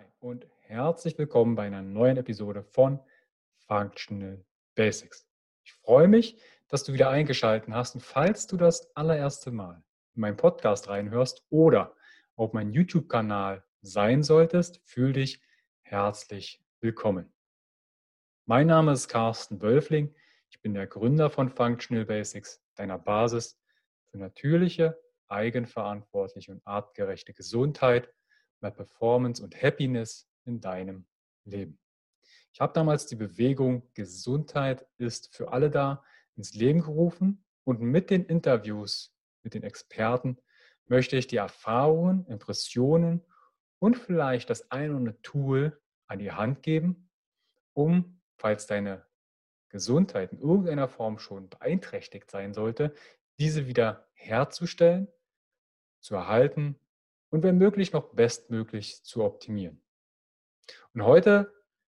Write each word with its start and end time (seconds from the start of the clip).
Hi 0.00 0.06
und 0.20 0.46
herzlich 0.60 1.18
willkommen 1.18 1.56
bei 1.56 1.66
einer 1.66 1.82
neuen 1.82 2.16
Episode 2.16 2.62
von 2.62 3.00
Functional 3.66 4.42
Basics. 4.74 5.28
Ich 5.62 5.74
freue 5.74 6.08
mich, 6.08 6.40
dass 6.68 6.84
du 6.84 6.94
wieder 6.94 7.10
eingeschaltet 7.10 7.68
hast 7.74 7.96
und 7.96 8.00
falls 8.00 8.46
du 8.46 8.56
das 8.56 8.96
allererste 8.96 9.50
Mal 9.50 9.82
in 10.14 10.22
meinen 10.22 10.38
Podcast 10.38 10.88
reinhörst 10.88 11.44
oder 11.50 11.94
auf 12.36 12.54
meinen 12.54 12.72
YouTube-Kanal 12.72 13.62
sein 13.82 14.22
solltest, 14.22 14.80
fühl 14.84 15.12
dich 15.12 15.42
herzlich 15.82 16.64
willkommen. 16.80 17.30
Mein 18.46 18.68
Name 18.68 18.92
ist 18.92 19.08
Carsten 19.08 19.60
Wölfling. 19.60 20.14
Ich 20.48 20.62
bin 20.62 20.72
der 20.72 20.86
Gründer 20.86 21.28
von 21.28 21.50
Functional 21.50 22.06
Basics, 22.06 22.62
deiner 22.74 22.98
Basis 22.98 23.60
für 24.06 24.16
natürliche, 24.16 24.98
eigenverantwortliche 25.28 26.52
und 26.52 26.66
artgerechte 26.66 27.34
Gesundheit 27.34 28.10
mehr 28.60 28.70
Performance 28.70 29.42
und 29.42 29.60
Happiness 29.60 30.28
in 30.44 30.60
deinem 30.60 31.06
Leben. 31.44 31.78
Ich 32.52 32.60
habe 32.60 32.72
damals 32.72 33.06
die 33.06 33.16
Bewegung 33.16 33.88
Gesundheit 33.94 34.86
ist 34.98 35.34
für 35.34 35.52
alle 35.52 35.70
da 35.70 36.04
ins 36.36 36.54
Leben 36.54 36.80
gerufen 36.80 37.44
und 37.64 37.80
mit 37.80 38.10
den 38.10 38.24
Interviews 38.24 39.14
mit 39.42 39.54
den 39.54 39.62
Experten 39.62 40.38
möchte 40.86 41.16
ich 41.16 41.26
die 41.26 41.36
Erfahrungen, 41.36 42.26
Impressionen 42.26 43.24
und 43.78 43.96
vielleicht 43.96 44.50
das 44.50 44.70
ein 44.70 44.90
oder 44.90 44.98
andere 44.98 45.22
Tool 45.22 45.80
an 46.06 46.18
die 46.18 46.32
Hand 46.32 46.62
geben, 46.62 47.10
um, 47.72 48.20
falls 48.36 48.66
deine 48.66 49.06
Gesundheit 49.68 50.32
in 50.32 50.40
irgendeiner 50.40 50.88
Form 50.88 51.18
schon 51.18 51.48
beeinträchtigt 51.48 52.30
sein 52.30 52.52
sollte, 52.52 52.92
diese 53.38 53.66
wieder 53.66 54.08
herzustellen, 54.14 55.08
zu 56.00 56.14
erhalten 56.14 56.78
und 57.30 57.42
wenn 57.42 57.58
möglich 57.58 57.92
noch 57.92 58.12
bestmöglich 58.14 59.02
zu 59.04 59.24
optimieren. 59.24 59.82
Und 60.92 61.04
heute 61.04 61.52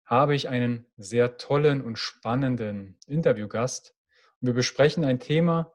habe 0.05 0.35
ich 0.35 0.49
einen 0.49 0.87
sehr 0.97 1.37
tollen 1.37 1.83
und 1.83 1.99
spannenden 1.99 2.99
Interviewgast 3.07 3.97
und 4.41 4.49
wir 4.49 4.55
besprechen 4.55 5.05
ein 5.05 5.21
Thema, 5.21 5.73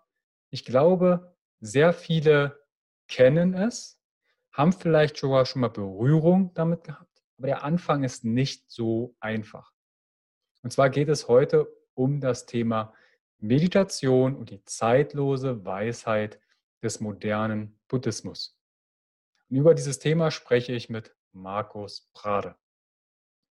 ich 0.49 0.63
glaube, 0.63 1.35
sehr 1.59 1.93
viele 1.93 2.63
kennen 3.07 3.53
es, 3.53 3.99
haben 4.51 4.73
vielleicht 4.73 5.17
sogar 5.17 5.45
schon 5.45 5.61
mal 5.61 5.69
Berührung 5.69 6.53
damit 6.53 6.83
gehabt, 6.83 7.23
aber 7.37 7.47
der 7.47 7.63
Anfang 7.63 8.03
ist 8.03 8.23
nicht 8.23 8.69
so 8.69 9.15
einfach. 9.19 9.71
Und 10.63 10.71
zwar 10.71 10.89
geht 10.89 11.09
es 11.09 11.27
heute 11.27 11.67
um 11.93 12.19
das 12.19 12.45
Thema 12.45 12.93
Meditation 13.39 14.35
und 14.35 14.49
die 14.49 14.63
zeitlose 14.65 15.63
Weisheit 15.65 16.39
des 16.81 16.99
modernen 16.99 17.79
Buddhismus. 17.87 18.56
Und 19.49 19.57
über 19.57 19.73
dieses 19.73 19.99
Thema 19.99 20.31
spreche 20.31 20.73
ich 20.73 20.89
mit 20.89 21.15
Markus 21.31 22.09
Prade. 22.13 22.55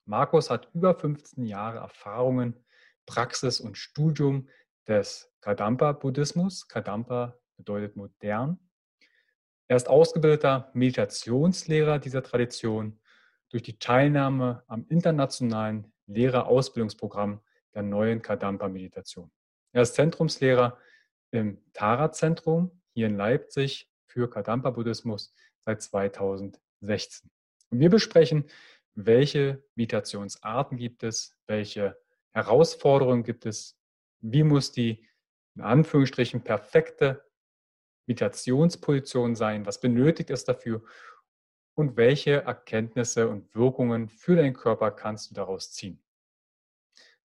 Markus 0.05 0.50
hat 0.50 0.69
über 0.75 0.94
15 0.94 1.47
Jahre 1.47 1.78
Erfahrungen, 1.78 2.64
Praxis 3.06 3.61
und 3.61 3.78
Studium 3.78 4.48
des 4.86 5.33
Kadampa-Buddhismus. 5.41 6.69
Kadampa 6.69 7.39
bedeutet 7.56 7.97
modern. 7.97 8.58
Er 9.69 9.77
ist 9.77 9.89
ausgebildeter 9.89 10.70
Meditationslehrer 10.74 11.98
dieser 11.98 12.22
Tradition 12.22 13.00
durch 13.50 13.62
die 13.62 13.78
Teilnahme 13.78 14.62
am 14.69 14.86
internationalen 14.89 15.92
Lehrerausbildungsprogramm 16.06 17.41
der 17.74 17.83
neuen 17.83 18.22
Kadampa-Meditation. 18.22 19.30
Er 19.72 19.83
ist 19.83 19.94
Zentrumslehrer 19.94 20.78
im 21.33 21.58
Tara-Zentrum 21.72 22.80
hier 22.92 23.06
in 23.06 23.17
Leipzig 23.17 23.91
für 24.06 24.30
Kadampa-Buddhismus 24.30 25.34
seit 25.67 25.83
2016. 25.83 27.28
Und 27.70 27.81
wir 27.81 27.91
besprechen, 27.91 28.45
welche 28.95 29.62
Meditationsarten 29.75 30.78
gibt 30.78 31.03
es, 31.03 31.36
welche 31.47 31.98
Herausforderungen 32.33 33.25
gibt 33.25 33.45
es, 33.45 33.78
wie 34.20 34.45
muss 34.45 34.73
die 34.73 35.06
in 35.56 35.62
Anführungsstrichen 35.62 36.42
perfekte 36.42 37.24
Meditationsposition 38.07 39.35
sein, 39.35 39.67
was 39.67 39.80
benötigt 39.80 40.30
es 40.30 40.45
dafür 40.45 40.83
und 41.74 41.96
welche 41.96 42.42
Erkenntnisse 42.42 43.29
und 43.29 43.55
Wirkungen 43.55 44.08
für 44.08 44.36
deinen 44.36 44.55
Körper 44.55 44.90
kannst 44.92 45.30
du 45.30 45.35
daraus 45.35 45.73
ziehen. 45.73 46.02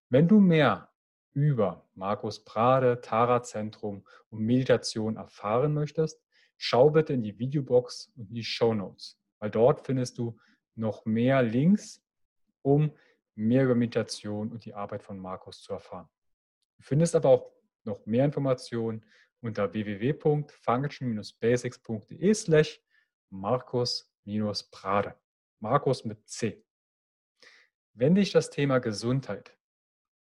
Wenn 0.10 0.28
du 0.28 0.40
mehr 0.40 0.90
über 1.34 1.88
Markus 1.94 2.44
Prade, 2.44 3.00
Tara 3.02 3.44
Zentrum 3.44 4.06
und 4.30 4.40
Meditation 4.40 5.16
erfahren 5.16 5.74
möchtest, 5.74 6.22
schau 6.62 6.90
bitte 6.92 7.14
in 7.14 7.24
die 7.24 7.40
Videobox 7.40 8.12
und 8.16 8.30
in 8.30 8.36
die 8.36 8.44
Show 8.44 8.76
Notes, 8.76 9.20
weil 9.40 9.50
dort 9.50 9.82
findest 9.82 10.20
du 10.20 10.40
noch 10.76 11.06
mehr 11.06 11.42
Links, 11.42 12.04
um 12.62 12.96
mehr 13.34 13.64
über 13.64 13.74
Meditation 13.74 14.52
und 14.52 14.64
die 14.64 14.76
Arbeit 14.76 15.02
von 15.02 15.18
Markus 15.18 15.64
zu 15.64 15.74
erfahren. 15.74 16.08
Du 16.78 16.84
findest 16.84 17.16
aber 17.16 17.30
auch 17.30 17.52
noch 17.84 18.06
mehr 18.06 18.26
Informationen 18.26 19.04
unter 19.42 19.74
www.function-basics.de 19.74 22.34
slash 22.36 22.80
Markus-Prade. 23.32 25.16
Markus 25.60 26.06
mit 26.06 26.30
C. 26.30 26.64
Wenn 27.94 28.14
dich 28.14 28.32
das 28.32 28.52
Thema 28.52 28.78
Gesundheit, 28.78 29.58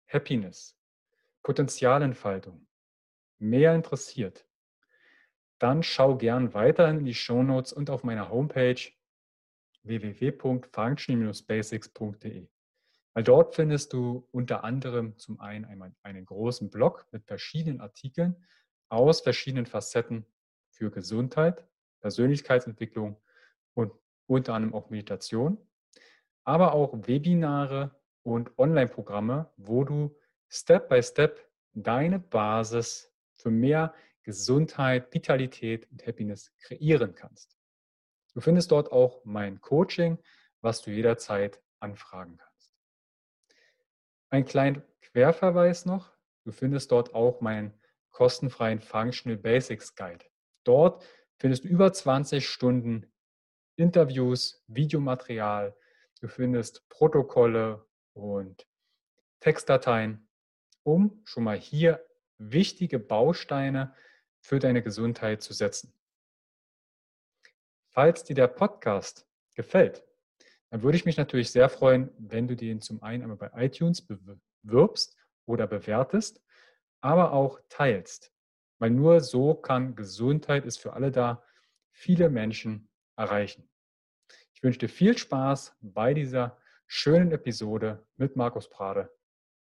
Happiness, 0.09 0.77
Potenzialentfaltung 1.45 2.67
mehr 3.39 3.77
interessiert, 3.77 4.45
dann 5.59 5.83
schau 5.83 6.17
gern 6.17 6.55
weiterhin 6.55 6.99
in 6.99 7.05
die 7.05 7.15
Shownotes 7.15 7.73
und 7.73 7.91
auf 7.91 8.05
meiner 8.05 8.31
Homepage 8.31 8.81
www.function-basics.de. 9.83 12.49
Weil 13.15 13.25
dort 13.25 13.55
findest 13.55 13.95
du 13.95 14.29
unter 14.31 14.65
anderem 14.65 15.17
zum 15.17 15.41
einen 15.41 15.65
einmal 15.65 15.95
einen 16.03 16.27
großen 16.27 16.69
Blog 16.71 17.07
mit 17.13 17.25
verschiedenen 17.25 17.81
Artikeln 17.81 18.37
aus 18.89 19.23
verschiedenen 19.23 19.67
Facetten 19.67 20.27
für 20.71 20.91
Gesundheit, 20.91 21.67
Persönlichkeitsentwicklung 22.01 23.21
und 23.75 23.93
unter 24.27 24.55
anderem 24.55 24.75
auch 24.75 24.91
Meditation, 24.91 25.59
aber 26.45 26.75
auch 26.75 26.93
Webinare 27.07 27.99
und 28.23 28.59
Online-Programme, 28.59 29.51
wo 29.57 29.85
du 29.85 30.17
Step 30.49 30.89
by 30.89 31.03
Step 31.03 31.49
deine 31.73 32.19
Basis 32.19 33.13
für 33.37 33.51
mehr 33.51 33.95
Gesundheit, 34.27 35.15
Vitalität 35.15 35.89
und 35.93 36.05
Happiness 36.05 36.53
kreieren 36.59 37.15
kannst. 37.15 37.57
Du 38.35 38.41
findest 38.41 38.73
dort 38.73 38.91
auch 38.91 39.25
mein 39.25 39.61
Coaching, 39.61 40.19
was 40.63 40.83
du 40.83 40.91
jederzeit 40.91 41.63
anfragen 41.79 42.37
kannst. 42.37 42.75
Ein 44.31 44.45
kleiner 44.45 44.83
Querverweis 45.01 45.87
noch. 45.87 46.13
Du 46.43 46.51
findest 46.51 46.91
dort 46.91 47.15
auch 47.15 47.41
meinen 47.41 47.73
kostenfreien 48.11 48.81
Functional 48.81 49.39
Basics 49.39 49.95
Guide. 49.95 50.25
Dort 50.65 51.07
findest 51.39 51.63
du 51.63 51.69
über 51.69 51.93
20 51.93 52.49
Stunden 52.49 53.07
Interviews, 53.77 54.65
Videomaterial. 54.67 55.77
Du 56.21 56.27
findest 56.27 56.89
Protokolle 56.89 57.87
und 58.13 58.67
Textdateien, 59.39 60.29
um 60.83 61.23
schon 61.25 61.45
mal 61.45 61.57
hier 61.57 62.05
wichtige 62.39 62.99
Bausteine 62.99 63.95
für 64.47 64.61
deine 64.61 64.81
Gesundheit 64.81 65.43
zu 65.43 65.53
setzen. 65.53 65.93
Falls 67.91 68.23
dir 68.23 68.37
der 68.37 68.47
Podcast 68.47 69.27
gefällt, 69.57 70.05
dann 70.71 70.83
würde 70.83 70.97
ich 70.97 71.05
mich 71.05 71.17
natürlich 71.17 71.51
sehr 71.51 71.69
freuen, 71.69 72.11
wenn 72.17 72.47
du 72.47 72.55
den 72.55 72.81
zum 72.81 73.03
einen 73.03 73.25
einmal 73.25 73.39
bei 73.39 73.51
iTunes 73.65 74.07
bewirbst 74.07 75.17
oder 75.47 75.67
bewertest, 75.67 76.41
aber 77.01 77.33
auch 77.33 77.59
teilst. 77.69 78.33
Weil 78.79 78.91
nur 78.91 79.21
so 79.21 79.53
kann 79.53 79.97
Gesundheit 79.97 80.65
ist 80.65 80.79
für 80.79 80.93
alle 80.93 81.11
da 81.11 81.43
viele 81.91 82.31
Menschen 82.31 82.89
erreichen. 83.17 83.69
Ich 84.55 84.63
wünsche 84.63 84.79
dir 84.79 84.89
viel 84.89 85.19
Spaß 85.19 85.75
bei 85.81 86.15
dieser 86.15 86.57
schönen 86.87 87.33
Episode 87.33 88.07
mit 88.17 88.37
Markus 88.37 88.71
Prade. 88.71 89.13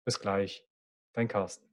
Bis 0.03 0.19
gleich, 0.19 0.67
dein 1.13 1.29
Carsten. 1.29 1.72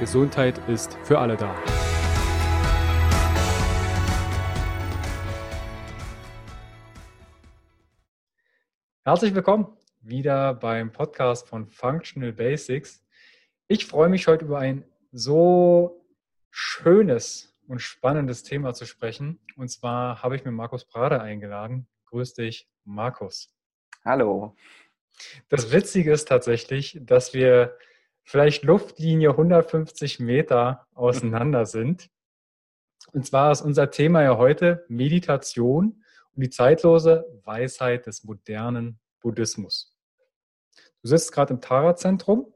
Gesundheit 0.00 0.56
ist 0.66 0.94
für 1.04 1.18
alle 1.18 1.36
da. 1.36 1.54
Herzlich 9.04 9.34
willkommen 9.34 9.76
wieder 10.00 10.54
beim 10.54 10.90
Podcast 10.90 11.46
von 11.46 11.66
Functional 11.66 12.32
Basics. 12.32 13.04
Ich 13.68 13.84
freue 13.84 14.08
mich 14.08 14.26
heute 14.26 14.46
über 14.46 14.58
ein 14.58 14.86
so 15.12 16.02
schönes 16.48 17.54
und 17.68 17.80
spannendes 17.80 18.42
Thema 18.42 18.72
zu 18.72 18.86
sprechen. 18.86 19.38
Und 19.56 19.68
zwar 19.68 20.22
habe 20.22 20.34
ich 20.34 20.46
mir 20.46 20.50
Markus 20.50 20.86
Prade 20.86 21.20
eingeladen. 21.20 21.86
Grüß 22.06 22.32
dich, 22.32 22.70
Markus. 22.84 23.54
Hallo. 24.02 24.56
Das 25.50 25.70
Witzige 25.72 26.10
ist 26.10 26.26
tatsächlich, 26.26 26.98
dass 27.02 27.34
wir 27.34 27.76
vielleicht 28.24 28.64
Luftlinie 28.64 29.30
150 29.30 30.20
Meter 30.20 30.86
auseinander 30.94 31.66
sind. 31.66 32.08
Und 33.12 33.26
zwar 33.26 33.52
ist 33.52 33.62
unser 33.62 33.90
Thema 33.90 34.22
ja 34.22 34.36
heute 34.36 34.84
Meditation 34.88 36.04
und 36.34 36.42
die 36.42 36.50
zeitlose 36.50 37.26
Weisheit 37.44 38.06
des 38.06 38.24
modernen 38.24 39.00
Buddhismus. 39.20 39.96
Du 41.02 41.08
sitzt 41.08 41.32
gerade 41.32 41.54
im 41.54 41.60
Tara-Zentrum 41.60 42.52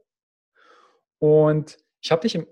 und 1.19 1.77
ich 2.01 2.11
habe 2.11 2.21
dich 2.21 2.35
im 2.35 2.47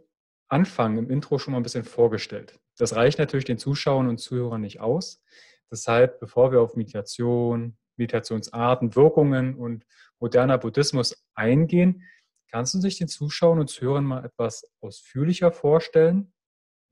Anfang, 0.48 0.98
im 0.98 1.10
Intro 1.10 1.38
schon 1.38 1.52
mal 1.52 1.60
ein 1.60 1.64
bisschen 1.64 1.84
vorgestellt. 1.84 2.60
Das 2.78 2.96
reicht 2.96 3.20
natürlich 3.20 3.46
den 3.46 3.58
Zuschauern 3.58 4.08
und 4.08 4.18
Zuhörern 4.18 4.62
nicht 4.62 4.80
aus. 4.80 5.24
Deshalb, 5.72 6.20
bevor 6.20 6.52
wir 6.52 6.62
auf 6.62 6.76
Meditation, 6.76 7.78
Meditationsarten, 7.98 8.96
Wirkungen 8.96 9.56
und 9.56 9.86
moderner 10.20 10.58
Buddhismus 10.58 11.26
eingehen, 11.36 12.04
kannst 12.54 12.76
du 12.76 12.80
sich 12.80 13.00
den 13.00 13.08
Zuschauern 13.08 13.60
und 13.60 13.68
Zuhörern 13.68 14.06
mal 14.06 14.24
etwas 14.24 14.64
ausführlicher 14.80 15.52
vorstellen? 15.52 16.32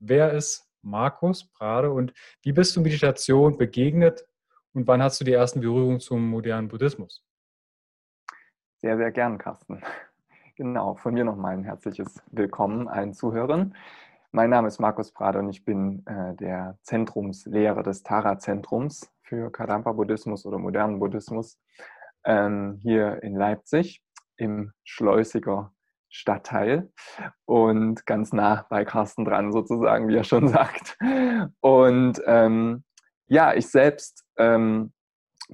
Wer 0.00 0.32
ist 0.32 0.68
Markus 0.82 1.48
Prade 1.52 1.92
und 1.92 2.12
wie 2.42 2.50
bist 2.50 2.74
du 2.74 2.80
Meditation 2.80 3.56
begegnet 3.56 4.26
und 4.72 4.88
wann 4.88 5.00
hast 5.00 5.20
du 5.20 5.24
die 5.24 5.32
ersten 5.32 5.60
Berührungen 5.60 6.00
zum 6.00 6.28
modernen 6.28 6.66
Buddhismus? 6.66 7.24
Sehr, 8.78 8.96
sehr 8.96 9.12
gern, 9.12 9.38
Carsten. 9.38 9.80
Genau, 10.54 10.96
von 10.96 11.14
mir 11.14 11.24
nochmal 11.24 11.54
ein 11.54 11.64
herzliches 11.64 12.22
Willkommen 12.30 12.86
allen 12.86 13.14
Zuhörern. 13.14 13.74
Mein 14.32 14.50
Name 14.50 14.68
ist 14.68 14.80
Markus 14.80 15.10
Prade 15.10 15.38
und 15.38 15.48
ich 15.48 15.64
bin 15.64 16.04
äh, 16.06 16.34
der 16.34 16.78
Zentrumslehrer 16.82 17.82
des 17.82 18.02
Tara-Zentrums 18.02 19.10
für 19.22 19.50
Kadampa-Buddhismus 19.50 20.44
oder 20.44 20.58
modernen 20.58 20.98
Buddhismus 20.98 21.58
ähm, 22.24 22.78
hier 22.82 23.22
in 23.22 23.34
Leipzig 23.34 24.02
im 24.42 24.72
Schleusiger 24.82 25.72
Stadtteil 26.08 26.90
und 27.46 28.04
ganz 28.06 28.32
nah 28.32 28.66
bei 28.68 28.84
Carsten 28.84 29.24
dran 29.24 29.52
sozusagen, 29.52 30.08
wie 30.08 30.16
er 30.16 30.24
schon 30.24 30.48
sagt. 30.48 30.98
Und 31.60 32.20
ähm, 32.26 32.84
ja, 33.28 33.54
ich 33.54 33.68
selbst 33.68 34.24
ähm, 34.36 34.92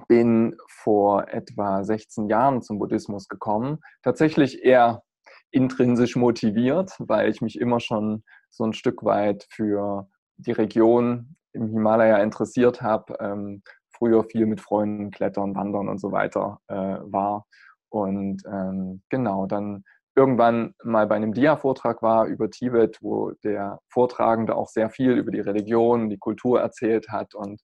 bin 0.07 0.57
vor 0.67 1.27
etwa 1.29 1.83
16 1.83 2.27
Jahren 2.27 2.61
zum 2.61 2.79
Buddhismus 2.79 3.27
gekommen. 3.27 3.79
Tatsächlich 4.01 4.63
eher 4.63 5.03
intrinsisch 5.51 6.15
motiviert, 6.15 6.93
weil 6.99 7.29
ich 7.29 7.41
mich 7.41 7.59
immer 7.59 7.79
schon 7.79 8.23
so 8.49 8.65
ein 8.65 8.73
Stück 8.73 9.03
weit 9.03 9.47
für 9.51 10.09
die 10.37 10.51
Region 10.51 11.35
im 11.53 11.69
Himalaya 11.69 12.17
interessiert 12.17 12.81
habe, 12.81 13.15
ähm, 13.19 13.61
früher 13.91 14.23
viel 14.23 14.45
mit 14.45 14.61
Freunden 14.61 15.11
klettern, 15.11 15.55
wandern 15.55 15.89
und 15.89 15.99
so 15.99 16.11
weiter 16.11 16.59
äh, 16.67 16.75
war. 16.75 17.45
Und 17.89 18.43
ähm, 18.45 19.01
genau, 19.09 19.45
dann 19.45 19.83
irgendwann 20.15 20.73
mal 20.83 21.07
bei 21.07 21.15
einem 21.15 21.33
Dia-Vortrag 21.33 22.01
war 22.01 22.25
über 22.25 22.49
Tibet, 22.49 22.97
wo 23.01 23.31
der 23.43 23.79
Vortragende 23.87 24.55
auch 24.55 24.67
sehr 24.67 24.89
viel 24.89 25.13
über 25.13 25.31
die 25.31 25.39
Religion, 25.39 26.09
die 26.09 26.17
Kultur 26.17 26.59
erzählt 26.59 27.09
hat. 27.09 27.35
Und 27.35 27.61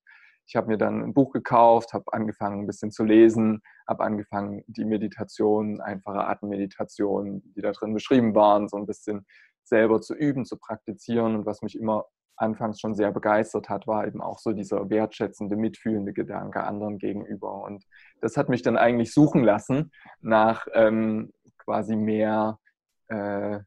ich 0.48 0.56
habe 0.56 0.68
mir 0.68 0.78
dann 0.78 1.04
ein 1.04 1.14
Buch 1.14 1.32
gekauft, 1.32 1.94
habe 1.94 2.06
angefangen 2.14 2.62
ein 2.62 2.68
bisschen 2.68 2.92
zu 2.92 3.04
lesen, 3.04 3.62
habe 3.88 4.04
angefangen 4.04 4.64
die 4.68 4.86
Meditation, 4.86 5.82
einfache 5.82 6.28
Atemmeditation, 6.28 7.42
die 7.56 7.62
da 7.62 7.72
drin 7.72 7.94
beschrieben 7.94 8.36
waren, 8.36 8.70
so 8.70 8.78
ein 8.78 8.86
bisschen 8.86 9.26
selber 9.64 10.02
zu 10.02 10.14
üben, 10.14 10.46
zu 10.46 10.58
praktizieren. 10.58 11.36
Und 11.36 11.46
was 11.46 11.62
mich 11.62 11.78
immer 11.78 12.06
anfangs 12.38 12.80
schon 12.80 12.96
sehr 12.96 13.12
begeistert 13.12 13.70
hat, 13.70 13.88
war 13.88 14.08
eben 14.08 14.22
auch 14.22 14.40
so 14.40 14.52
dieser 14.52 14.90
wertschätzende, 14.90 15.56
mitfühlende 15.56 16.14
Gedanke 16.14 16.64
anderen 16.64 16.98
gegenüber. 16.98 17.64
Und 17.64 17.86
das 18.22 18.38
hat 18.38 18.50
mich 18.50 18.62
dann 18.62 18.78
eigentlich 18.78 19.14
suchen 19.14 19.44
lassen 19.44 19.92
nach 20.22 20.68
ähm, 20.74 21.32
quasi 21.58 21.96
mehr 21.96 22.60
äh, 23.08 23.60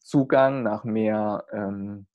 Zugang, 0.00 0.62
nach 0.62 0.84
mehr 0.84 1.44
ähm, 1.52 2.06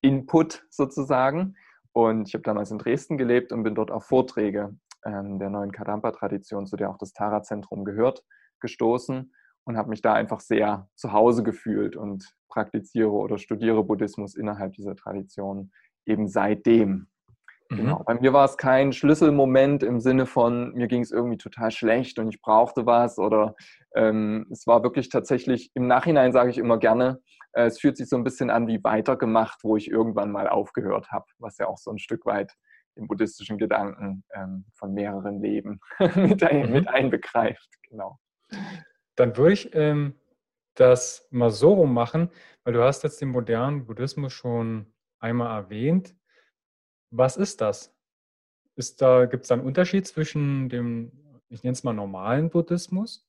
Input 0.00 0.64
sozusagen. 0.70 1.56
Und 1.92 2.28
ich 2.28 2.34
habe 2.34 2.42
damals 2.42 2.70
in 2.70 2.78
Dresden 2.78 3.18
gelebt 3.18 3.52
und 3.52 3.62
bin 3.62 3.74
dort 3.74 3.90
auf 3.90 4.04
Vorträge 4.04 4.76
ähm, 5.04 5.38
der 5.38 5.50
neuen 5.50 5.72
Kadampa-Tradition, 5.72 6.66
zu 6.66 6.76
der 6.76 6.90
auch 6.90 6.98
das 6.98 7.12
Tara-Zentrum 7.12 7.84
gehört, 7.84 8.22
gestoßen 8.60 9.32
und 9.66 9.76
habe 9.76 9.90
mich 9.90 10.00
da 10.00 10.14
einfach 10.14 10.40
sehr 10.40 10.88
zu 10.94 11.12
Hause 11.12 11.42
gefühlt 11.42 11.96
und 11.96 12.32
praktiziere 12.48 13.10
oder 13.10 13.36
studiere 13.36 13.84
Buddhismus 13.84 14.34
innerhalb 14.34 14.72
dieser 14.72 14.96
Tradition 14.96 15.72
eben 16.06 16.28
seitdem. 16.28 17.08
Mhm. 17.68 17.76
Genau. 17.76 18.02
Bei 18.06 18.14
mir 18.14 18.32
war 18.32 18.44
es 18.44 18.56
kein 18.56 18.92
Schlüsselmoment 18.92 19.82
im 19.82 20.00
Sinne 20.00 20.24
von, 20.26 20.72
mir 20.74 20.86
ging 20.86 21.02
es 21.02 21.10
irgendwie 21.10 21.36
total 21.36 21.72
schlecht 21.72 22.18
und 22.18 22.28
ich 22.28 22.40
brauchte 22.40 22.86
was 22.86 23.18
oder 23.18 23.56
ähm, 23.94 24.46
es 24.50 24.66
war 24.68 24.84
wirklich 24.84 25.08
tatsächlich, 25.08 25.72
im 25.74 25.88
Nachhinein 25.88 26.32
sage 26.32 26.50
ich 26.50 26.58
immer 26.58 26.78
gerne, 26.78 27.20
äh, 27.52 27.64
es 27.64 27.80
fühlt 27.80 27.96
sich 27.96 28.08
so 28.08 28.16
ein 28.16 28.24
bisschen 28.24 28.50
an 28.50 28.68
wie 28.68 28.82
weitergemacht, 28.84 29.64
wo 29.64 29.76
ich 29.76 29.90
irgendwann 29.90 30.30
mal 30.30 30.48
aufgehört 30.48 31.10
habe, 31.10 31.26
was 31.38 31.58
ja 31.58 31.66
auch 31.66 31.78
so 31.78 31.90
ein 31.90 31.98
Stück 31.98 32.24
weit 32.24 32.52
den 32.96 33.08
buddhistischen 33.08 33.58
Gedanken 33.58 34.24
ähm, 34.32 34.64
von 34.74 34.94
mehreren 34.94 35.42
Leben 35.42 35.80
mit, 36.14 36.42
ein, 36.44 36.66
mhm. 36.68 36.72
mit 36.72 36.88
einbegreift. 36.88 37.68
Genau. 37.90 38.18
Dann 39.16 39.36
würde 39.36 39.54
ich 39.54 39.74
ähm, 39.74 40.14
das 40.74 41.26
mal 41.30 41.50
so 41.50 41.74
rum 41.74 41.92
machen, 41.92 42.30
weil 42.64 42.74
du 42.74 42.82
hast 42.82 43.02
jetzt 43.02 43.20
den 43.20 43.30
modernen 43.30 43.86
Buddhismus 43.86 44.32
schon 44.32 44.92
einmal 45.18 45.56
erwähnt. 45.62 46.14
Was 47.10 47.36
ist 47.36 47.60
das? 47.60 47.94
Ist 48.76 49.00
da, 49.00 49.24
gibt 49.24 49.44
es 49.44 49.48
da 49.48 49.54
einen 49.54 49.64
Unterschied 49.64 50.06
zwischen 50.06 50.68
dem, 50.68 51.12
ich 51.48 51.62
nenne 51.62 51.72
es 51.72 51.82
mal 51.82 51.94
normalen 51.94 52.50
Buddhismus? 52.50 53.26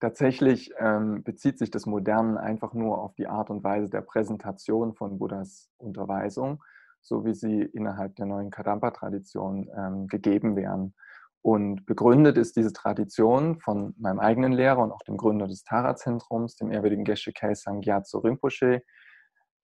Tatsächlich 0.00 0.72
ähm, 0.78 1.22
bezieht 1.22 1.58
sich 1.58 1.70
das 1.70 1.84
Moderne 1.84 2.40
einfach 2.40 2.72
nur 2.72 2.98
auf 2.98 3.14
die 3.16 3.26
Art 3.26 3.50
und 3.50 3.62
Weise 3.62 3.90
der 3.90 4.00
Präsentation 4.00 4.94
von 4.94 5.18
Buddhas 5.18 5.70
Unterweisung, 5.76 6.64
so 7.02 7.26
wie 7.26 7.34
sie 7.34 7.60
innerhalb 7.60 8.16
der 8.16 8.24
neuen 8.24 8.50
Kadampa-Tradition 8.50 9.68
ähm, 9.76 10.06
gegeben 10.06 10.56
werden. 10.56 10.94
Und 11.42 11.86
begründet 11.86 12.36
ist 12.36 12.56
diese 12.56 12.72
Tradition 12.72 13.60
von 13.60 13.94
meinem 13.98 14.18
eigenen 14.18 14.52
Lehrer 14.52 14.82
und 14.82 14.92
auch 14.92 15.02
dem 15.02 15.16
Gründer 15.16 15.46
des 15.46 15.64
Tara-Zentrums, 15.64 16.56
dem 16.56 16.70
ehrwürdigen 16.70 17.04
Geshe 17.04 17.32
Kelsang 17.32 17.80
Gyatso 17.80 18.18
Rinpoche, 18.18 18.82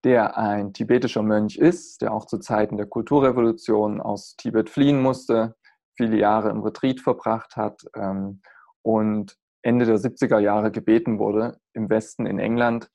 der 0.04 0.38
ein 0.38 0.72
tibetischer 0.72 1.22
Mönch 1.22 1.56
ist, 1.56 2.00
der 2.00 2.12
auch 2.12 2.26
zu 2.26 2.38
Zeiten 2.38 2.76
der 2.76 2.86
Kulturrevolution 2.86 4.00
aus 4.00 4.36
Tibet 4.36 4.70
fliehen 4.70 5.02
musste, 5.02 5.54
viele 5.96 6.16
Jahre 6.16 6.50
im 6.50 6.62
Retreat 6.62 7.00
verbracht 7.00 7.56
hat 7.56 7.82
ähm, 7.94 8.40
und 8.82 9.36
Ende 9.62 9.84
der 9.84 9.96
70er 9.96 10.38
Jahre 10.38 10.70
gebeten 10.70 11.18
wurde, 11.18 11.58
im 11.72 11.90
Westen 11.90 12.24
in 12.24 12.38
England, 12.38 12.90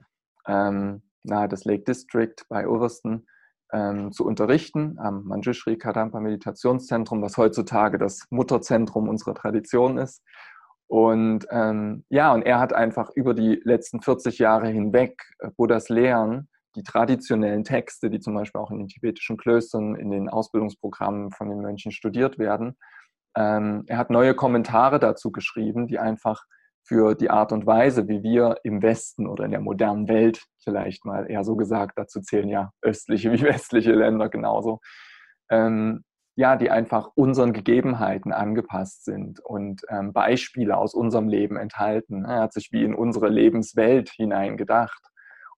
ähm, 0.48 1.04
nahe 1.24 1.50
des 1.50 1.66
Lake 1.66 1.84
District 1.84 2.36
bei 2.50 2.68
Ulverston, 2.68 3.28
ähm, 3.72 4.12
zu 4.12 4.26
unterrichten 4.26 4.98
am 5.00 5.24
Manjushri 5.24 5.78
Kadampa 5.78 6.20
Meditationszentrum, 6.20 7.22
was 7.22 7.38
heutzutage 7.38 7.98
das 7.98 8.26
Mutterzentrum 8.30 9.10
unserer 9.10 9.34
Tradition 9.34 9.98
ist. 9.98 10.24
Und 10.88 11.48
ähm, 11.52 12.04
ja, 12.10 12.34
und 12.34 12.42
er 12.42 12.60
hat 12.60 12.74
einfach 12.74 13.12
über 13.16 13.34
die 13.34 13.62
letzten 13.64 14.02
40 14.02 14.40
Jahre 14.40 14.68
hinweg 14.68 15.22
äh, 15.40 15.50
Buddhas 15.56 15.90
Lehren, 15.90 16.50
die 16.76 16.84
traditionellen 16.84 17.64
Texte, 17.64 18.10
die 18.10 18.20
zum 18.20 18.34
Beispiel 18.34 18.60
auch 18.60 18.72
in 18.72 18.80
den 18.80 18.88
tibetischen 18.88 19.38
Klöstern, 19.38 19.96
in 19.96 20.12
den 20.12 20.30
Ausbildungsprogrammen 20.30 21.32
von 21.32 21.50
den 21.50 21.62
Mönchen 21.62 21.92
studiert 21.92 22.40
werden, 22.40 22.78
ähm, 23.36 23.84
er 23.88 23.98
hat 23.98 24.10
neue 24.10 24.34
Kommentare 24.34 25.00
dazu 25.00 25.32
geschrieben, 25.32 25.88
die 25.88 26.00
einfach 26.00 26.44
für 26.84 27.16
die 27.16 27.30
Art 27.30 27.52
und 27.52 27.66
Weise, 27.66 28.08
wie 28.08 28.24
wir 28.24 28.58
im 28.64 28.82
Westen 28.82 29.28
oder 29.28 29.46
in 29.46 29.52
der 29.52 29.62
modernen 29.62 30.08
Welt 30.08 30.44
vielleicht 30.64 31.06
mal 31.06 31.30
eher 31.30 31.44
so 31.44 31.56
gesagt, 31.56 31.94
dazu 31.98 32.22
zählen 32.22 32.50
ja 32.50 32.72
östliche 32.82 33.32
wie 33.32 33.42
westliche 33.44 33.94
Länder 33.94 34.30
genauso, 34.30 34.80
ähm, 35.50 36.04
ja, 36.36 36.56
die 36.56 36.72
einfach 36.72 37.10
unseren 37.16 37.54
Gegebenheiten 37.54 38.32
angepasst 38.32 39.06
sind 39.06 39.40
und 39.42 39.82
ähm, 39.90 40.14
Beispiele 40.14 40.78
aus 40.78 40.94
unserem 40.94 41.28
Leben 41.28 41.58
enthalten. 41.58 42.26
Er 42.26 42.42
hat 42.42 42.54
sich 42.54 42.72
wie 42.72 42.84
in 42.84 42.96
unsere 42.96 43.28
Lebenswelt 43.28 44.10
hineingedacht 44.10 45.04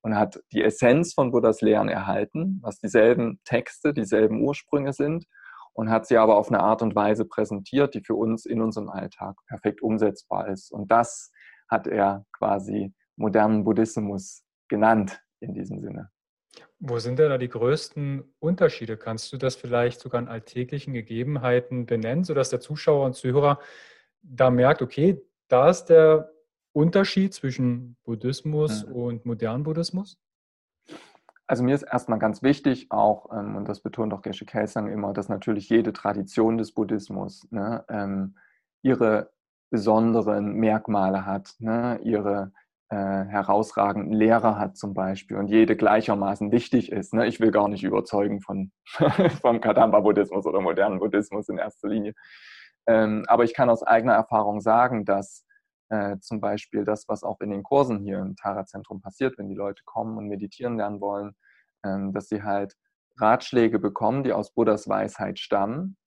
und 0.01 0.17
hat 0.17 0.41
die 0.51 0.63
Essenz 0.63 1.13
von 1.13 1.31
Buddhas 1.31 1.61
Lehren 1.61 1.89
erhalten, 1.89 2.59
was 2.61 2.79
dieselben 2.79 3.39
Texte, 3.45 3.93
dieselben 3.93 4.41
Ursprünge 4.41 4.93
sind 4.93 5.25
und 5.73 5.89
hat 5.89 6.07
sie 6.07 6.17
aber 6.17 6.37
auf 6.37 6.49
eine 6.49 6.61
Art 6.61 6.81
und 6.81 6.95
Weise 6.95 7.25
präsentiert, 7.25 7.93
die 7.93 8.01
für 8.01 8.15
uns 8.15 8.45
in 8.45 8.61
unserem 8.61 8.89
Alltag 8.89 9.35
perfekt 9.47 9.81
umsetzbar 9.81 10.47
ist. 10.47 10.71
Und 10.71 10.91
das 10.91 11.31
hat 11.67 11.87
er 11.87 12.25
quasi 12.31 12.93
modernen 13.15 13.63
Buddhismus 13.63 14.43
genannt 14.67 15.21
in 15.39 15.53
diesem 15.53 15.81
Sinne. 15.81 16.09
Wo 16.79 16.99
sind 16.99 17.17
denn 17.17 17.29
da 17.29 17.37
die 17.37 17.49
größten 17.49 18.35
Unterschiede? 18.39 18.97
Kannst 18.97 19.31
du 19.33 19.37
das 19.37 19.55
vielleicht 19.55 20.01
sogar 20.01 20.19
an 20.19 20.27
alltäglichen 20.27 20.93
Gegebenheiten 20.93 21.85
benennen, 21.85 22.23
sodass 22.23 22.49
der 22.49 22.59
Zuschauer 22.59 23.05
und 23.05 23.15
Zuhörer 23.15 23.59
da 24.21 24.49
merkt, 24.49 24.81
okay, 24.81 25.21
da 25.47 25.69
ist 25.69 25.85
der 25.85 26.31
Unterschied 26.73 27.33
zwischen 27.33 27.97
Buddhismus 28.03 28.85
mhm. 28.85 28.93
und 28.93 29.25
modernen 29.25 29.63
Buddhismus? 29.63 30.17
Also 31.53 31.63
mir 31.63 31.75
ist 31.75 31.83
erstmal 31.83 32.17
ganz 32.17 32.41
wichtig 32.41 32.87
auch, 32.89 33.31
ähm, 33.31 33.55
und 33.55 33.69
das 33.69 33.81
betont 33.81 34.11
auch 34.11 34.23
Geshe 34.23 34.43
Kelsang 34.43 34.87
immer, 34.87 35.13
dass 35.13 35.29
natürlich 35.29 35.69
jede 35.69 35.93
Tradition 35.93 36.57
des 36.57 36.73
Buddhismus 36.73 37.47
ne, 37.51 37.85
ähm, 37.89 38.37
ihre 38.81 39.29
besonderen 39.69 40.55
Merkmale 40.55 41.27
hat, 41.27 41.53
ne, 41.59 41.99
ihre 42.01 42.53
äh, 42.89 42.95
herausragenden 42.95 44.13
Lehrer 44.13 44.57
hat 44.57 44.77
zum 44.77 44.95
Beispiel 44.95 45.37
und 45.37 45.45
jede 45.45 45.75
gleichermaßen 45.75 46.51
wichtig 46.51 46.91
ist. 46.91 47.13
Ne? 47.13 47.27
Ich 47.27 47.39
will 47.39 47.51
gar 47.51 47.67
nicht 47.67 47.83
überzeugen 47.83 48.41
von, 48.41 48.71
vom 49.43 49.61
Kadamba-Buddhismus 49.61 50.47
oder 50.47 50.59
modernen 50.59 50.97
Buddhismus 50.97 51.49
in 51.49 51.59
erster 51.59 51.87
Linie. 51.87 52.15
Ähm, 52.87 53.25
aber 53.27 53.43
ich 53.43 53.53
kann 53.53 53.69
aus 53.69 53.83
eigener 53.83 54.13
Erfahrung 54.13 54.59
sagen, 54.59 55.05
dass 55.05 55.45
äh, 55.89 56.17
zum 56.17 56.41
Beispiel 56.41 56.83
das, 56.83 57.07
was 57.07 57.23
auch 57.23 57.41
in 57.41 57.51
den 57.51 57.61
Kursen 57.61 57.99
hier 57.99 58.17
im 58.17 58.35
Tara-Zentrum 58.35 59.01
passiert, 59.01 59.37
wenn 59.37 59.49
die 59.49 59.55
Leute 59.55 59.83
kommen 59.85 60.17
und 60.17 60.27
meditieren 60.27 60.77
lernen 60.77 60.99
wollen, 60.99 61.35
dass 61.83 62.29
sie 62.29 62.43
halt 62.43 62.75
Ratschläge 63.19 63.79
bekommen, 63.79 64.23
die 64.23 64.33
aus 64.33 64.53
Buddhas 64.53 64.87
Weisheit 64.87 65.39
stammen 65.39 65.97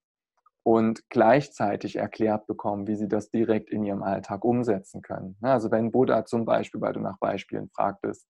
und 0.65 1.09
gleichzeitig 1.11 1.97
erklärt 1.97 2.47
bekommen, 2.49 2.89
wie 2.89 2.97
sie 2.97 3.07
das 3.07 3.31
direkt 3.31 3.71
in 3.71 3.85
ihrem 3.85 4.03
Alltag 4.03 4.45
umsetzen 4.45 5.01
können. 5.01 5.37
Ne, 5.41 5.53
also 5.53 5.71
wenn 5.71 5.93
Buddha 5.93 6.25
zum 6.25 6.45
Beispiel, 6.45 6.81
weil 6.81 6.93
du 6.93 7.01
nach 7.01 7.19
Beispielen 7.19 7.69
fragtest, 7.69 8.27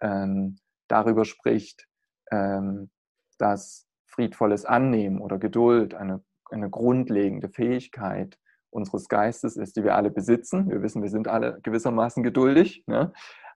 ähm, 0.00 0.56
darüber 0.88 1.26
spricht, 1.26 1.86
ähm, 2.30 2.90
dass 3.38 3.86
friedvolles 4.06 4.64
Annehmen 4.64 5.20
oder 5.20 5.38
Geduld 5.38 5.94
eine, 5.94 6.24
eine 6.50 6.70
grundlegende 6.70 7.50
Fähigkeit 7.50 8.38
unseres 8.70 9.08
Geistes 9.08 9.56
ist, 9.56 9.76
die 9.76 9.84
wir 9.84 9.94
alle 9.94 10.10
besitzen. 10.10 10.70
Wir 10.70 10.82
wissen, 10.82 11.02
wir 11.02 11.10
sind 11.10 11.28
alle 11.28 11.60
gewissermaßen 11.62 12.22
geduldig. 12.22 12.82
Ne? 12.86 13.12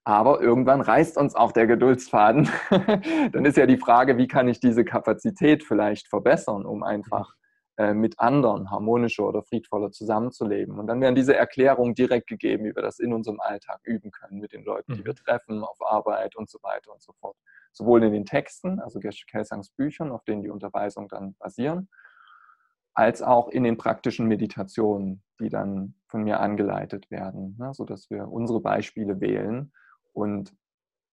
Aber 0.09 0.41
irgendwann 0.41 0.81
reißt 0.81 1.19
uns 1.19 1.35
auch 1.35 1.53
der 1.53 1.67
Geduldsfaden. 1.67 2.49
Dann 3.33 3.45
ist 3.45 3.59
ja 3.59 3.67
die 3.67 3.77
Frage, 3.77 4.17
wie 4.17 4.27
kann 4.27 4.49
ich 4.49 4.59
diese 4.59 4.83
Kapazität 4.83 5.63
vielleicht 5.63 6.09
verbessern, 6.09 6.65
um 6.65 6.83
einfach 6.83 7.35
äh, 7.77 7.93
mit 7.93 8.19
anderen 8.19 8.71
harmonischer 8.71 9.27
oder 9.27 9.43
friedvoller 9.43 9.91
zusammenzuleben. 9.91 10.79
Und 10.79 10.87
dann 10.87 11.03
werden 11.03 11.15
diese 11.15 11.37
Erklärungen 11.37 11.95
direkt 11.95 12.27
gegeben, 12.27 12.65
wie 12.65 12.75
wir 12.75 12.81
das 12.81 13.01
in 13.01 13.13
unserem 13.13 13.39
Alltag 13.39 13.81
üben 13.85 14.11
können, 14.11 14.41
mit 14.41 14.55
den 14.55 14.65
Leuten, 14.65 14.95
die 14.95 15.05
wir 15.05 15.13
mhm. 15.13 15.27
treffen, 15.27 15.63
auf 15.63 15.77
Arbeit 15.83 16.37
und 16.37 16.49
so 16.49 16.59
weiter 16.63 16.91
und 16.91 17.03
so 17.03 17.13
fort. 17.21 17.37
Sowohl 17.73 18.03
in 18.03 18.15
den 18.15 18.25
Texten, 18.25 18.81
also 18.81 19.01
Geshe 19.01 19.27
Kelsangs 19.27 19.69
Büchern, 19.69 20.11
auf 20.11 20.25
denen 20.25 20.41
die 20.41 20.49
Unterweisungen 20.49 21.09
dann 21.09 21.35
basieren, 21.39 21.91
als 22.95 23.21
auch 23.21 23.49
in 23.49 23.63
den 23.63 23.77
praktischen 23.77 24.27
Meditationen, 24.27 25.23
die 25.39 25.51
dann 25.51 25.97
von 26.07 26.25
mir 26.25 26.41
angeleitet 26.41 27.11
werden, 27.11 27.57
ne, 27.59 27.75
sodass 27.75 28.09
wir 28.09 28.27
unsere 28.29 28.63
Beispiele 28.63 29.21
wählen 29.21 29.71
und 30.19 30.55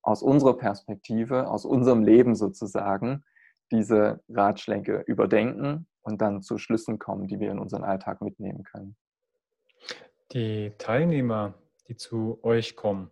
aus 0.02 0.22
unserer 0.22 0.58
Perspektive, 0.58 1.50
aus 1.50 1.66
unserem 1.66 2.04
Leben 2.04 2.36
sozusagen, 2.36 3.24
diese 3.72 4.22
Ratschläge 4.30 5.04
überdenken 5.08 5.88
und 6.02 6.22
dann 6.22 6.42
zu 6.42 6.58
Schlüssen 6.58 7.00
kommen, 7.00 7.28
die 7.28 7.40
wir 7.40 7.52
in 7.52 7.60
unseren 7.60 7.84
Alltag 7.84 8.22
mitnehmen 8.22 8.64
können. 8.64 8.96
Die 10.32 10.74
Teilnehmer, 10.78 11.56
die 11.88 11.96
zu 11.96 12.40
euch 12.44 12.76
kommen, 12.76 13.12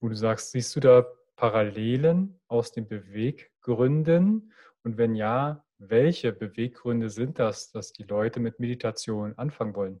wo 0.00 0.08
du 0.08 0.14
sagst, 0.14 0.52
siehst 0.52 0.74
du 0.76 0.80
da 0.80 1.06
Parallelen 1.36 2.40
aus 2.48 2.72
den 2.72 2.86
Beweggründen? 2.86 4.52
Und 4.82 4.96
wenn 4.96 5.14
ja, 5.14 5.64
welche 5.78 6.32
Beweggründe 6.32 7.10
sind 7.10 7.38
das, 7.38 7.70
dass 7.70 7.92
die 7.92 8.04
Leute 8.04 8.40
mit 8.40 8.60
Meditation 8.60 9.34
anfangen 9.36 9.74
wollen? 9.74 10.00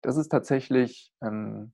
Das 0.00 0.16
ist 0.16 0.28
tatsächlich 0.28 1.12
ähm, 1.22 1.72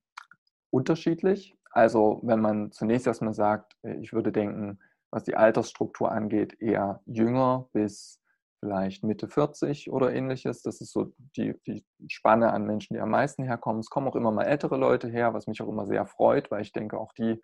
unterschiedlich. 0.71 1.55
Also 1.75 2.21
wenn 2.23 2.39
man 2.39 2.71
zunächst 2.71 3.05
erstmal 3.05 3.33
sagt, 3.33 3.75
äh, 3.83 3.95
ich 3.97 4.13
würde 4.13 4.31
denken, 4.31 4.79
was 5.11 5.25
die 5.25 5.35
Altersstruktur 5.35 6.11
angeht, 6.11 6.59
eher 6.59 7.01
jünger 7.05 7.69
bis 7.73 8.21
vielleicht 8.61 9.03
Mitte 9.03 9.27
40 9.27 9.91
oder 9.91 10.13
ähnliches. 10.13 10.61
Das 10.61 10.79
ist 10.81 10.93
so 10.93 11.13
die, 11.35 11.53
die 11.67 11.85
Spanne 12.07 12.51
an 12.53 12.65
Menschen, 12.65 12.95
die 12.95 13.01
am 13.01 13.11
meisten 13.11 13.43
herkommen. 13.43 13.81
Es 13.81 13.89
kommen 13.89 14.07
auch 14.07 14.15
immer 14.15 14.31
mal 14.31 14.45
ältere 14.45 14.77
Leute 14.77 15.09
her, 15.09 15.33
was 15.33 15.47
mich 15.47 15.61
auch 15.61 15.67
immer 15.67 15.85
sehr 15.85 16.05
freut, 16.05 16.49
weil 16.49 16.61
ich 16.61 16.71
denke, 16.71 16.97
auch 16.97 17.11
die 17.13 17.41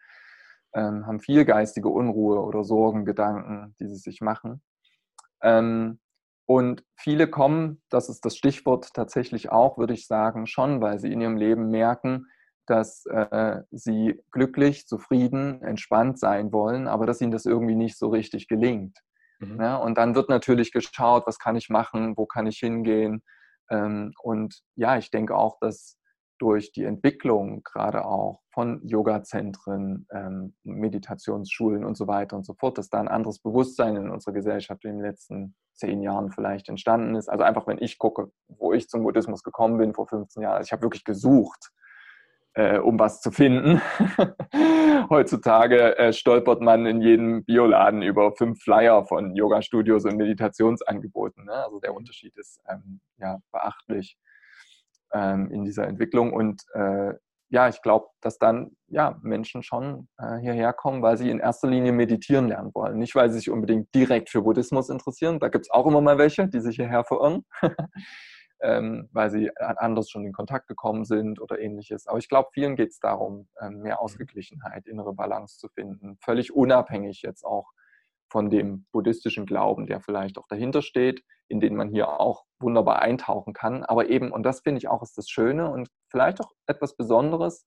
ähm, 0.74 1.06
haben 1.06 1.20
viel 1.20 1.44
geistige 1.44 1.90
Unruhe 1.90 2.42
oder 2.42 2.64
Sorgen, 2.64 3.06
Gedanken, 3.06 3.76
die 3.80 3.88
sie 3.88 3.98
sich 3.98 4.22
machen. 4.22 4.64
Ähm, 5.44 6.00
und 6.46 6.86
viele 6.96 7.30
kommen, 7.30 7.82
das 7.90 8.08
ist 8.10 8.26
das 8.26 8.38
Stichwort 8.38 8.94
tatsächlich 8.94 9.52
auch, 9.52 9.78
würde 9.78 9.94
ich 9.94 10.08
sagen, 10.08 10.48
schon, 10.48 10.82
weil 10.82 11.00
sie 11.00 11.12
in 11.12 11.22
ihrem 11.22 11.38
Leben 11.38 11.70
merken, 11.70 12.28
dass 12.68 13.06
äh, 13.08 13.62
sie 13.72 14.22
glücklich, 14.32 14.88
zufrieden, 14.88 15.62
entspannt 15.64 16.20
sein 16.20 16.52
wollen, 16.52 16.88
aber 16.88 17.06
dass 17.06 17.22
ihnen 17.22 17.32
das 17.32 17.46
irgendwie 17.46 17.76
nicht 17.76 17.98
so 17.98 18.10
richtig 18.10 18.48
gelingt. 18.48 18.98
Mhm. 19.40 19.60
Ja, 19.60 19.76
und 19.78 19.98
dann 19.98 20.16
wird 20.16 20.30
natürlich 20.30 20.72
geschaut, 20.72 21.26
was 21.26 21.40
kann 21.40 21.56
ich 21.56 21.70
machen, 21.70 22.16
wo 22.18 22.26
kann 22.26 22.48
ich 22.48 22.60
hingehen. 22.60 23.24
Ähm, 23.70 24.14
und 24.22 24.62
ja, 24.76 24.98
ich 24.98 25.12
denke 25.12 25.36
auch, 25.36 25.58
dass 25.60 25.98
durch 26.42 26.72
die 26.72 26.86
Entwicklung 26.86 27.62
gerade 27.64 28.04
auch 28.04 28.42
von 28.52 28.82
Yoga-Zentren, 28.84 30.08
ähm, 30.12 30.56
Meditationsschulen 30.64 31.86
und 31.86 31.96
so 31.96 32.08
weiter 32.08 32.36
und 32.36 32.46
so 32.46 32.56
fort, 32.56 32.80
dass 32.80 32.90
da 32.90 33.00
ein 33.00 33.08
anderes 33.08 33.40
Bewusstsein 33.40 33.96
in 33.96 34.10
unserer 34.10 34.34
Gesellschaft 34.34 34.84
in 34.86 34.98
den 34.98 35.02
letzten 35.02 35.56
zehn 35.76 36.02
Jahren 36.02 36.32
vielleicht 36.32 36.68
entstanden 36.68 37.16
ist. 37.16 37.30
Also 37.30 37.44
einfach, 37.44 37.68
wenn 37.68 37.78
ich 37.80 38.00
gucke, 38.00 38.32
wo 38.48 38.74
ich 38.74 38.90
zum 38.90 39.04
Buddhismus 39.04 39.44
gekommen 39.44 39.78
bin 39.78 39.94
vor 39.94 40.08
15 40.08 40.42
Jahren, 40.42 40.58
also 40.58 40.68
ich 40.68 40.72
habe 40.72 40.82
wirklich 40.82 41.04
gesucht, 41.04 41.72
äh, 42.54 42.78
um 42.78 43.00
was 43.00 43.22
zu 43.22 43.32
finden. 43.32 43.82
Heutzutage 45.10 45.98
äh, 45.98 46.14
stolpert 46.14 46.62
man 46.62 46.86
in 46.86 47.02
jedem 47.02 47.44
Bioladen 47.46 48.02
über 48.02 48.34
fünf 48.34 48.62
Flyer 48.62 49.06
von 49.06 49.36
Yoga-Studios 49.36 50.06
und 50.06 50.18
Meditationsangeboten. 50.18 51.46
Ne? 51.46 51.54
Also 51.54 51.80
der 51.80 51.94
Unterschied 51.94 52.36
ist 52.38 52.62
ähm, 52.70 53.02
ja 53.18 53.40
beachtlich 53.52 54.18
ähm, 55.14 55.50
in 55.52 55.64
dieser 55.64 55.88
Entwicklung. 55.88 56.34
Und 56.34 56.64
äh, 56.74 57.14
ja, 57.50 57.68
ich 57.68 57.82
glaube, 57.82 58.08
dass 58.22 58.38
dann 58.38 58.72
ja, 58.88 59.20
Menschen 59.22 59.62
schon 59.62 60.08
äh, 60.18 60.38
hierher 60.38 60.72
kommen, 60.72 61.02
weil 61.02 61.18
sie 61.18 61.30
in 61.30 61.40
erster 61.40 61.68
Linie 61.68 61.92
meditieren 61.92 62.48
lernen 62.48 62.72
wollen. 62.74 62.98
Nicht, 62.98 63.14
weil 63.14 63.30
sie 63.30 63.40
sich 63.40 63.50
unbedingt 63.50 63.94
direkt 63.94 64.30
für 64.30 64.42
Buddhismus 64.42 64.90
interessieren. 64.90 65.40
Da 65.40 65.50
gibt 65.50 65.66
es 65.66 65.72
auch 65.72 65.86
immer 65.86 66.00
mal 66.00 66.18
welche, 66.18 66.48
die 66.48 66.62
sich 66.62 66.78
hierher 66.78 67.04
verirren, 67.04 67.46
ähm, 68.62 69.10
weil 69.12 69.30
sie 69.30 69.52
anders 69.58 70.10
schon 70.10 70.26
in 70.26 70.34
Kontakt 70.34 70.68
gekommen 70.68 71.06
sind 71.06 71.42
oder 71.42 71.60
ähnliches. 71.60 72.08
Aber 72.08 72.18
ich 72.18 72.30
glaube, 72.30 72.50
vielen 72.54 72.76
geht 72.76 72.90
es 72.90 73.00
darum, 73.00 73.48
ähm, 73.60 73.80
mehr 73.80 74.02
Ausgeglichenheit, 74.02 74.88
innere 74.88 75.14
Balance 75.14 75.58
zu 75.58 75.68
finden. 75.70 76.18
Völlig 76.22 76.54
unabhängig 76.54 77.22
jetzt 77.22 77.44
auch 77.44 77.72
von 78.30 78.50
dem 78.50 78.86
buddhistischen 78.92 79.46
Glauben, 79.46 79.88
der 79.88 80.00
vielleicht 80.00 80.38
auch 80.38 80.48
dahinter 80.48 80.82
steht, 80.82 81.24
in 81.50 81.60
den 81.60 81.76
man 81.76 81.90
hier 81.90 82.20
auch 82.20 82.46
wunderbar 82.60 83.02
eintauchen 83.02 83.54
kann. 83.54 83.84
Aber 83.84 84.10
eben, 84.10 84.32
und 84.32 84.44
das 84.44 84.62
finde 84.62 84.80
ich 84.80 84.88
auch 84.88 85.04
ist 85.04 85.18
das 85.18 85.30
Schöne 85.30 85.70
und 85.70 85.90
vielleicht 86.10 86.40
auch 86.40 86.52
etwas 86.66 86.96
Besonderes, 86.96 87.66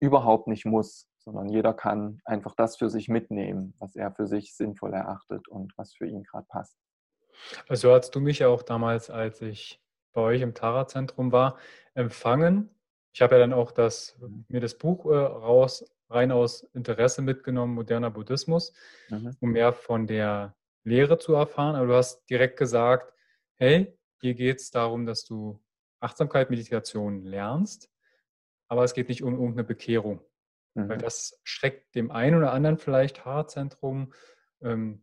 überhaupt 0.00 0.48
nicht 0.48 0.66
muss, 0.66 1.08
sondern 1.18 1.48
jeder 1.48 1.72
kann 1.72 2.20
einfach 2.24 2.54
das 2.54 2.76
für 2.76 2.90
sich 2.90 3.08
mitnehmen, 3.08 3.74
was 3.78 3.96
er 3.96 4.12
für 4.12 4.26
sich 4.26 4.54
sinnvoll 4.54 4.92
erachtet 4.92 5.48
und 5.48 5.72
was 5.76 5.94
für 5.94 6.06
ihn 6.06 6.24
gerade 6.24 6.46
passt. 6.48 6.76
Also 7.68 7.92
hast 7.92 8.14
du 8.14 8.20
mich 8.20 8.40
ja 8.40 8.48
auch 8.48 8.62
damals, 8.62 9.10
als 9.10 9.40
ich 9.40 9.80
bei 10.14 10.22
euch 10.22 10.40
im 10.40 10.54
Tara-Zentrum 10.54 11.32
war, 11.32 11.58
empfangen. 11.92 12.70
Ich 13.12 13.20
habe 13.20 13.34
ja 13.34 13.40
dann 13.40 13.52
auch 13.52 13.70
das, 13.70 14.18
mir 14.48 14.60
das 14.60 14.78
Buch 14.78 15.06
äh, 15.06 15.16
raus 15.16 15.84
rein 16.08 16.32
aus 16.32 16.62
Interesse 16.72 17.22
mitgenommen, 17.22 17.74
moderner 17.74 18.10
Buddhismus, 18.10 18.72
mhm. 19.10 19.36
um 19.40 19.50
mehr 19.50 19.72
von 19.72 20.06
der 20.06 20.56
Lehre 20.84 21.18
zu 21.18 21.34
erfahren. 21.34 21.76
Aber 21.76 21.86
du 21.86 21.94
hast 21.94 22.24
direkt 22.30 22.58
gesagt, 22.58 23.12
hey, 23.56 23.96
hier 24.20 24.34
geht 24.34 24.60
es 24.60 24.70
darum, 24.70 25.06
dass 25.06 25.24
du 25.24 25.60
Achtsamkeit, 26.00 26.50
Meditation 26.50 27.22
lernst, 27.22 27.90
aber 28.68 28.84
es 28.84 28.94
geht 28.94 29.08
nicht 29.08 29.22
um 29.22 29.34
irgendeine 29.34 29.64
Bekehrung. 29.64 30.20
Mhm. 30.74 30.88
Weil 30.88 30.98
das 30.98 31.40
schreckt 31.44 31.94
dem 31.94 32.10
einen 32.10 32.36
oder 32.36 32.52
anderen 32.52 32.78
vielleicht 32.78 33.24
Haarzentrum, 33.24 34.12
ähm, 34.62 35.02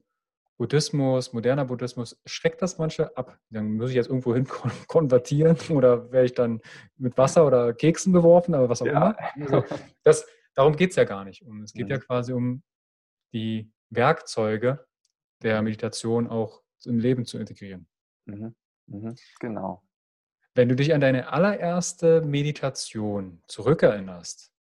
Buddhismus, 0.62 1.34
moderner 1.34 1.65
Buddhismus, 1.65 2.22
schreckt 2.24 2.62
das 2.62 2.77
manche 2.77 3.18
ab. 3.18 3.36
Dann 3.50 3.77
muss 3.77 3.89
ich 3.89 3.96
jetzt 3.96 4.10
irgendwo 4.10 4.36
hin 4.36 4.48
konvertieren 4.88 5.58
oder 5.72 6.12
werde 6.12 6.27
ich 6.27 6.36
dann 6.36 6.62
mit 6.98 7.18
Wasser 7.18 7.48
oder 7.48 7.74
Keksen 7.74 8.13
beworfen, 8.13 8.53
aber 8.53 8.70
was 8.70 8.84
auch 8.84 8.86
ja. 8.86 8.91
immer. 8.91 9.18
Also 9.41 9.63
das, 10.03 10.27
darum 10.53 10.75
geht 10.75 10.91
es 10.91 10.98
ja 10.98 11.03
gar 11.03 11.25
nicht. 11.25 11.41
Um. 11.41 11.63
Es 11.63 11.74
geht 11.74 11.86
mhm. 11.86 11.94
ja 11.94 11.98
quasi 11.98 12.34
um 12.34 12.62
die 13.34 13.72
Werkzeuge 13.89 14.86
der 15.41 15.63
Meditation 15.63 16.27
auch 16.27 16.62
im 16.86 17.00
Leben 17.00 17.25
zu 17.25 17.39
integrieren. 17.39 17.88
Mhm. 18.25 18.53
Mhm. 18.86 19.15
Genau. 19.39 19.82
Wenn 20.53 20.70
du 20.70 20.75
dich 20.75 20.94
an 20.94 21.01
deine 21.01 21.30
allererste 21.30 22.22
Meditation 22.22 23.41
zurückerinnerst, 23.48 24.53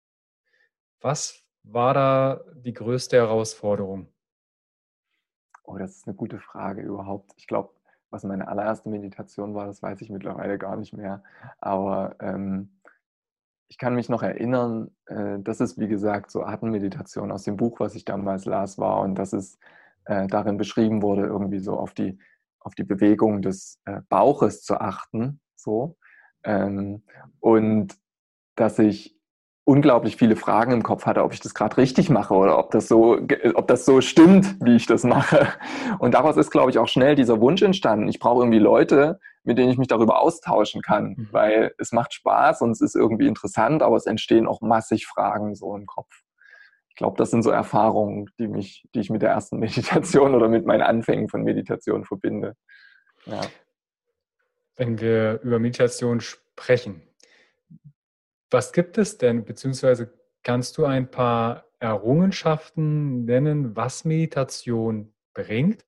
was 1.01 1.43
war 1.63 1.93
da 1.93 2.41
die 2.53 2.73
größte 2.73 3.17
Herausforderung? 3.17 4.07
Oh, 5.69 5.77
das 5.77 5.97
ist 5.97 6.07
eine 6.07 6.15
gute 6.15 6.39
Frage 6.39 6.81
überhaupt. 6.81 7.31
Ich 7.37 7.45
glaube, 7.45 7.69
was 8.09 8.23
meine 8.23 8.47
allererste 8.47 8.89
Meditation 8.89 9.53
war, 9.53 9.67
das 9.67 9.83
weiß 9.83 10.01
ich 10.01 10.09
mittlerweile 10.09 10.57
gar 10.57 10.75
nicht 10.75 10.93
mehr. 10.93 11.21
Aber 11.59 12.15
ähm, 12.21 12.79
ich 13.67 13.77
kann 13.77 13.93
mich 13.93 14.09
noch 14.09 14.23
erinnern, 14.23 14.89
äh, 15.05 15.37
dass 15.37 15.59
es, 15.59 15.77
wie 15.77 15.87
gesagt, 15.87 16.31
so 16.31 16.43
Atemmeditation 16.43 17.31
aus 17.31 17.43
dem 17.43 17.55
Buch, 17.55 17.79
was 17.79 17.93
ich 17.93 18.03
damals 18.03 18.45
las, 18.45 18.79
war 18.79 19.01
und 19.01 19.13
dass 19.13 19.31
es 19.31 19.59
äh, 20.05 20.25
darin 20.25 20.57
beschrieben 20.57 21.03
wurde, 21.03 21.27
irgendwie 21.27 21.59
so 21.59 21.77
auf 21.77 21.93
die, 21.93 22.17
auf 22.61 22.73
die 22.73 22.83
Bewegung 22.83 23.43
des 23.43 23.79
äh, 23.85 24.01
Bauches 24.09 24.63
zu 24.63 24.81
achten. 24.81 25.39
So. 25.55 25.97
Ähm, 26.43 27.03
und 27.41 27.95
dass 28.55 28.79
ich 28.79 29.18
unglaublich 29.69 30.15
viele 30.15 30.35
Fragen 30.35 30.71
im 30.71 30.81
Kopf 30.81 31.05
hatte, 31.05 31.23
ob 31.23 31.31
ich 31.31 31.41
das 31.41 31.53
gerade 31.53 31.77
richtig 31.77 32.09
mache 32.09 32.33
oder 32.33 32.57
ob 32.57 32.71
das 32.71 32.87
so, 32.87 33.19
ob 33.53 33.67
das 33.67 33.85
so 33.85 34.01
stimmt, 34.01 34.55
wie 34.61 34.75
ich 34.75 34.87
das 34.87 35.03
mache. 35.03 35.47
Und 35.99 36.15
daraus 36.15 36.37
ist, 36.37 36.49
glaube 36.49 36.71
ich, 36.71 36.79
auch 36.79 36.87
schnell 36.87 37.13
dieser 37.13 37.39
Wunsch 37.39 37.61
entstanden. 37.61 38.07
Ich 38.07 38.17
brauche 38.17 38.41
irgendwie 38.41 38.57
Leute, 38.57 39.19
mit 39.43 39.59
denen 39.59 39.69
ich 39.69 39.77
mich 39.77 39.87
darüber 39.87 40.21
austauschen 40.21 40.81
kann, 40.81 41.09
mhm. 41.09 41.27
weil 41.31 41.75
es 41.77 41.91
macht 41.91 42.15
Spaß 42.15 42.63
und 42.63 42.71
es 42.71 42.81
ist 42.81 42.95
irgendwie 42.95 43.27
interessant, 43.27 43.83
aber 43.83 43.95
es 43.95 44.07
entstehen 44.07 44.47
auch 44.47 44.61
massig 44.61 45.05
Fragen 45.05 45.53
so 45.53 45.75
im 45.75 45.85
Kopf. 45.85 46.23
Ich 46.89 46.95
glaube, 46.95 47.17
das 47.17 47.29
sind 47.29 47.43
so 47.43 47.51
Erfahrungen, 47.51 48.25
die 48.39 48.47
mich, 48.47 48.87
die 48.95 49.01
ich 49.01 49.11
mit 49.11 49.21
der 49.21 49.29
ersten 49.29 49.59
Meditation 49.59 50.33
oder 50.33 50.49
mit 50.49 50.65
meinen 50.65 50.81
Anfängen 50.81 51.29
von 51.29 51.43
Meditation 51.43 52.05
verbinde. 52.05 52.55
Ja. 53.25 53.41
Wenn 54.77 54.99
wir 54.99 55.41
über 55.43 55.59
Meditation 55.59 56.21
sprechen, 56.21 57.03
was 58.51 58.73
gibt 58.73 58.97
es 58.97 59.17
denn, 59.17 59.45
beziehungsweise 59.45 60.13
kannst 60.43 60.77
du 60.77 60.85
ein 60.85 61.09
paar 61.09 61.65
Errungenschaften 61.79 63.25
nennen, 63.25 63.75
was 63.75 64.05
Meditation 64.05 65.13
bringt? 65.33 65.85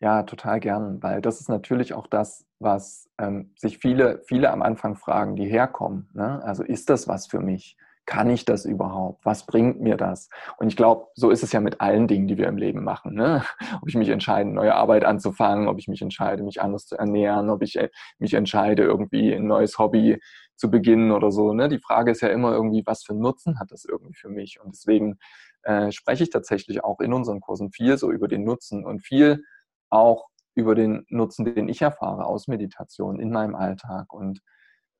Ja, 0.00 0.24
total 0.24 0.58
gern, 0.58 1.02
weil 1.02 1.20
das 1.20 1.40
ist 1.40 1.48
natürlich 1.48 1.94
auch 1.94 2.08
das, 2.08 2.44
was 2.58 3.08
ähm, 3.18 3.52
sich 3.56 3.78
viele, 3.78 4.20
viele 4.26 4.50
am 4.50 4.62
Anfang 4.62 4.96
fragen, 4.96 5.36
die 5.36 5.46
herkommen. 5.46 6.08
Ne? 6.12 6.42
Also 6.42 6.64
ist 6.64 6.90
das 6.90 7.06
was 7.06 7.26
für 7.26 7.38
mich? 7.38 7.76
Kann 8.04 8.30
ich 8.30 8.44
das 8.44 8.64
überhaupt? 8.64 9.24
Was 9.24 9.46
bringt 9.46 9.80
mir 9.80 9.96
das? 9.96 10.28
Und 10.56 10.68
ich 10.68 10.76
glaube, 10.76 11.06
so 11.14 11.30
ist 11.30 11.42
es 11.42 11.52
ja 11.52 11.60
mit 11.60 11.80
allen 11.80 12.08
Dingen, 12.08 12.26
die 12.26 12.36
wir 12.36 12.48
im 12.48 12.56
Leben 12.56 12.82
machen. 12.82 13.14
Ne? 13.14 13.44
Ob 13.80 13.88
ich 13.88 13.94
mich 13.94 14.08
entscheide, 14.08 14.50
neue 14.50 14.74
Arbeit 14.74 15.04
anzufangen, 15.04 15.68
ob 15.68 15.78
ich 15.78 15.88
mich 15.88 16.02
entscheide, 16.02 16.42
mich 16.42 16.60
anders 16.60 16.86
zu 16.86 16.96
ernähren, 16.96 17.48
ob 17.48 17.62
ich 17.62 17.76
äh, 17.76 17.90
mich 18.18 18.34
entscheide, 18.34 18.82
irgendwie 18.82 19.32
ein 19.32 19.46
neues 19.46 19.78
Hobby 19.78 20.20
zu 20.56 20.70
beginnen 20.70 21.12
oder 21.12 21.30
so. 21.30 21.52
Ne? 21.52 21.68
Die 21.68 21.78
Frage 21.78 22.10
ist 22.10 22.20
ja 22.22 22.28
immer 22.28 22.52
irgendwie, 22.52 22.82
was 22.86 23.04
für 23.04 23.14
Nutzen 23.14 23.58
hat 23.58 23.70
das 23.70 23.84
irgendwie 23.84 24.14
für 24.14 24.28
mich? 24.28 24.60
Und 24.60 24.74
deswegen 24.74 25.18
äh, 25.62 25.92
spreche 25.92 26.24
ich 26.24 26.30
tatsächlich 26.30 26.84
auch 26.84 27.00
in 27.00 27.12
unseren 27.12 27.40
Kursen 27.40 27.70
viel 27.70 27.98
so 27.98 28.10
über 28.10 28.28
den 28.28 28.44
Nutzen 28.44 28.84
und 28.84 29.00
viel 29.00 29.44
auch 29.90 30.26
über 30.54 30.74
den 30.74 31.06
Nutzen, 31.08 31.44
den 31.44 31.68
ich 31.68 31.82
erfahre 31.82 32.26
aus 32.26 32.48
Meditation 32.48 33.18
in 33.18 33.30
meinem 33.30 33.54
Alltag. 33.54 34.12
Und 34.12 34.40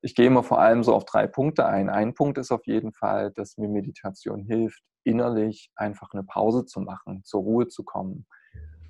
ich 0.02 0.14
gehe 0.14 0.26
immer 0.26 0.42
vor 0.42 0.60
allem 0.60 0.82
so 0.82 0.94
auf 0.94 1.04
drei 1.04 1.26
Punkte 1.26 1.66
ein. 1.66 1.88
Ein 1.88 2.14
Punkt 2.14 2.36
ist 2.36 2.50
auf 2.50 2.66
jeden 2.66 2.92
Fall, 2.92 3.30
dass 3.30 3.56
mir 3.56 3.68
Meditation 3.68 4.42
hilft, 4.44 4.82
innerlich 5.04 5.70
einfach 5.76 6.12
eine 6.12 6.24
Pause 6.24 6.64
zu 6.66 6.80
machen, 6.80 7.22
zur 7.24 7.42
Ruhe 7.42 7.68
zu 7.68 7.84
kommen. 7.84 8.26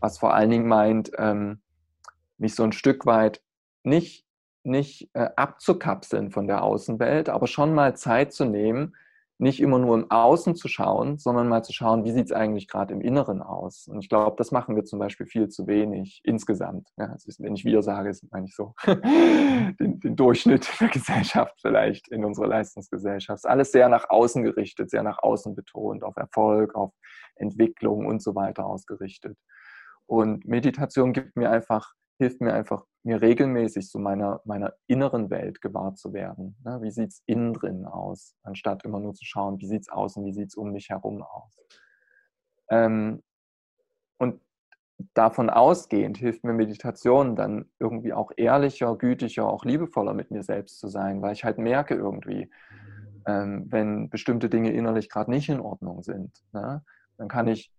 Was 0.00 0.18
vor 0.18 0.34
allen 0.34 0.50
Dingen 0.50 0.66
meint, 0.66 1.12
ähm, 1.18 1.62
mich 2.38 2.54
so 2.54 2.64
ein 2.64 2.72
Stück 2.72 3.06
weit 3.06 3.42
nicht 3.84 4.26
nicht 4.64 5.10
äh, 5.14 5.28
abzukapseln 5.36 6.30
von 6.30 6.46
der 6.46 6.62
Außenwelt, 6.62 7.28
aber 7.28 7.46
schon 7.46 7.74
mal 7.74 7.96
Zeit 7.96 8.32
zu 8.32 8.44
nehmen, 8.44 8.94
nicht 9.42 9.60
immer 9.60 9.80
nur 9.80 9.96
im 9.96 10.08
Außen 10.08 10.54
zu 10.54 10.68
schauen, 10.68 11.18
sondern 11.18 11.48
mal 11.48 11.64
zu 11.64 11.72
schauen, 11.72 12.04
wie 12.04 12.12
sieht 12.12 12.26
es 12.26 12.32
eigentlich 12.32 12.68
gerade 12.68 12.94
im 12.94 13.00
Inneren 13.00 13.42
aus. 13.42 13.88
Und 13.88 13.98
ich 13.98 14.08
glaube, 14.08 14.36
das 14.36 14.52
machen 14.52 14.76
wir 14.76 14.84
zum 14.84 15.00
Beispiel 15.00 15.26
viel 15.26 15.48
zu 15.48 15.66
wenig 15.66 16.20
insgesamt. 16.22 16.88
Ja, 16.96 17.06
also 17.06 17.28
wenn 17.40 17.54
ich 17.54 17.64
wir 17.64 17.82
sage, 17.82 18.10
ist 18.10 18.24
meine 18.30 18.46
ich 18.46 18.54
so 18.54 18.74
den, 18.86 19.98
den, 19.98 20.14
Durchschnitt 20.14 20.70
der 20.80 20.88
Gesellschaft 20.88 21.58
vielleicht 21.60 22.06
in 22.08 22.24
unserer 22.24 22.46
Leistungsgesellschaft. 22.46 23.40
Ist 23.40 23.50
alles 23.50 23.72
sehr 23.72 23.88
nach 23.88 24.08
außen 24.08 24.44
gerichtet, 24.44 24.90
sehr 24.90 25.02
nach 25.02 25.18
außen 25.18 25.56
betont, 25.56 26.04
auf 26.04 26.16
Erfolg, 26.16 26.76
auf 26.76 26.92
Entwicklung 27.34 28.06
und 28.06 28.22
so 28.22 28.36
weiter 28.36 28.64
ausgerichtet. 28.64 29.36
Und 30.06 30.46
Meditation 30.46 31.12
gibt 31.12 31.36
mir 31.36 31.50
einfach 31.50 31.94
hilft 32.22 32.40
mir 32.40 32.54
einfach, 32.54 32.84
mir 33.04 33.20
regelmäßig 33.20 33.90
so 33.90 33.98
meiner, 33.98 34.40
meiner 34.44 34.74
inneren 34.86 35.30
Welt 35.30 35.60
gewahr 35.60 35.94
zu 35.94 36.12
werden. 36.12 36.56
Ne? 36.64 36.78
Wie 36.82 36.90
sieht 36.90 37.10
es 37.10 37.22
innen 37.26 37.52
drin 37.52 37.84
aus, 37.84 38.36
anstatt 38.42 38.84
immer 38.84 39.00
nur 39.00 39.14
zu 39.14 39.24
schauen, 39.24 39.58
wie 39.60 39.66
sieht 39.66 39.82
es 39.82 39.88
außen, 39.88 40.24
wie 40.24 40.32
sieht 40.32 40.48
es 40.48 40.54
um 40.54 40.70
mich 40.70 40.88
herum 40.90 41.22
aus. 41.22 41.58
Ähm, 42.70 43.22
und 44.18 44.40
davon 45.14 45.50
ausgehend 45.50 46.18
hilft 46.18 46.44
mir 46.44 46.52
Meditation 46.52 47.34
dann 47.34 47.68
irgendwie 47.80 48.12
auch 48.12 48.30
ehrlicher, 48.36 48.96
gütiger, 48.96 49.48
auch 49.48 49.64
liebevoller 49.64 50.14
mit 50.14 50.30
mir 50.30 50.44
selbst 50.44 50.78
zu 50.78 50.88
sein, 50.88 51.22
weil 51.22 51.32
ich 51.32 51.44
halt 51.44 51.58
merke 51.58 51.94
irgendwie, 51.94 52.50
ähm, 53.26 53.66
wenn 53.68 54.10
bestimmte 54.10 54.48
Dinge 54.48 54.72
innerlich 54.72 55.08
gerade 55.08 55.30
nicht 55.30 55.48
in 55.48 55.60
Ordnung 55.60 56.02
sind, 56.02 56.44
ne? 56.52 56.84
dann 57.18 57.28
kann 57.28 57.48
ich 57.48 57.72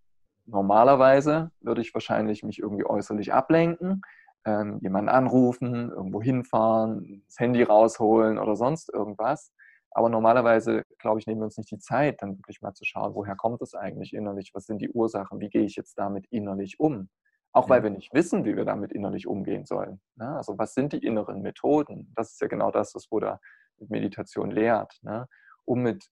normalerweise, 0.46 1.52
würde 1.62 1.82
ich 1.82 1.94
wahrscheinlich 1.94 2.44
mich 2.44 2.60
irgendwie 2.60 2.86
äußerlich 2.86 3.34
ablenken, 3.34 4.02
ähm, 4.46 4.80
jemanden 4.82 5.10
anrufen, 5.10 5.90
irgendwo 5.90 6.22
hinfahren, 6.22 7.24
das 7.28 7.40
Handy 7.40 7.64
rausholen 7.64 8.38
oder 8.38 8.56
sonst 8.56 8.94
irgendwas. 8.94 9.52
Aber 9.92 10.10
normalerweise, 10.10 10.84
glaube 10.98 11.20
ich, 11.20 11.28
nehmen 11.28 11.42
wir 11.42 11.46
uns 11.46 11.58
nicht 11.58 11.72
die 11.72 11.78
Zeit, 11.78 12.22
dann 12.22 12.38
wirklich 12.40 12.62
mal 12.62 12.74
zu 12.74 12.84
schauen, 12.84 13.14
woher 13.14 13.36
kommt 13.36 13.62
es 13.62 13.76
eigentlich 13.76 14.14
innerlich, 14.14 14.52
was 14.54 14.66
sind 14.66 14.80
die 14.80 14.90
Ursachen, 14.90 15.40
wie 15.40 15.50
gehe 15.50 15.64
ich 15.64 15.76
jetzt 15.76 15.98
damit 16.00 16.26
innerlich 16.32 16.80
um. 16.80 17.10
Auch 17.56 17.70
weil 17.70 17.84
wir 17.84 17.92
nicht 17.92 18.12
wissen, 18.16 18.46
wie 18.46 18.56
wir 18.56 18.66
damit 18.66 18.92
innerlich 18.92 19.28
umgehen 19.28 19.66
sollen. 19.66 20.02
Ne? 20.16 20.36
Also 20.36 20.58
was 20.58 20.74
sind 20.74 20.92
die 20.92 21.06
inneren 21.06 21.44
Methoden? 21.44 22.12
Das 22.16 22.32
ist 22.32 22.42
ja 22.42 22.48
genau 22.48 22.72
das, 22.72 22.96
was 22.96 23.08
Buddha 23.08 23.40
mit 23.78 23.92
Meditation 23.92 24.50
lehrt, 24.50 24.98
ne? 25.04 25.28
um 25.66 25.84
mit 25.84 26.10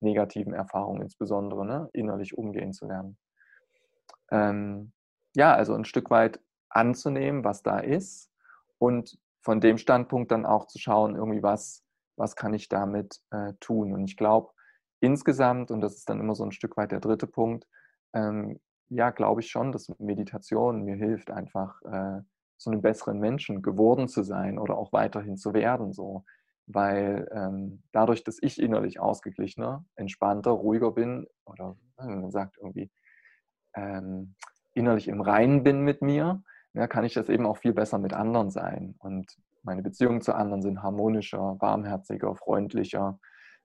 negativen 0.00 0.54
Erfahrungen 0.54 1.02
insbesondere 1.02 1.66
ne? 1.66 1.90
innerlich 1.92 2.38
umgehen 2.38 2.72
zu 2.72 2.86
lernen. 2.86 3.18
Ähm, 4.30 4.92
ja, 5.34 5.52
also 5.52 5.74
ein 5.74 5.84
Stück 5.84 6.10
weit 6.10 6.40
anzunehmen, 6.76 7.44
was 7.44 7.62
da 7.62 7.78
ist 7.78 8.30
und 8.78 9.18
von 9.42 9.60
dem 9.60 9.78
Standpunkt 9.78 10.30
dann 10.32 10.46
auch 10.46 10.66
zu 10.66 10.78
schauen, 10.78 11.14
irgendwie 11.14 11.42
was, 11.42 11.84
was 12.16 12.36
kann 12.36 12.54
ich 12.54 12.68
damit 12.68 13.20
äh, 13.30 13.52
tun. 13.60 13.92
Und 13.92 14.04
ich 14.04 14.16
glaube, 14.16 14.50
insgesamt, 15.00 15.70
und 15.70 15.80
das 15.80 15.94
ist 15.94 16.08
dann 16.08 16.20
immer 16.20 16.34
so 16.34 16.44
ein 16.44 16.52
Stück 16.52 16.76
weit 16.76 16.92
der 16.92 17.00
dritte 17.00 17.26
Punkt, 17.26 17.66
ähm, 18.12 18.58
ja, 18.88 19.10
glaube 19.10 19.40
ich 19.40 19.50
schon, 19.50 19.72
dass 19.72 19.88
Meditation 19.98 20.84
mir 20.84 20.96
hilft, 20.96 21.30
einfach 21.30 21.80
äh, 21.82 22.22
zu 22.56 22.70
einem 22.70 22.82
besseren 22.82 23.18
Menschen 23.18 23.62
geworden 23.62 24.08
zu 24.08 24.22
sein 24.22 24.58
oder 24.58 24.76
auch 24.76 24.92
weiterhin 24.92 25.36
zu 25.36 25.54
werden. 25.54 25.92
So. 25.92 26.24
Weil 26.66 27.28
ähm, 27.32 27.82
dadurch, 27.92 28.24
dass 28.24 28.38
ich 28.40 28.60
innerlich 28.60 28.98
ausgeglichener, 28.98 29.84
entspannter, 29.94 30.50
ruhiger 30.50 30.92
bin, 30.92 31.26
oder 31.44 31.76
wenn 31.98 32.22
man 32.22 32.30
sagt 32.30 32.58
irgendwie, 32.58 32.90
ähm, 33.74 34.34
innerlich 34.74 35.08
im 35.08 35.20
Reinen 35.20 35.62
bin 35.62 35.80
mit 35.82 36.02
mir, 36.02 36.42
ja, 36.76 36.86
kann 36.86 37.04
ich 37.04 37.14
das 37.14 37.30
eben 37.30 37.46
auch 37.46 37.56
viel 37.56 37.72
besser 37.72 37.98
mit 37.98 38.12
anderen 38.12 38.50
sein. 38.50 38.94
Und 38.98 39.34
meine 39.62 39.82
Beziehungen 39.82 40.20
zu 40.20 40.34
anderen 40.34 40.60
sind 40.60 40.82
harmonischer, 40.82 41.56
warmherziger, 41.58 42.36
freundlicher. 42.36 43.18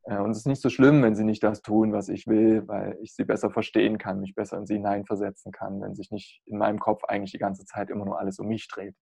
Äh, 0.04 0.17
und 0.17 0.32
es 0.32 0.38
ist 0.38 0.47
nicht 0.47 0.62
so 0.62 0.69
schlimm, 0.69 1.04
wenn 1.04 1.15
sie 1.15 1.26
nicht 1.26 1.43
das 1.43 1.62
tun, 1.62 1.91
was 1.91 2.08
ich 2.08 2.26
will, 2.28 2.67
weil 2.69 2.97
ich 3.02 3.13
sie 3.13 3.26
besser 3.26 3.52
verstehen 3.52 3.97
kann, 3.97 4.21
mich 4.21 4.34
besser 4.34 4.58
in 4.58 4.65
sie 4.65 4.76
hineinversetzen 4.76 5.52
kann, 5.52 5.82
wenn 5.82 5.93
sich 5.93 6.10
nicht 6.10 6.41
in 6.45 6.58
meinem 6.58 6.80
Kopf 6.80 7.04
eigentlich 7.04 7.32
die 7.32 7.38
ganze 7.38 7.65
Zeit 7.65 7.89
immer 7.89 8.06
nur 8.06 8.17
alles 8.17 8.39
um 8.39 8.47
mich 8.47 8.67
dreht. 8.69 8.95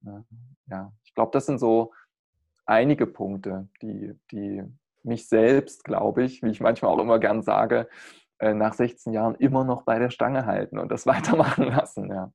Mhm. 0.00 0.26
Ja, 0.66 0.92
ich 1.04 1.14
glaube, 1.14 1.32
das 1.32 1.44
sind 1.44 1.58
so 1.58 1.92
einige 2.64 3.06
Punkte, 3.06 3.68
die, 3.82 4.18
die 4.30 4.62
mich 5.02 5.28
selbst, 5.28 5.84
glaube 5.84 6.24
ich, 6.24 6.42
wie 6.42 6.50
ich 6.50 6.60
manchmal 6.60 6.92
auch 6.92 6.98
immer 6.98 7.18
gern 7.18 7.42
sage, 7.42 7.88
äh, 8.38 8.54
nach 8.54 8.72
16 8.72 9.12
Jahren 9.12 9.34
immer 9.34 9.64
noch 9.64 9.82
bei 9.82 9.98
der 9.98 10.08
Stange 10.08 10.46
halten 10.46 10.78
und 10.78 10.90
das 10.90 11.06
weitermachen 11.06 11.64
lassen. 11.64 12.08
Ja. 12.08 12.32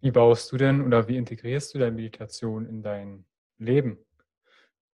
Wie 0.00 0.10
baust 0.10 0.50
du 0.50 0.56
denn 0.56 0.82
oder 0.82 1.08
wie 1.08 1.16
integrierst 1.16 1.74
du 1.74 1.78
deine 1.78 1.92
Meditation 1.92 2.66
in 2.66 2.82
dein 2.82 3.26
Leben? 3.58 3.98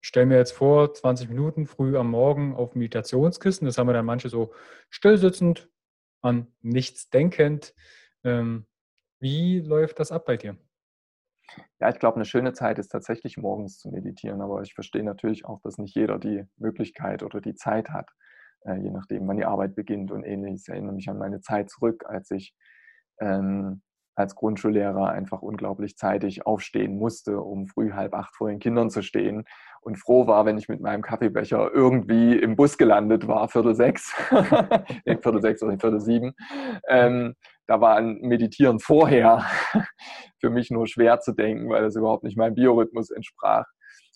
Stell 0.01 0.27
mir 0.27 0.37
jetzt 0.37 0.53
vor, 0.53 0.95
20 0.95 1.29
Minuten 1.29 1.67
früh 1.67 1.97
am 1.97 2.11
Morgen 2.11 2.55
auf 2.55 2.75
Meditationskissen, 2.75 3.67
das 3.67 3.79
haben 3.79 3.89
wir 3.89 3.93
dann 3.93 4.07
manche 4.07 4.29
so 4.29 4.53
stillsitzend, 4.91 5.69
an 6.23 6.49
nichts 6.61 7.09
denkend. 7.11 7.75
Ähm, 8.25 8.67
wie 9.21 9.61
läuft 9.61 10.01
das 10.01 10.13
ab 10.13 10.25
bei 10.27 10.37
dir? 10.37 10.57
Ja, 11.79 11.91
ich 11.91 11.99
glaube, 11.99 12.17
eine 12.17 12.25
schöne 12.25 12.53
Zeit 12.53 12.79
ist 12.79 12.89
tatsächlich 12.89 13.37
morgens 13.37 13.79
zu 13.79 13.91
meditieren, 13.91 14.41
aber 14.41 14.63
ich 14.63 14.75
verstehe 14.75 15.05
natürlich 15.05 15.45
auch, 15.45 15.61
dass 15.63 15.79
nicht 15.79 15.95
jeder 15.95 16.19
die 16.19 16.45
Möglichkeit 16.57 17.23
oder 17.23 17.41
die 17.41 17.55
Zeit 17.55 17.91
hat, 17.91 18.11
äh, 18.63 18.77
je 18.77 18.91
nachdem, 18.91 19.29
wann 19.29 19.37
die 19.37 19.45
Arbeit 19.45 19.77
beginnt 19.77 20.11
und 20.11 20.25
ähnliches. 20.25 20.63
Ich 20.63 20.69
erinnere 20.69 20.95
mich 20.95 21.09
an 21.09 21.19
meine 21.19 21.41
Zeit 21.41 21.71
zurück, 21.71 22.05
als 22.07 22.31
ich 22.31 22.55
ähm, 23.21 23.83
als 24.17 24.35
Grundschullehrer 24.35 25.11
einfach 25.11 25.43
unglaublich 25.43 25.97
zeitig 25.97 26.47
aufstehen 26.47 26.99
musste, 26.99 27.41
um 27.41 27.69
früh 27.69 27.93
halb 27.93 28.15
acht 28.15 28.35
vor 28.35 28.49
den 28.49 28.59
Kindern 28.59 28.91
zu 28.91 29.03
stehen 29.03 29.45
und 29.83 29.99
froh 29.99 30.27
war, 30.27 30.45
wenn 30.47 30.59
ich 30.59 30.69
mit 30.69 30.81
meinem 30.81 31.03
Kaffeebecher 31.03 31.71
irgendwie 31.73 32.37
im 32.37 32.57
Bus 32.57 32.77
gelandet 32.77 33.29
war, 33.29 33.49
Viertel 33.49 33.75
sechs, 33.77 34.11
Viertel 35.05 35.41
sechs 35.41 35.63
oder 35.63 35.79
Viertel 35.79 36.01
sieben. 36.01 36.35
Ähm, 36.89 37.35
da 37.69 37.81
war 37.81 37.97
ein 37.97 38.19
Meditieren 38.23 38.81
vorher 38.81 39.45
für 40.41 40.51
mich 40.51 40.71
nur 40.71 40.87
schwer 40.89 41.21
zu 41.21 41.33
denken, 41.33 41.69
weil 41.69 41.83
das 41.83 41.95
überhaupt 41.95 42.25
nicht 42.25 42.37
meinem 42.37 42.55
Biorhythmus 42.55 43.11
entsprach. 43.11 43.67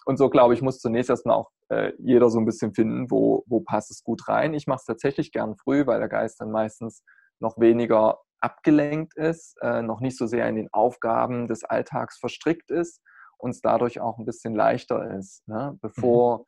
Und 0.06 0.16
so, 0.16 0.30
glaube 0.30 0.54
ich, 0.54 0.62
muss 0.62 0.80
zunächst 0.80 1.10
erstmal 1.10 1.36
auch 1.36 1.50
äh, 1.68 1.92
jeder 1.98 2.30
so 2.30 2.38
ein 2.38 2.46
bisschen 2.46 2.74
finden, 2.74 3.10
wo, 3.10 3.44
wo 3.46 3.60
passt 3.60 3.90
es 3.90 4.02
gut 4.02 4.26
rein. 4.28 4.54
Ich 4.54 4.66
mache 4.66 4.78
es 4.78 4.86
tatsächlich 4.86 5.30
gern 5.30 5.56
früh, 5.56 5.86
weil 5.86 6.00
der 6.00 6.08
Geist 6.08 6.40
dann 6.40 6.50
meistens 6.50 7.04
noch 7.38 7.58
weniger 7.58 8.18
abgelenkt 8.40 9.16
ist, 9.16 9.56
äh, 9.62 9.82
noch 9.82 10.00
nicht 10.00 10.16
so 10.16 10.26
sehr 10.26 10.48
in 10.48 10.56
den 10.56 10.72
Aufgaben 10.72 11.46
des 11.46 11.64
Alltags 11.64 12.18
verstrickt 12.18 12.70
ist 12.70 13.02
und 13.38 13.50
es 13.50 13.60
dadurch 13.60 14.00
auch 14.00 14.18
ein 14.18 14.24
bisschen 14.24 14.54
leichter 14.54 15.16
ist, 15.18 15.46
ne? 15.46 15.78
bevor 15.80 16.46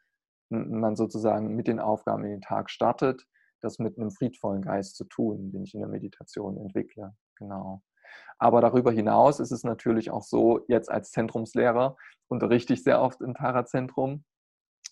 mhm. 0.51 0.81
man 0.81 0.97
sozusagen 0.97 1.55
mit 1.55 1.67
den 1.67 1.81
Aufgaben 1.81 2.25
in 2.25 2.31
den 2.31 2.41
Tag 2.41 2.71
startet, 2.71 3.27
das 3.61 3.79
mit 3.79 3.97
einem 3.97 4.11
friedvollen 4.11 4.63
Geist 4.63 4.97
zu 4.97 5.05
tun, 5.05 5.53
den 5.53 5.65
ich 5.65 5.75
in 5.75 5.81
der 5.81 5.89
Meditation 5.89 6.57
entwickle. 6.57 7.15
Genau. 7.37 7.83
Aber 8.39 8.61
darüber 8.61 8.93
hinaus 8.93 9.41
ist 9.41 9.53
es 9.53 9.65
natürlich 9.65 10.11
auch 10.11 10.23
so, 10.23 10.61
jetzt 10.69 10.91
als 10.91 11.13
Zentrumslehrer 11.13 11.97
unterrichte 12.29 12.75
ich 12.75 12.83
sehr 12.83 13.01
oft 13.01 13.21
im 13.21 13.35
Tara-Zentrum. 13.35 14.25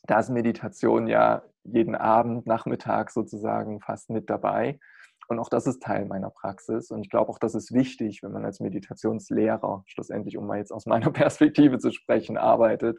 Da 0.05 0.21
ist 0.21 0.31
Meditation 0.31 1.07
ja 1.07 1.43
jeden 1.65 1.95
Abend, 1.95 2.47
Nachmittag 2.47 3.11
sozusagen 3.11 3.81
fast 3.81 4.09
mit 4.09 4.31
dabei. 4.31 4.79
Und 5.31 5.39
auch 5.39 5.49
das 5.49 5.69
ist 5.69 5.81
Teil 5.81 6.07
meiner 6.07 6.31
Praxis. 6.31 6.91
Und 6.91 7.03
ich 7.03 7.09
glaube 7.09 7.31
auch, 7.31 7.39
das 7.39 7.55
ist 7.55 7.73
wichtig, 7.73 8.21
wenn 8.25 8.33
man 8.33 8.45
als 8.45 8.59
Meditationslehrer, 8.59 9.85
schlussendlich, 9.87 10.37
um 10.37 10.45
mal 10.45 10.59
jetzt 10.59 10.73
aus 10.73 10.87
meiner 10.87 11.13
Perspektive 11.13 11.79
zu 11.79 11.93
sprechen, 11.93 12.37
arbeitet, 12.37 12.99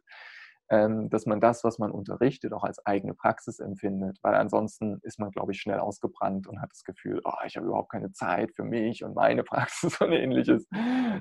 ähm, 0.69 1.09
dass 1.09 1.25
man 1.25 1.41
das, 1.41 1.65
was 1.65 1.77
man 1.77 1.91
unterrichtet, 1.91 2.53
auch 2.53 2.63
als 2.63 2.85
eigene 2.85 3.15
Praxis 3.15 3.59
empfindet. 3.59 4.17
Weil 4.21 4.35
ansonsten 4.35 4.99
ist 5.03 5.19
man, 5.19 5.31
glaube 5.31 5.51
ich, 5.51 5.59
schnell 5.59 5.79
ausgebrannt 5.79 6.47
und 6.47 6.61
hat 6.61 6.71
das 6.71 6.85
Gefühl, 6.85 7.19
oh, 7.25 7.33
ich 7.45 7.57
habe 7.57 7.67
überhaupt 7.67 7.91
keine 7.91 8.13
Zeit 8.13 8.53
für 8.55 8.63
mich 8.63 9.03
und 9.03 9.13
meine 9.13 9.43
Praxis 9.43 9.99
und 9.99 10.13
ähnliches. 10.13 10.69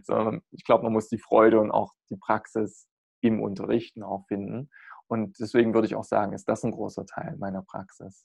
Sondern 0.04 0.42
ich 0.52 0.62
glaube, 0.62 0.84
man 0.84 0.92
muss 0.92 1.08
die 1.08 1.18
Freude 1.18 1.58
und 1.58 1.72
auch 1.72 1.92
die 2.08 2.18
Praxis 2.18 2.86
im 3.20 3.42
Unterrichten 3.42 4.04
auch 4.04 4.26
finden. 4.28 4.70
Und 5.08 5.40
deswegen 5.40 5.74
würde 5.74 5.88
ich 5.88 5.96
auch 5.96 6.04
sagen, 6.04 6.34
ist 6.34 6.48
das 6.48 6.62
ein 6.62 6.70
großer 6.70 7.04
Teil 7.04 7.36
meiner 7.36 7.62
Praxis. 7.62 8.24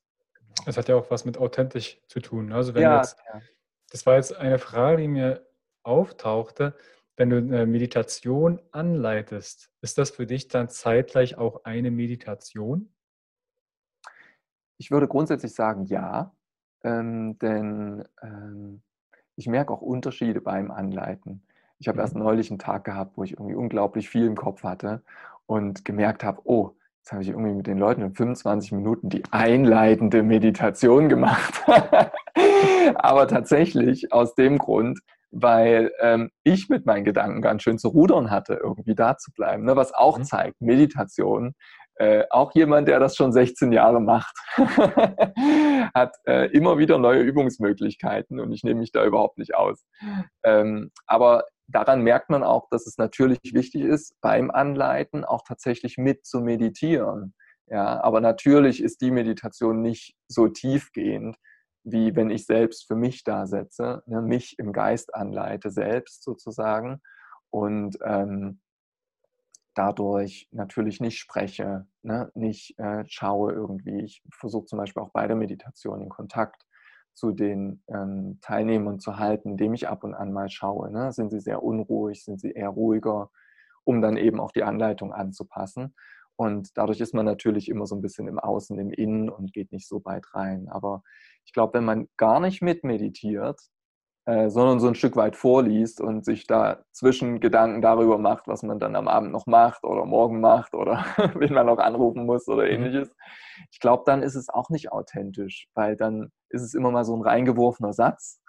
Es 0.65 0.77
hat 0.77 0.87
ja 0.87 0.95
auch 0.95 1.09
was 1.11 1.25
mit 1.25 1.37
authentisch 1.37 2.01
zu 2.07 2.19
tun. 2.19 2.51
Also 2.51 2.73
wenn 2.73 2.83
ja, 2.83 2.97
jetzt, 2.97 3.17
ja. 3.31 3.41
das 3.91 4.05
war 4.05 4.15
jetzt 4.15 4.35
eine 4.35 4.59
Frage, 4.59 5.01
die 5.01 5.07
mir 5.07 5.47
auftauchte. 5.83 6.75
Wenn 7.17 7.29
du 7.29 7.37
eine 7.37 7.65
Meditation 7.65 8.59
anleitest, 8.71 9.69
ist 9.81 9.97
das 9.97 10.09
für 10.09 10.25
dich 10.25 10.49
dann 10.49 10.67
zeitgleich 10.67 11.37
auch 11.37 11.63
eine 11.63 11.91
Meditation? 11.91 12.93
Ich 14.77 14.91
würde 14.91 15.07
grundsätzlich 15.07 15.53
sagen, 15.53 15.85
ja. 15.85 16.35
Ähm, 16.83 17.39
denn 17.39 18.05
ähm, 18.21 18.81
ich 19.35 19.47
merke 19.47 19.73
auch 19.73 19.81
Unterschiede 19.81 20.41
beim 20.41 20.71
Anleiten. 20.71 21.45
Ich 21.79 21.87
habe 21.87 21.97
mhm. 21.97 22.01
erst 22.01 22.15
neulich 22.15 22.49
einen 22.49 22.59
Tag 22.59 22.83
gehabt, 22.83 23.17
wo 23.17 23.23
ich 23.23 23.33
irgendwie 23.33 23.55
unglaublich 23.55 24.09
viel 24.09 24.25
im 24.25 24.35
Kopf 24.35 24.63
hatte 24.63 25.01
und 25.45 25.85
gemerkt 25.85 26.23
habe, 26.23 26.41
oh, 26.43 26.75
Jetzt 27.05 27.11
habe 27.11 27.21
ich 27.21 27.29
irgendwie 27.29 27.53
mit 27.53 27.67
den 27.67 27.77
Leuten 27.77 28.01
in 28.01 28.15
25 28.15 28.71
Minuten 28.71 29.09
die 29.09 29.21
einleitende 29.29 30.23
Meditation 30.23 31.07
gemacht. 31.07 31.63
Aber 32.95 33.27
tatsächlich 33.27 34.11
aus 34.11 34.33
dem 34.33 34.57
Grund, 34.57 35.01
weil 35.29 35.91
ähm, 35.99 36.31
ich 36.43 36.67
mit 36.67 36.87
meinen 36.87 37.03
Gedanken 37.03 37.43
ganz 37.43 37.61
schön 37.61 37.77
zu 37.77 37.89
rudern 37.89 38.31
hatte, 38.31 38.55
irgendwie 38.55 38.95
da 38.95 39.17
zu 39.17 39.31
bleiben. 39.33 39.65
Ne? 39.65 39.75
Was 39.75 39.93
auch 39.93 40.17
mhm. 40.17 40.23
zeigt, 40.23 40.59
Meditation, 40.61 41.53
äh, 41.97 42.23
auch 42.31 42.55
jemand, 42.55 42.87
der 42.87 42.99
das 42.99 43.15
schon 43.15 43.31
16 43.31 43.71
Jahre 43.71 44.01
macht, 44.01 44.35
hat 45.93 46.15
äh, 46.25 46.49
immer 46.53 46.79
wieder 46.79 46.97
neue 46.97 47.21
Übungsmöglichkeiten 47.21 48.39
und 48.39 48.51
ich 48.51 48.63
nehme 48.63 48.79
mich 48.79 48.91
da 48.91 49.05
überhaupt 49.05 49.37
nicht 49.37 49.53
aus. 49.53 49.85
Ähm, 50.43 50.89
aber 51.05 51.43
daran 51.67 52.01
merkt 52.01 52.29
man 52.29 52.43
auch, 52.43 52.69
dass 52.69 52.87
es 52.87 52.97
natürlich 52.97 53.39
wichtig 53.53 53.83
ist, 53.83 54.19
beim 54.21 54.51
Anleiten 54.51 55.23
auch 55.23 55.43
tatsächlich 55.47 55.97
mit 55.97 56.25
zu 56.25 56.41
meditieren. 56.41 57.33
Ja, 57.67 58.01
aber 58.03 58.21
natürlich 58.21 58.81
ist 58.81 59.01
die 59.01 59.11
Meditation 59.11 59.81
nicht 59.81 60.15
so 60.27 60.47
tiefgehend, 60.47 61.37
wie 61.83 62.15
wenn 62.15 62.29
ich 62.29 62.45
selbst 62.45 62.87
für 62.87 62.95
mich 62.95 63.23
da 63.23 63.47
setze, 63.47 64.03
ne, 64.05 64.21
mich 64.21 64.59
im 64.59 64.71
Geist 64.71 65.13
anleite, 65.15 65.71
selbst 65.71 66.23
sozusagen. 66.23 67.01
Und 67.49 67.97
ähm, 68.03 68.59
dadurch 69.75 70.47
natürlich 70.51 71.01
nicht 71.01 71.17
spreche, 71.17 71.87
ne, 72.03 72.31
nicht 72.35 72.77
äh, 72.79 73.03
schaue 73.07 73.53
irgendwie. 73.53 74.03
Ich 74.03 74.23
versuche 74.31 74.65
zum 74.65 74.77
Beispiel 74.77 75.03
auch 75.03 75.11
bei 75.11 75.27
der 75.27 75.35
Meditation 75.35 76.01
in 76.01 76.09
Kontakt 76.09 76.65
zu 77.15 77.31
den 77.31 77.81
ähm, 77.87 78.39
Teilnehmern 78.41 78.99
zu 78.99 79.17
halten, 79.17 79.51
indem 79.51 79.73
ich 79.73 79.87
ab 79.87 80.03
und 80.03 80.13
an 80.13 80.31
mal 80.31 80.49
schaue. 80.49 80.91
Ne? 80.91 81.11
Sind 81.11 81.31
sie 81.31 81.39
sehr 81.39 81.63
unruhig, 81.63 82.23
sind 82.23 82.39
sie 82.39 82.51
eher 82.51 82.69
ruhiger, 82.69 83.31
um 83.85 84.01
dann 84.01 84.17
eben 84.17 84.39
auch 84.39 84.51
die 84.51 84.63
Anleitung 84.63 85.13
anzupassen. 85.13 85.95
Und 86.35 86.77
dadurch 86.77 86.99
ist 86.99 87.13
man 87.13 87.25
natürlich 87.25 87.69
immer 87.69 87.85
so 87.85 87.95
ein 87.95 88.01
bisschen 88.01 88.27
im 88.27 88.39
Außen, 88.39 88.77
im 88.77 88.91
Innen 88.91 89.29
und 89.29 89.53
geht 89.53 89.71
nicht 89.71 89.87
so 89.87 90.03
weit 90.03 90.25
rein. 90.33 90.67
Aber 90.67 91.01
ich 91.45 91.53
glaube, 91.53 91.75
wenn 91.75 91.85
man 91.85 92.09
gar 92.17 92.41
nicht 92.41 92.61
mitmeditiert, 92.61 93.59
äh, 94.25 94.49
sondern 94.49 94.79
so 94.79 94.87
ein 94.87 94.95
Stück 94.95 95.15
weit 95.15 95.35
vorliest 95.35 96.01
und 96.01 96.25
sich 96.25 96.47
da 96.47 96.83
zwischen 96.91 97.39
Gedanken 97.39 97.81
darüber 97.81 98.17
macht, 98.17 98.47
was 98.47 98.63
man 98.63 98.79
dann 98.79 98.95
am 98.95 99.07
Abend 99.07 99.31
noch 99.31 99.45
macht 99.45 99.83
oder 99.83 100.05
morgen 100.05 100.39
macht 100.39 100.73
oder 100.73 101.05
wen 101.35 101.53
man 101.53 101.67
noch 101.67 101.77
anrufen 101.77 102.25
muss 102.25 102.47
oder 102.47 102.63
mhm. 102.63 102.69
ähnliches. 102.69 103.15
Ich 103.71 103.79
glaube, 103.79 104.03
dann 104.05 104.23
ist 104.23 104.35
es 104.35 104.49
auch 104.49 104.69
nicht 104.69 104.91
authentisch, 104.91 105.67
weil 105.75 105.95
dann 105.95 106.31
ist 106.49 106.63
es 106.63 106.73
immer 106.73 106.89
mal 106.89 107.05
so 107.05 107.15
ein 107.15 107.21
reingeworfener 107.21 107.93
Satz 107.93 108.41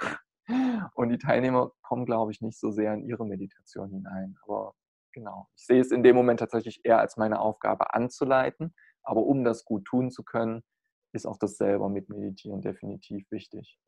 und 0.95 1.11
die 1.11 1.19
Teilnehmer 1.19 1.73
kommen, 1.83 2.07
glaube 2.07 2.33
ich, 2.33 2.41
nicht 2.41 2.59
so 2.59 2.71
sehr 2.71 2.95
in 2.95 3.05
ihre 3.05 3.27
Meditation 3.27 3.91
hinein. 3.91 4.37
Aber 4.45 4.73
genau, 5.13 5.49
ich 5.57 5.67
sehe 5.67 5.81
es 5.81 5.91
in 5.91 6.03
dem 6.03 6.17
Moment 6.17 6.41
tatsächlich 6.41 6.81
eher 6.85 7.01
als 7.01 7.19
meine 7.19 7.39
Aufgabe 7.41 7.93
anzuleiten, 7.93 8.75
aber 9.03 9.23
um 9.23 9.45
das 9.45 9.65
gut 9.65 9.85
tun 9.85 10.11
zu 10.11 10.25
können, 10.25 10.63
ist 11.13 11.27
auch 11.27 11.39
das 11.39 11.57
selber 11.57 11.89
mit 11.89 12.09
Meditieren 12.09 12.63
definitiv 12.63 13.31
wichtig. 13.31 13.79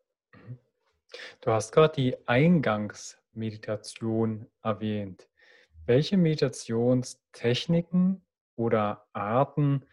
Du 1.41 1.51
hast 1.51 1.73
gerade 1.73 1.95
die 1.95 2.17
Eingangsmeditation 2.27 4.47
erwähnt. 4.63 5.29
Welche 5.87 6.17
Meditationstechniken 6.17 8.25
oder 8.57 9.07
Arten 9.13 9.85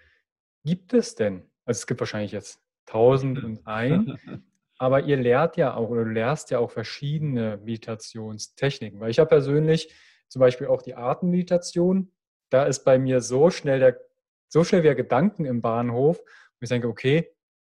gibt 0.63 0.93
es 0.93 1.15
denn? 1.15 1.49
Also 1.65 1.79
es 1.79 1.87
gibt 1.87 2.01
wahrscheinlich 2.01 2.33
jetzt 2.33 2.61
tausend 2.85 3.43
und 3.43 3.65
ein, 3.65 4.17
aber 4.77 5.01
ihr 5.03 5.17
lehrt 5.17 5.57
ja 5.57 5.75
auch 5.75 5.89
oder 5.89 6.03
du 6.03 6.11
lehrst 6.11 6.51
ja 6.51 6.59
auch 6.59 6.69
verschiedene 6.71 7.57
Meditationstechniken. 7.57 8.99
Weil 8.99 9.11
ich 9.11 9.19
habe 9.19 9.29
persönlich 9.29 9.93
zum 10.27 10.41
Beispiel 10.41 10.67
auch 10.67 10.81
die 10.81 10.95
Atemmeditation. 10.95 12.11
Da 12.49 12.65
ist 12.65 12.83
bei 12.83 12.99
mir 12.99 13.21
so 13.21 13.49
schnell 13.49 13.79
der, 13.79 14.01
so 14.49 14.63
schnell 14.63 14.83
wieder 14.83 14.95
Gedanken 14.95 15.45
im 15.45 15.61
Bahnhof, 15.61 16.19
wo 16.19 16.61
ich 16.61 16.69
denke, 16.69 16.87
okay, 16.87 17.31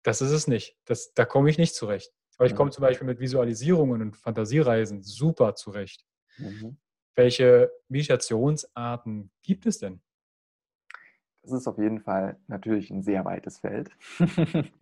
das 0.03 0.23
ist 0.23 0.31
es 0.31 0.47
nicht. 0.47 0.77
Das, 0.85 1.15
da 1.15 1.25
komme 1.25 1.51
ich 1.51 1.59
nicht 1.59 1.75
zurecht. 1.75 2.13
Aber 2.37 2.47
ich 2.47 2.55
komme 2.55 2.71
zum 2.71 2.83
Beispiel 2.83 3.07
mit 3.07 3.19
Visualisierungen 3.19 4.03
und 4.03 4.17
Fantasiereisen 4.17 5.03
super 5.03 5.55
zurecht. 5.55 6.05
Mhm. 6.39 6.77
Welche 7.15 7.71
Meditationsarten 7.89 9.31
gibt 9.43 9.67
es 9.67 9.79
denn? 9.79 10.01
Das 11.43 11.53
ist 11.53 11.69
auf 11.69 11.79
jeden 11.79 12.01
Fall 12.01 12.37
natürlich 12.49 12.91
ein 12.91 13.03
sehr 13.03 13.25
weites 13.25 13.59
Feld. 13.59 13.91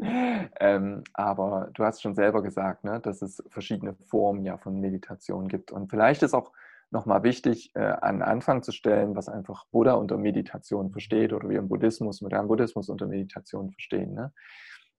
ähm, 0.60 1.04
aber 1.12 1.70
du 1.74 1.84
hast 1.84 2.00
schon 2.00 2.14
selber 2.14 2.42
gesagt, 2.42 2.84
ne, 2.84 3.00
dass 3.00 3.20
es 3.20 3.42
verschiedene 3.50 3.94
Formen 3.94 4.44
ja 4.44 4.56
von 4.56 4.80
Meditation 4.80 5.46
gibt. 5.48 5.70
Und 5.70 5.90
vielleicht 5.90 6.22
ist 6.22 6.32
auch 6.32 6.52
nochmal 6.90 7.22
wichtig, 7.22 7.70
äh, 7.74 7.80
an 7.80 8.22
Anfang 8.22 8.62
zu 8.62 8.72
stellen, 8.72 9.14
was 9.14 9.28
einfach 9.28 9.66
Buddha 9.66 9.92
unter 9.92 10.16
Meditation 10.16 10.90
versteht 10.90 11.34
oder 11.34 11.50
wir 11.50 11.58
im 11.58 11.68
Buddhismus, 11.68 12.22
modernen 12.22 12.48
Buddhismus 12.48 12.88
unter 12.88 13.08
Meditation 13.08 13.70
verstehen. 13.70 14.14
Ne? 14.14 14.32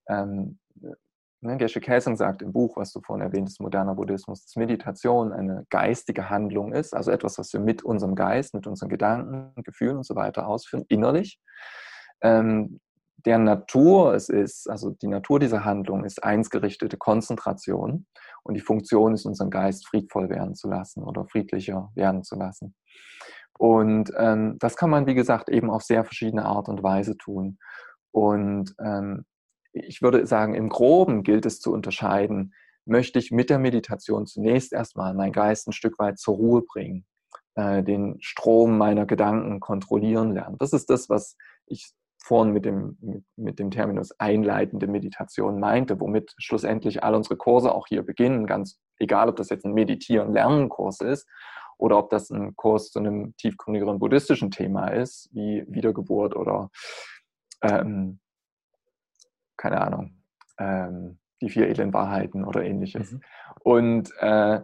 Ähm, 0.08 0.60
Ne, 1.46 1.58
Geshe 1.58 1.80
Kelsang 1.80 2.16
sagt 2.16 2.42
im 2.42 2.52
Buch, 2.52 2.76
was 2.76 2.92
du 2.92 3.02
vorhin 3.02 3.24
erwähnt 3.24 3.48
hast, 3.50 3.62
moderner 3.62 3.94
Buddhismus, 3.94 4.44
dass 4.44 4.56
Meditation 4.56 5.32
eine 5.32 5.64
geistige 5.70 6.32
Handlung 6.32 6.74
ist, 6.74 6.96
also 6.96 7.12
etwas, 7.12 7.38
was 7.38 7.54
wir 7.54 7.60
mit 7.60 7.84
unserem 7.84 8.16
Geist, 8.16 8.56
mit 8.56 8.66
unseren 8.66 8.90
Gedanken, 8.90 9.54
Gefühlen 9.64 9.98
und 9.98 10.08
so 10.08 10.16
weiter 10.16 10.48
ausführen, 10.48 10.86
innerlich. 10.88 11.40
Ähm, 12.22 12.80
der 13.26 13.38
Natur 13.38 14.16
es 14.16 14.30
ist, 14.30 14.68
also 14.68 14.90
die 14.90 15.08
Natur 15.08 15.40
dieser 15.40 15.64
Handlung 15.64 16.04
ist 16.04 16.24
einsgerichtete 16.24 16.98
Konzentration 16.98 18.08
und 18.42 18.56
die 18.56 18.62
Funktion 18.62 19.14
ist, 19.14 19.26
unseren 19.26 19.52
Geist 19.52 19.88
friedvoll 19.88 20.30
werden 20.30 20.56
zu 20.56 20.68
lassen 20.68 21.04
oder 21.04 21.28
friedlicher 21.28 21.92
werden 21.94 22.24
zu 22.24 22.36
lassen. 22.38 22.74
Und 23.60 24.12
ähm, 24.18 24.58
das 24.60 24.78
kann 24.78 24.90
man, 24.90 25.06
wie 25.06 25.16
gesagt, 25.16 25.50
eben 25.50 25.70
auf 25.70 25.84
sehr 25.84 26.06
verschiedene 26.06 26.46
Art 26.46 26.70
und 26.70 26.82
Weise 26.82 27.16
tun. 27.18 27.60
Und 28.12 28.74
ähm, 28.84 29.26
ich 29.76 30.02
würde 30.02 30.26
sagen, 30.26 30.56
im 30.56 30.70
Groben 30.70 31.24
gilt 31.24 31.46
es 31.46 31.60
zu 31.60 31.72
unterscheiden 31.72 32.54
möchte 32.86 33.20
ich 33.20 33.32
mit 33.32 33.50
der 33.50 33.60
Meditation 33.60 34.26
zunächst 34.26 34.72
erstmal 34.72 35.14
meinen 35.14 35.32
Geist 35.32 35.68
ein 35.68 35.74
Stück 35.74 36.00
weit 36.00 36.20
zur 36.20 36.36
Ruhe 36.36 36.62
bringen, 36.62 37.06
äh, 37.56 37.84
den 37.84 38.18
Strom 38.22 38.78
meiner 38.78 39.06
Gedanken 39.06 39.60
kontrollieren 39.60 40.34
lernen. 40.34 40.58
Das 40.60 40.72
ist 40.72 40.90
das, 40.90 41.10
was 41.10 41.36
ich 41.66 41.92
vorhin 42.24 42.54
mit 42.54 42.66
dem, 42.66 42.98
mit, 43.02 43.24
mit, 43.36 43.60
dem 43.60 43.72
Terminus 43.72 44.12
einleitende 44.20 44.88
Meditation 44.88 45.60
meinte, 45.60 46.00
womit 46.00 46.34
schlussendlich 46.38 47.04
all 47.04 47.14
unsere 47.16 47.38
Kurse 47.38 47.74
auch 47.74 47.88
hier 47.88 48.04
beginnen, 48.04 48.48
ganz 48.48 48.80
egal, 48.98 49.30
ob 49.30 49.36
das 49.36 49.50
jetzt 49.50 49.66
ein 49.66 49.74
Meditieren-Lernen-Kurs 49.74 51.02
ist 51.02 51.28
oder 51.78 51.98
ob 51.98 52.10
das 52.10 52.32
ein 52.32 52.56
Kurs 52.56 52.92
zu 52.92 53.00
einem 53.00 53.36
tiefgründigeren 53.38 54.00
buddhistischen 54.00 54.50
Thema 54.50 54.88
ist, 54.88 55.30
wie 55.34 55.66
Wiedergeburt 55.68 56.36
oder 56.36 56.72
ähm, 57.62 58.20
keine 59.58 59.82
Ahnung, 59.82 60.16
ähm, 60.58 61.20
die 61.42 61.50
vier 61.50 61.70
edlen 61.70 61.94
Wahrheiten 61.94 62.44
oder 62.46 62.64
ähnliches. 62.64 63.12
Mhm. 63.12 63.22
Und 63.62 64.12
äh, 64.20 64.62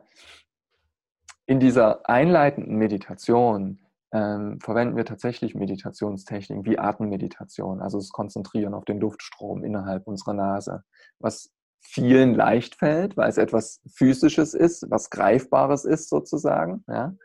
in 1.45 1.60
dieser 1.60 2.08
einleitenden 2.10 2.77
Meditation 2.77 3.80
ähm, 4.13 4.60
verwenden 4.60 4.95
wir 4.95 5.06
tatsächlich 5.06 5.56
Meditationstechniken 5.56 6.65
wie 6.65 6.80
Atemmeditation, 6.80 7.82
also 7.82 7.97
das 7.97 8.10
Konzentrieren 8.10 8.73
auf 8.73 8.86
den 8.86 8.99
Luftstrom 8.99 9.63
innerhalb 9.63 10.08
unserer 10.08 10.34
Nase, 10.34 10.84
was 11.19 11.51
vielen 11.82 12.36
leicht 12.36 12.75
fällt, 12.75 13.17
weil 13.17 13.30
es 13.30 13.38
etwas 13.38 13.82
Physisches 13.93 14.54
ist, 14.54 14.86
was 14.89 15.10
Greifbares 15.10 15.86
ist 15.86 16.10
sozusagen. 16.10 16.84
Ja? 16.88 17.15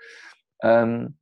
Ähm, 0.63 1.19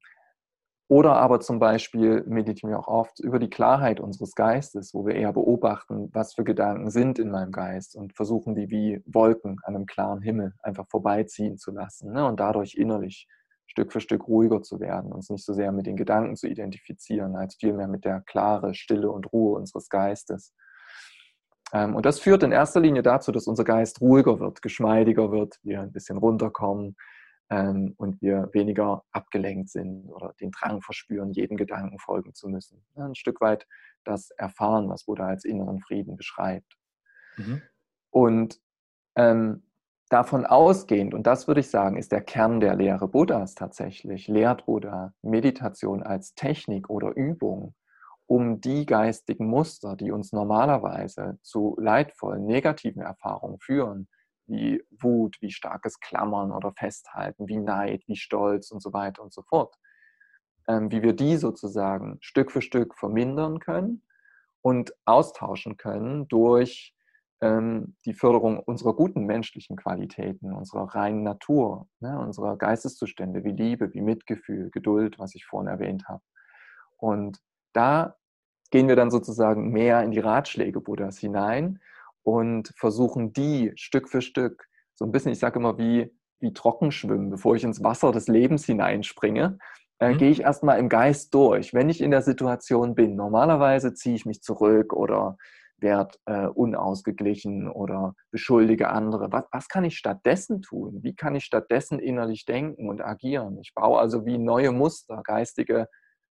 oder 0.89 1.17
aber 1.17 1.41
zum 1.41 1.59
Beispiel 1.59 2.25
meditieren 2.27 2.71
wir 2.71 2.79
auch 2.79 2.89
oft 2.89 3.19
über 3.21 3.39
die 3.39 3.49
Klarheit 3.49 4.01
unseres 4.01 4.35
Geistes, 4.35 4.93
wo 4.93 5.07
wir 5.07 5.15
eher 5.15 5.33
beobachten, 5.33 6.11
was 6.13 6.35
für 6.35 6.45
Gedanken 6.45 6.91
sind 6.91 7.19
in 7.19 7.31
meinem 7.31 7.53
Geist 7.53 7.97
und 7.97 8.15
versuchen, 8.15 8.55
die 8.55 8.69
wie 8.69 9.03
Wolken 9.07 9.59
an 9.65 9.77
einem 9.77 9.87
klaren 9.87 10.21
Himmel 10.21 10.53
einfach 10.63 10.87
vorbeiziehen 10.89 11.57
zu 11.57 11.73
lassen 11.73 12.13
ne? 12.13 12.27
und 12.27 12.39
dadurch 12.39 12.75
innerlich 12.75 13.27
Stück 13.67 13.93
für 13.93 14.01
Stück 14.01 14.29
ruhiger 14.29 14.63
zu 14.63 14.79
werden, 14.79 15.11
uns 15.11 15.31
nicht 15.31 15.45
so 15.45 15.55
sehr 15.55 15.73
mit 15.73 15.87
den 15.87 15.97
Gedanken 15.97 16.37
zu 16.37 16.47
identifizieren, 16.47 17.35
als 17.35 17.57
vielmehr 17.57 17.89
mit 17.89 18.05
der 18.05 18.21
klare 18.21 18.75
Stille 18.75 19.11
und 19.11 19.33
Ruhe 19.33 19.59
unseres 19.59 19.89
Geistes. 19.89 20.55
Ähm, 21.73 21.97
und 21.97 22.05
das 22.05 22.21
führt 22.21 22.43
in 22.43 22.53
erster 22.53 22.81
Linie 22.81 23.03
dazu, 23.03 23.33
dass 23.33 23.47
unser 23.47 23.65
Geist 23.65 24.03
ruhiger 24.03 24.39
wird, 24.39 24.61
geschmeidiger 24.61 25.33
wird, 25.33 25.59
wir 25.63 25.81
ein 25.81 25.93
bisschen 25.93 26.19
runterkommen 26.19 26.95
ähm, 27.51 27.95
und 27.97 28.21
wir 28.23 28.49
weniger 28.53 29.05
abgelenkt 29.13 29.71
sind 29.71 30.09
oder 30.09 30.35
den 30.41 30.51
Drang 30.51 30.81
verspüren, 30.81 31.33
jedem 31.33 31.57
Gedanken 31.57 31.99
folgen 31.99 32.35
zu 32.35 32.49
müssen. 32.49 32.85
ein 32.97 33.15
Stück 33.15 33.41
weit 33.41 33.67
das 34.05 34.31
Erfahren, 34.31 34.89
was 34.89 35.05
Buddha 35.05 35.27
als 35.27 35.45
inneren 35.45 35.81
Frieden 35.81 36.17
beschreibt. 36.17 36.77
Mhm. 37.37 37.63
Und 38.11 38.61
ähm, 39.17 39.65
davon 40.09 40.47
ausgehend, 40.47 41.15
und 41.15 41.27
das 41.27 41.47
würde 41.47 41.61
ich 41.61 41.71
sagen, 41.71 41.97
ist 41.97 42.13
der 42.13 42.21
Kern 42.21 42.61
der 42.61 42.77
Lehre 42.77 43.09
Buddhas 43.09 43.55
tatsächlich, 43.55 44.29
lehrt 44.29 44.67
Buddha 44.67 45.13
Meditation 45.23 46.03
als 46.03 46.35
Technik 46.35 46.91
oder 46.91 47.15
Übung, 47.17 47.75
um 48.27 48.61
die 48.61 48.87
geistigen 48.87 49.47
Muster, 49.47 49.97
die 49.97 50.11
uns 50.11 50.33
normalerweise 50.33 51.39
zu 51.43 51.77
leidvollen, 51.79 52.47
negativen 52.47 53.03
Erfahrungen 53.03 53.59
führen, 53.61 54.09
wie 54.47 54.83
Wut, 54.91 55.37
wie 55.41 55.51
starkes 55.51 56.01
Klammern 56.01 56.53
oder 56.53 56.73
Festhalten, 56.73 57.49
wie 57.49 57.59
Neid, 57.59 58.03
wie 58.07 58.17
Stolz 58.17 58.71
und 58.71 58.81
so 58.81 58.93
weiter 58.93 59.23
und 59.23 59.33
so 59.33 59.43
fort, 59.43 59.77
ähm, 60.69 60.91
wie 60.91 61.03
wir 61.03 61.15
die 61.15 61.37
sozusagen 61.37 62.19
Stück 62.21 62.51
für 62.51 62.63
Stück 62.63 62.95
vermindern 62.95 63.59
können 63.59 64.03
und 64.63 64.95
austauschen 65.05 65.77
können 65.77 66.29
durch 66.29 66.95
ähm, 67.41 67.97
die 68.05 68.15
Förderung 68.15 68.59
unserer 68.59 68.95
guten 68.95 69.25
menschlichen 69.25 69.77
Qualitäten, 69.77 70.53
unserer 70.53 70.95
reinen 70.95 71.23
Natur, 71.23 71.89
ne, 72.01 72.19
unserer 72.19 72.57
Geisteszustände 72.57 73.45
wie 73.45 73.53
Liebe, 73.53 73.93
wie 73.93 74.01
Mitgefühl, 74.01 74.71
Geduld, 74.71 75.19
was 75.19 75.35
ich 75.35 75.45
vorhin 75.45 75.69
erwähnt 75.69 76.09
habe. 76.09 76.23
Und 76.97 77.41
da 77.73 78.17
gehen 78.71 78.89
wir 78.89 78.97
dann 78.97 79.11
sozusagen 79.11 79.71
mehr 79.71 80.03
in 80.03 80.11
die 80.11 80.21
Ratschläge 80.21 80.81
Buddhas 80.81 81.19
hinein 81.19 81.81
und 82.25 82.73
versuchen 82.77 83.33
die 83.33 83.73
Stück 83.77 84.09
für 84.09 84.23
Stück, 84.23 84.67
so 84.95 85.05
ein 85.05 85.13
bisschen, 85.13 85.33
ich 85.33 85.39
sage 85.39 85.59
immer, 85.59 85.79
wie, 85.79 86.13
wie 86.41 86.53
Trockenschwimmen, 86.53 87.31
bevor 87.31 87.55
ich 87.55 87.65
ins 87.65 87.83
Wasser 87.85 88.13
des 88.13 88.27
Lebens 88.29 88.65
hineinspringe, 88.65 89.59
äh, 90.01 90.13
mhm. 90.13 90.19
gehe 90.19 90.31
ich 90.31 90.41
erstmal 90.41 90.79
im 90.79 90.89
Geist 90.89 91.33
durch, 91.35 91.75
wenn 91.75 91.89
ich 91.89 92.01
in 92.01 92.11
der 92.11 92.23
Situation 92.23 92.95
bin. 92.95 93.15
Normalerweise 93.15 93.95
ziehe 93.95 94.17
ich 94.17 94.27
mich 94.27 94.43
zurück 94.43 94.93
oder 94.93 95.37
werde 95.79 96.17
äh, 96.27 96.47
unausgeglichen 96.47 97.69
oder 97.69 98.15
beschuldige 98.31 98.89
andere. 98.89 99.31
Was, 99.33 99.45
was 99.53 99.69
kann 99.69 99.85
ich 99.85 99.99
stattdessen 99.99 100.63
tun? 100.63 101.01
Wie 101.03 101.15
kann 101.15 101.35
ich 101.35 101.45
stattdessen 101.45 101.99
innerlich 101.99 102.45
denken 102.47 102.89
und 102.89 103.03
agieren? 103.03 103.59
Ich 103.61 103.75
baue 103.75 103.99
also 103.99 104.25
wie 104.25 104.39
neue 104.39 104.73
Muster, 104.73 105.21
geistige, 105.25 105.89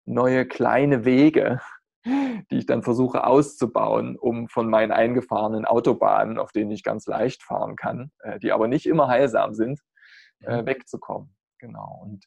neue 0.06 0.46
kleine 0.46 1.06
Wege, 1.06 1.60
die 2.06 2.58
ich 2.58 2.66
dann 2.66 2.84
versuche 2.84 3.26
auszubauen, 3.26 4.18
um 4.18 4.48
von 4.48 4.70
meinen 4.70 4.92
eingefahrenen 4.92 5.66
Autobahnen, 5.66 6.38
auf 6.38 6.52
denen 6.52 6.72
ich 6.72 6.84
ganz 6.84 7.08
leicht 7.08 7.44
fahren 7.44 7.76
kann, 7.76 8.12
äh, 8.20 8.40
die 8.40 8.52
aber 8.52 8.68
nicht 8.68 8.86
immer 8.86 9.08
heilsam 9.08 9.54
sind, 9.54 9.82
äh, 10.42 10.62
mhm. 10.62 10.66
wegzukommen. 10.68 11.36
Genau. 11.60 12.02
Und 12.04 12.26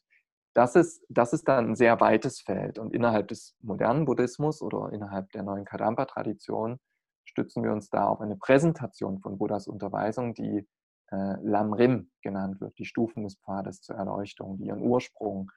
das 0.53 0.75
ist, 0.75 1.05
das 1.09 1.31
ist 1.33 1.47
dann 1.47 1.71
ein 1.71 1.75
sehr 1.75 1.99
weites 2.01 2.41
Feld. 2.41 2.79
Und 2.79 2.93
innerhalb 2.93 3.29
des 3.29 3.55
modernen 3.61 4.05
Buddhismus 4.05 4.61
oder 4.61 4.91
innerhalb 4.91 5.31
der 5.31 5.43
neuen 5.43 5.65
Kadampa-Tradition 5.65 6.79
stützen 7.23 7.63
wir 7.63 7.71
uns 7.71 7.89
da 7.89 8.07
auf 8.07 8.19
eine 8.19 8.35
Präsentation 8.35 9.19
von 9.19 9.37
Buddhas 9.37 9.67
Unterweisung, 9.67 10.33
die 10.33 10.67
äh, 11.11 11.35
Lamrim 11.41 12.11
genannt 12.21 12.59
wird, 12.59 12.77
die 12.77 12.85
Stufen 12.85 13.23
des 13.23 13.37
Pfades 13.37 13.81
zur 13.81 13.95
Erleuchtung, 13.95 14.57
die 14.57 14.65
ihren 14.65 14.81
Ursprung 14.81 15.51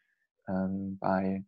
ähm, 0.49 0.99
bei 0.99 1.45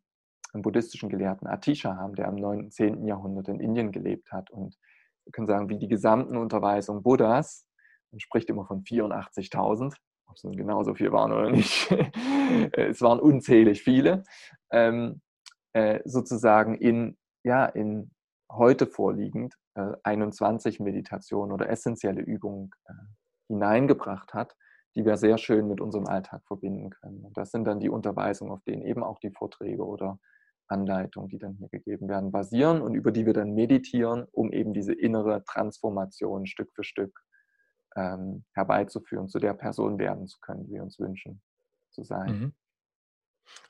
einem 0.55 0.63
buddhistischen 0.63 1.09
Gelehrten 1.09 1.47
Atisha 1.47 1.97
haben, 1.97 2.15
der 2.15 2.29
im 2.29 2.37
9. 2.37 2.59
und 2.59 2.73
10. 2.73 3.07
Jahrhundert 3.07 3.49
in 3.49 3.61
Indien 3.61 3.93
gelebt 3.93 4.33
hat. 4.33 4.51
Und 4.51 4.77
wir 5.25 5.33
können 5.33 5.47
sagen, 5.47 5.69
wie 5.69 5.79
die 5.79 5.89
gesamten 5.89 6.37
Unterweisungen 6.37 7.03
Buddhas, 7.03 7.67
man 8.11 8.21
spricht 8.21 8.49
immer 8.49 8.65
von 8.65 8.85
84.000, 8.85 9.95
ob 10.27 10.37
es 10.37 10.45
nun 10.45 10.57
genauso 10.57 10.95
viel 10.95 11.13
waren 11.13 11.33
oder 11.33 11.51
nicht, 11.51 11.91
es 12.73 13.01
waren 13.03 13.21
unzählig 13.21 13.83
viele, 13.83 14.25
ähm, 14.71 15.21
äh, 15.73 16.01
sozusagen 16.05 16.77
in, 16.77 17.19
ja, 17.43 17.67
in 17.67 18.11
heute 18.51 18.87
vorliegend 18.87 19.55
äh, 19.75 19.93
21 20.05 20.81
Meditationen 20.81 21.53
oder 21.53 21.69
essentielle 21.69 22.23
Übungen 22.23 22.71
äh, 22.87 22.93
hineingebracht 23.49 24.35
hat, 24.35 24.57
die 24.95 25.05
wir 25.05 25.17
sehr 25.17 25.39
schön 25.39 25.67
mit 25.67 25.81
unserem 25.81 26.07
Alltag 26.07 26.43
verbinden 26.47 26.91
können. 26.91 27.25
Und 27.25 27.37
das 27.37 27.51
sind 27.51 27.65
dann 27.65 27.81
die 27.81 27.91
Unterweisungen, 27.91 28.53
auf 28.53 28.63
denen 28.63 28.83
eben 28.83 29.03
auch 29.03 29.19
die 29.19 29.31
Vorträge 29.31 29.85
oder 29.85 30.19
Anleitungen, 30.69 31.29
die 31.29 31.39
dann 31.39 31.55
hier 31.55 31.69
gegeben 31.69 32.09
werden, 32.09 32.33
basieren 32.33 32.81
und 32.81 32.95
über 32.95 33.13
die 33.13 33.27
wir 33.27 33.33
dann 33.33 33.55
meditieren, 33.55 34.27
um 34.33 34.53
eben 34.53 34.73
diese 34.73 34.93
innere 34.93 35.45
Transformation 35.45 36.47
Stück 36.47 36.73
für 36.75 36.85
Stück 36.85 37.21
ähm, 37.97 38.45
herbeizuführen, 38.55 39.29
zu 39.29 39.39
der 39.39 39.55
Person 39.55 39.99
werden 39.99 40.27
zu 40.27 40.39
können, 40.41 40.65
die 40.65 40.73
wir 40.73 40.83
uns 40.83 40.99
wünschen 40.99 41.43
zu 41.91 42.03
sein. 42.03 42.41
Mhm. 42.41 42.53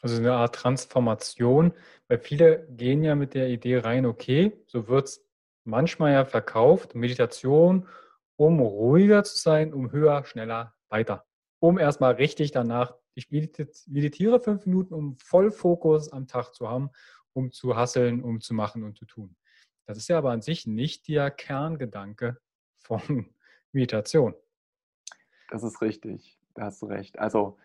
Also 0.02 0.18
eine 0.18 0.34
Art 0.34 0.54
Transformation, 0.54 1.72
weil 2.08 2.18
viele 2.18 2.66
gehen 2.68 3.02
ja 3.02 3.14
mit 3.14 3.34
der 3.34 3.48
Idee 3.48 3.78
rein, 3.78 4.06
okay, 4.06 4.52
so 4.66 4.88
wird 4.88 5.06
es 5.08 5.26
manchmal 5.64 6.12
ja 6.12 6.24
verkauft, 6.24 6.94
Meditation, 6.94 7.88
um 8.36 8.60
ruhiger 8.60 9.24
zu 9.24 9.38
sein, 9.38 9.72
um 9.72 9.90
höher, 9.92 10.24
schneller, 10.24 10.74
weiter. 10.88 11.26
Um 11.60 11.78
erstmal 11.78 12.14
richtig 12.14 12.52
danach, 12.52 12.94
ich 13.14 13.30
meditiere 13.30 14.40
fünf 14.40 14.66
Minuten, 14.66 14.94
um 14.94 15.16
Vollfokus 15.18 16.12
am 16.12 16.26
Tag 16.26 16.54
zu 16.54 16.68
haben, 16.68 16.90
um 17.32 17.52
zu 17.52 17.76
hasseln, 17.76 18.22
um 18.22 18.40
zu 18.40 18.54
machen 18.54 18.82
und 18.82 18.96
zu 18.96 19.04
tun. 19.04 19.36
Das 19.86 19.98
ist 19.98 20.08
ja 20.08 20.18
aber 20.18 20.32
an 20.32 20.42
sich 20.42 20.66
nicht 20.66 21.08
der 21.08 21.30
Kerngedanke 21.30 22.40
von 22.78 23.00
Meditation. 23.72 24.34
Das 25.50 25.62
ist 25.62 25.80
richtig, 25.82 26.38
da 26.54 26.64
hast 26.64 26.82
du 26.82 26.86
recht. 26.86 27.18
Also 27.18 27.58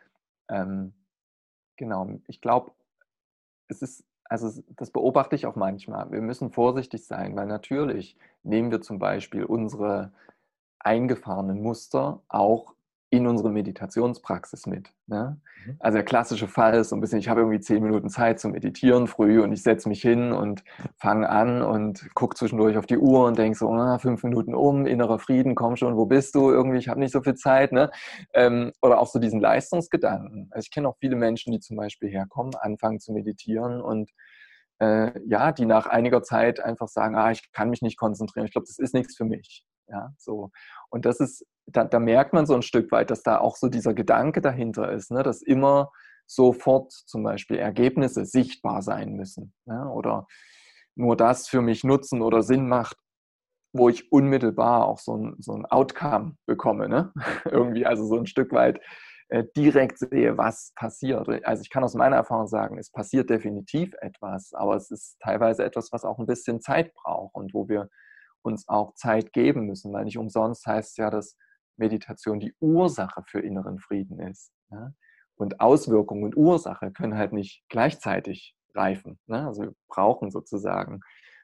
ähm, 0.49 0.93
Genau, 1.79 2.19
ich 2.27 2.41
glaube, 2.41 2.73
es 3.69 3.81
ist, 3.81 4.03
also 4.25 4.61
das 4.75 4.91
beobachte 4.91 5.37
ich 5.37 5.45
auch 5.45 5.55
manchmal. 5.55 6.11
Wir 6.11 6.19
müssen 6.19 6.51
vorsichtig 6.51 7.05
sein, 7.05 7.37
weil 7.37 7.45
natürlich 7.45 8.17
nehmen 8.43 8.69
wir 8.69 8.81
zum 8.81 8.99
Beispiel 8.99 9.45
unsere 9.45 10.11
eingefahrenen 10.79 11.61
Muster 11.61 12.21
auch 12.27 12.75
in 13.11 13.25
unsere 13.25 13.49
Meditationspraxis 13.49 14.67
mit. 14.67 14.93
Ne? 15.07 15.41
Mhm. 15.65 15.75
Also 15.79 15.97
der 15.97 16.05
klassische 16.05 16.47
Fall 16.47 16.75
ist 16.75 16.89
so 16.89 16.95
ein 16.95 17.01
bisschen, 17.01 17.19
ich 17.19 17.27
habe 17.27 17.41
irgendwie 17.41 17.59
zehn 17.59 17.81
Minuten 17.83 18.09
Zeit 18.09 18.39
zum 18.39 18.51
Meditieren 18.51 19.07
früh 19.07 19.41
und 19.41 19.51
ich 19.51 19.63
setze 19.63 19.89
mich 19.89 20.01
hin 20.01 20.31
und 20.31 20.63
fange 20.97 21.27
an 21.27 21.63
und 21.63 22.13
gucke 22.13 22.35
zwischendurch 22.35 22.77
auf 22.77 22.85
die 22.85 22.97
Uhr 22.97 23.25
und 23.25 23.37
denke 23.37 23.57
so, 23.57 23.69
ah, 23.71 23.97
fünf 23.97 24.23
Minuten 24.23 24.53
um, 24.53 24.85
innerer 24.85 25.17
Frieden, 25.17 25.55
komm 25.55 25.75
schon, 25.75 25.97
wo 25.97 26.05
bist 26.05 26.35
du? 26.35 26.51
Irgendwie, 26.51 26.77
ich 26.77 26.87
habe 26.87 26.99
nicht 26.99 27.11
so 27.11 27.21
viel 27.21 27.35
Zeit. 27.35 27.71
Ne? 27.71 27.89
Ähm, 28.33 28.71
oder 28.81 28.99
auch 28.99 29.07
so 29.07 29.17
diesen 29.17 29.39
Leistungsgedanken. 29.39 30.49
Also 30.51 30.65
ich 30.65 30.71
kenne 30.71 30.87
auch 30.87 30.97
viele 30.99 31.15
Menschen, 31.15 31.51
die 31.51 31.59
zum 31.59 31.77
Beispiel 31.77 32.09
herkommen, 32.09 32.53
anfangen 32.55 32.99
zu 32.99 33.11
meditieren 33.11 33.81
und 33.81 34.11
äh, 34.79 35.19
ja, 35.27 35.51
die 35.51 35.65
nach 35.65 35.87
einiger 35.87 36.21
Zeit 36.21 36.59
einfach 36.59 36.87
sagen, 36.87 37.15
ah, 37.15 37.31
ich 37.31 37.51
kann 37.51 37.69
mich 37.69 37.81
nicht 37.81 37.97
konzentrieren, 37.97 38.45
ich 38.45 38.51
glaube, 38.51 38.67
das 38.67 38.79
ist 38.79 38.93
nichts 38.93 39.15
für 39.15 39.25
mich. 39.25 39.65
Ja, 39.89 40.13
so. 40.17 40.51
Und 40.89 41.05
das 41.05 41.19
ist, 41.19 41.45
da, 41.67 41.83
da, 41.83 41.99
merkt 41.99 42.33
man 42.33 42.45
so 42.45 42.55
ein 42.55 42.61
Stück 42.61 42.91
weit, 42.91 43.11
dass 43.11 43.23
da 43.23 43.39
auch 43.39 43.55
so 43.55 43.69
dieser 43.69 43.93
Gedanke 43.93 44.41
dahinter 44.41 44.91
ist, 44.91 45.11
ne? 45.11 45.23
dass 45.23 45.41
immer 45.41 45.91
sofort 46.25 46.91
zum 46.91 47.23
Beispiel 47.23 47.57
Ergebnisse 47.57 48.25
sichtbar 48.25 48.81
sein 48.81 49.13
müssen. 49.13 49.53
Ne? 49.65 49.89
Oder 49.91 50.27
nur 50.95 51.15
das 51.15 51.47
für 51.47 51.61
mich 51.61 51.83
nutzen 51.83 52.21
oder 52.21 52.41
Sinn 52.41 52.67
macht, 52.67 52.97
wo 53.73 53.89
ich 53.89 54.11
unmittelbar 54.11 54.85
auch 54.85 54.99
so 54.99 55.15
ein, 55.15 55.35
so 55.39 55.53
ein 55.53 55.65
Outcome 55.65 56.35
bekomme. 56.45 56.89
Ne? 56.89 57.13
Irgendwie, 57.45 57.85
also 57.85 58.05
so 58.05 58.17
ein 58.17 58.25
Stück 58.25 58.51
weit 58.51 58.79
äh, 59.29 59.43
direkt 59.55 59.99
sehe, 59.99 60.37
was 60.37 60.73
passiert. 60.75 61.29
Also 61.45 61.61
ich 61.61 61.69
kann 61.69 61.83
aus 61.83 61.93
meiner 61.93 62.15
Erfahrung 62.15 62.47
sagen, 62.47 62.79
es 62.79 62.91
passiert 62.91 63.29
definitiv 63.29 63.93
etwas, 64.01 64.53
aber 64.53 64.75
es 64.75 64.89
ist 64.89 65.19
teilweise 65.19 65.63
etwas, 65.63 65.91
was 65.91 66.03
auch 66.03 66.17
ein 66.17 66.25
bisschen 66.25 66.61
Zeit 66.61 66.93
braucht 66.95 67.35
und 67.35 67.53
wo 67.53 67.69
wir 67.69 67.89
uns 68.41 68.67
auch 68.67 68.93
Zeit 68.95 69.33
geben 69.33 69.65
müssen, 69.65 69.91
weil 69.93 70.05
nicht 70.05 70.17
umsonst 70.17 70.65
heißt 70.65 70.97
ja, 70.97 71.09
dass 71.09 71.35
Meditation 71.77 72.39
die 72.39 72.53
Ursache 72.59 73.23
für 73.25 73.39
inneren 73.39 73.79
Frieden 73.79 74.19
ist. 74.19 74.51
Ja? 74.71 74.93
Und 75.35 75.59
Auswirkung 75.61 76.23
und 76.23 76.35
Ursache 76.35 76.91
können 76.91 77.17
halt 77.17 77.33
nicht 77.33 77.63
gleichzeitig 77.69 78.55
reifen. 78.75 79.19
Ne? 79.25 79.47
Also 79.47 79.63
wir 79.63 79.73
brauchen 79.87 80.31
sozusagen 80.31 81.01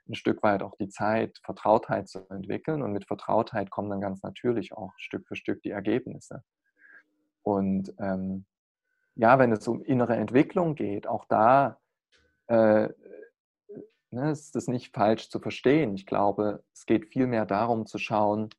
ein 0.07 0.15
Stück 0.15 0.43
weit 0.43 0.61
auch 0.61 0.75
die 0.75 0.89
Zeit, 0.89 1.39
Vertrautheit 1.43 2.07
zu 2.07 2.27
entwickeln. 2.29 2.81
Und 2.81 2.91
mit 2.91 3.05
Vertrautheit 3.07 3.71
kommen 3.71 3.89
dann 3.89 4.01
ganz 4.01 4.21
natürlich 4.21 4.73
auch 4.73 4.93
Stück 4.97 5.27
für 5.27 5.35
Stück 5.35 5.61
die 5.63 5.71
Ergebnisse. 5.71 6.43
Und 7.41 7.93
ähm, 7.99 8.45
ja, 9.15 9.39
wenn 9.39 9.51
es 9.51 9.67
um 9.67 9.81
innere 9.83 10.15
Entwicklung 10.15 10.75
geht, 10.75 11.07
auch 11.07 11.25
da 11.25 11.79
äh, 12.47 12.89
ne, 14.15 14.31
ist 14.31 14.55
das 14.55 14.67
nicht 14.67 14.93
falsch 14.93 15.29
zu 15.29 15.39
verstehen. 15.39 15.93
Ich 15.93 16.05
glaube, 16.05 16.63
es 16.73 16.85
geht 16.85 17.07
vielmehr 17.07 17.45
darum 17.45 17.85
zu 17.85 17.97
schauen, 17.99 18.49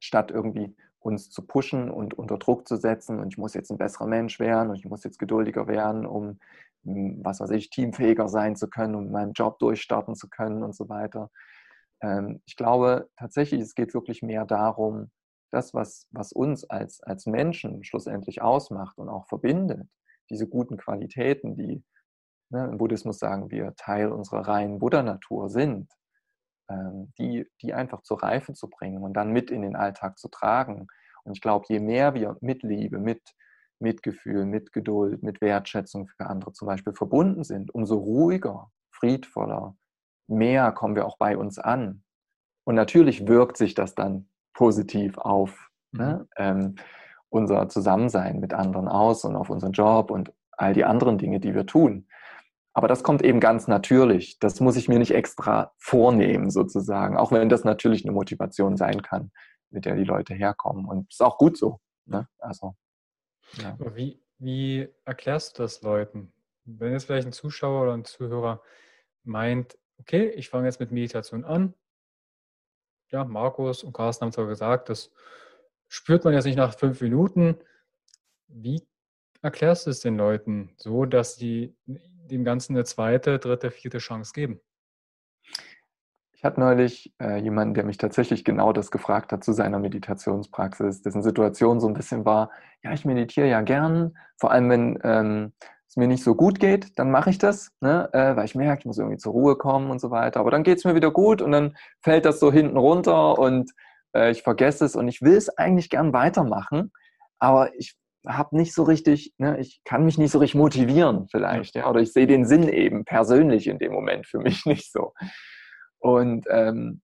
statt 0.00 0.30
irgendwie 0.30 0.76
uns 0.98 1.30
zu 1.30 1.46
pushen 1.46 1.90
und 1.90 2.14
unter 2.14 2.36
Druck 2.36 2.66
zu 2.66 2.76
setzen 2.76 3.20
und 3.20 3.28
ich 3.28 3.38
muss 3.38 3.54
jetzt 3.54 3.70
ein 3.70 3.78
besserer 3.78 4.06
Mensch 4.06 4.40
werden 4.40 4.70
und 4.70 4.76
ich 4.76 4.84
muss 4.84 5.04
jetzt 5.04 5.18
geduldiger 5.18 5.68
werden, 5.68 6.04
um 6.04 6.38
was 6.82 7.40
weiß 7.40 7.50
ich, 7.50 7.70
teamfähiger 7.70 8.28
sein 8.28 8.54
zu 8.54 8.68
können, 8.68 8.94
um 8.94 9.10
meinen 9.10 9.32
Job 9.32 9.58
durchstarten 9.58 10.14
zu 10.14 10.28
können 10.28 10.62
und 10.62 10.74
so 10.74 10.88
weiter. 10.88 11.30
Ähm, 12.00 12.42
ich 12.46 12.56
glaube 12.56 13.08
tatsächlich, 13.16 13.60
es 13.60 13.74
geht 13.74 13.94
wirklich 13.94 14.22
mehr 14.22 14.44
darum, 14.44 15.10
das, 15.50 15.74
was, 15.74 16.06
was 16.10 16.32
uns 16.32 16.64
als, 16.64 17.02
als 17.02 17.26
Menschen 17.26 17.82
schlussendlich 17.84 18.42
ausmacht 18.42 18.98
und 18.98 19.08
auch 19.08 19.26
verbindet, 19.26 19.88
diese 20.30 20.46
guten 20.48 20.76
Qualitäten, 20.76 21.56
die 21.56 21.82
ne, 22.50 22.68
im 22.70 22.78
Buddhismus 22.78 23.18
sagen 23.18 23.50
wir 23.50 23.74
Teil 23.76 24.12
unserer 24.12 24.46
reinen 24.48 24.78
Buddha-Natur 24.78 25.48
sind, 25.48 25.90
ähm, 26.68 27.12
die, 27.18 27.46
die 27.62 27.74
einfach 27.74 28.02
zur 28.02 28.22
Reife 28.22 28.54
zu 28.54 28.68
bringen 28.68 29.02
und 29.02 29.14
dann 29.14 29.32
mit 29.32 29.50
in 29.50 29.62
den 29.62 29.76
Alltag 29.76 30.18
zu 30.18 30.28
tragen. 30.28 30.86
Und 31.24 31.32
ich 31.32 31.40
glaube, 31.40 31.66
je 31.68 31.80
mehr 31.80 32.14
wir 32.14 32.36
mit 32.40 32.62
Liebe, 32.62 32.98
mit 32.98 33.22
Mitgefühl, 33.78 34.46
mit 34.46 34.72
Geduld, 34.72 35.22
mit 35.22 35.40
Wertschätzung 35.40 36.08
für 36.08 36.26
andere 36.26 36.52
zum 36.52 36.66
Beispiel 36.66 36.94
verbunden 36.94 37.44
sind, 37.44 37.74
umso 37.74 37.96
ruhiger, 37.96 38.70
friedvoller, 38.90 39.76
mehr 40.28 40.72
kommen 40.72 40.96
wir 40.96 41.06
auch 41.06 41.18
bei 41.18 41.36
uns 41.36 41.58
an. 41.58 42.02
Und 42.64 42.74
natürlich 42.74 43.28
wirkt 43.28 43.56
sich 43.56 43.74
das 43.74 43.94
dann 43.94 44.28
positiv 44.54 45.18
auf 45.18 45.70
ne, 45.92 46.20
mhm. 46.20 46.28
ähm, 46.36 46.74
unser 47.28 47.68
Zusammensein 47.68 48.40
mit 48.40 48.54
anderen 48.54 48.88
aus 48.88 49.24
und 49.24 49.36
auf 49.36 49.50
unseren 49.50 49.72
Job 49.72 50.10
und 50.10 50.32
all 50.52 50.72
die 50.72 50.84
anderen 50.84 51.18
Dinge, 51.18 51.38
die 51.38 51.54
wir 51.54 51.66
tun. 51.66 52.08
Aber 52.76 52.88
das 52.88 53.02
kommt 53.02 53.22
eben 53.22 53.40
ganz 53.40 53.68
natürlich. 53.68 54.38
Das 54.38 54.60
muss 54.60 54.76
ich 54.76 54.86
mir 54.86 54.98
nicht 54.98 55.12
extra 55.12 55.72
vornehmen, 55.78 56.50
sozusagen, 56.50 57.16
auch 57.16 57.32
wenn 57.32 57.48
das 57.48 57.64
natürlich 57.64 58.04
eine 58.04 58.12
Motivation 58.12 58.76
sein 58.76 59.00
kann, 59.00 59.32
mit 59.70 59.86
der 59.86 59.96
die 59.96 60.04
Leute 60.04 60.34
herkommen. 60.34 60.84
Und 60.84 61.10
ist 61.10 61.22
auch 61.22 61.38
gut 61.38 61.56
so. 61.56 61.80
Ne? 62.04 62.28
Also 62.38 62.76
ja. 63.54 63.78
Wie, 63.94 64.22
wie 64.36 64.88
erklärst 65.06 65.58
du 65.58 65.62
das 65.62 65.80
Leuten? 65.80 66.34
Wenn 66.66 66.92
jetzt 66.92 67.04
vielleicht 67.04 67.26
ein 67.26 67.32
Zuschauer 67.32 67.84
oder 67.84 67.94
ein 67.94 68.04
Zuhörer 68.04 68.60
meint, 69.24 69.78
okay, 69.98 70.28
ich 70.28 70.50
fange 70.50 70.66
jetzt 70.66 70.78
mit 70.78 70.92
Meditation 70.92 71.46
an. 71.46 71.72
Ja, 73.08 73.24
Markus 73.24 73.84
und 73.84 73.94
Carsten 73.94 74.26
haben 74.26 74.32
zwar 74.32 74.48
gesagt, 74.48 74.90
das 74.90 75.10
spürt 75.88 76.24
man 76.24 76.34
jetzt 76.34 76.44
nicht 76.44 76.58
nach 76.58 76.76
fünf 76.76 77.00
Minuten. 77.00 77.56
Wie 78.48 78.86
erklärst 79.40 79.86
du 79.86 79.90
es 79.90 80.00
den 80.00 80.18
Leuten 80.18 80.74
so, 80.76 81.06
dass 81.06 81.36
sie 81.36 81.74
dem 82.30 82.44
Ganzen 82.44 82.74
eine 82.74 82.84
zweite, 82.84 83.38
dritte, 83.38 83.70
vierte 83.70 83.98
Chance 83.98 84.32
geben? 84.34 84.60
Ich 86.32 86.44
hatte 86.44 86.60
neulich 86.60 87.14
äh, 87.18 87.38
jemanden, 87.38 87.74
der 87.74 87.84
mich 87.84 87.96
tatsächlich 87.96 88.44
genau 88.44 88.72
das 88.72 88.90
gefragt 88.90 89.32
hat 89.32 89.42
zu 89.42 89.52
seiner 89.52 89.78
Meditationspraxis, 89.78 91.02
dessen 91.02 91.22
Situation 91.22 91.80
so 91.80 91.88
ein 91.88 91.94
bisschen 91.94 92.24
war, 92.24 92.50
ja, 92.82 92.92
ich 92.92 93.04
meditiere 93.06 93.48
ja 93.48 93.62
gern, 93.62 94.16
vor 94.36 94.50
allem 94.50 94.68
wenn 94.68 94.98
ähm, 95.02 95.52
es 95.88 95.96
mir 95.96 96.08
nicht 96.08 96.22
so 96.22 96.34
gut 96.34 96.60
geht, 96.60 96.98
dann 96.98 97.10
mache 97.10 97.30
ich 97.30 97.38
das, 97.38 97.72
ne? 97.80 98.10
äh, 98.12 98.36
weil 98.36 98.44
ich 98.44 98.54
merke, 98.54 98.80
ich 98.80 98.86
muss 98.86 98.98
irgendwie 98.98 99.16
zur 99.16 99.32
Ruhe 99.32 99.56
kommen 99.56 99.90
und 99.90 100.00
so 100.00 100.10
weiter. 100.10 100.40
Aber 100.40 100.50
dann 100.50 100.62
geht 100.62 100.78
es 100.78 100.84
mir 100.84 100.94
wieder 100.94 101.10
gut 101.10 101.40
und 101.40 101.52
dann 101.52 101.76
fällt 102.02 102.26
das 102.26 102.38
so 102.38 102.52
hinten 102.52 102.76
runter 102.76 103.38
und 103.38 103.72
äh, 104.14 104.30
ich 104.30 104.42
vergesse 104.42 104.84
es 104.84 104.94
und 104.94 105.08
ich 105.08 105.22
will 105.22 105.36
es 105.36 105.48
eigentlich 105.56 105.88
gern 105.88 106.12
weitermachen, 106.12 106.92
aber 107.38 107.74
ich 107.76 107.96
habe 108.26 108.56
nicht 108.56 108.74
so 108.74 108.82
richtig, 108.82 109.32
ne, 109.38 109.58
ich 109.58 109.80
kann 109.84 110.04
mich 110.04 110.18
nicht 110.18 110.30
so 110.30 110.38
richtig 110.38 110.58
motivieren 110.58 111.28
vielleicht, 111.30 111.74
ja, 111.74 111.88
oder 111.88 112.00
ich 112.00 112.12
sehe 112.12 112.26
den 112.26 112.44
Sinn 112.44 112.68
eben 112.68 113.04
persönlich 113.04 113.66
in 113.66 113.78
dem 113.78 113.92
Moment 113.92 114.26
für 114.26 114.38
mich 114.38 114.66
nicht 114.66 114.92
so. 114.92 115.12
Und 115.98 116.46
ähm, 116.50 117.00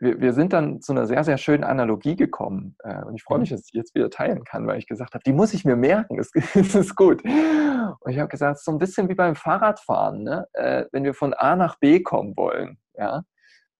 wir, 0.00 0.20
wir, 0.20 0.32
sind 0.32 0.52
dann 0.52 0.80
zu 0.80 0.92
einer 0.92 1.06
sehr, 1.06 1.24
sehr 1.24 1.38
schönen 1.38 1.64
Analogie 1.64 2.16
gekommen. 2.16 2.76
Äh, 2.84 3.04
und 3.04 3.14
ich 3.14 3.22
freue 3.22 3.40
mich, 3.40 3.50
dass 3.50 3.66
ich 3.66 3.72
jetzt 3.72 3.94
wieder 3.94 4.10
teilen 4.10 4.44
kann, 4.44 4.66
weil 4.66 4.78
ich 4.78 4.86
gesagt 4.86 5.14
habe, 5.14 5.24
die 5.24 5.32
muss 5.32 5.54
ich 5.54 5.64
mir 5.64 5.76
merken, 5.76 6.16
das, 6.16 6.30
das 6.30 6.54
ist 6.74 6.94
gut. 6.94 7.24
Und 7.24 8.12
ich 8.12 8.18
habe 8.18 8.28
gesagt, 8.28 8.60
so 8.60 8.70
ein 8.70 8.78
bisschen 8.78 9.08
wie 9.08 9.14
beim 9.14 9.34
Fahrradfahren, 9.34 10.22
ne? 10.22 10.46
äh, 10.52 10.84
wenn 10.92 11.04
wir 11.04 11.14
von 11.14 11.34
A 11.34 11.56
nach 11.56 11.78
B 11.78 12.00
kommen 12.00 12.36
wollen, 12.36 12.78
ja, 12.94 13.24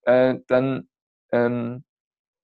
äh, 0.03 0.37
dann 0.49 0.89
ähm, 1.33 1.85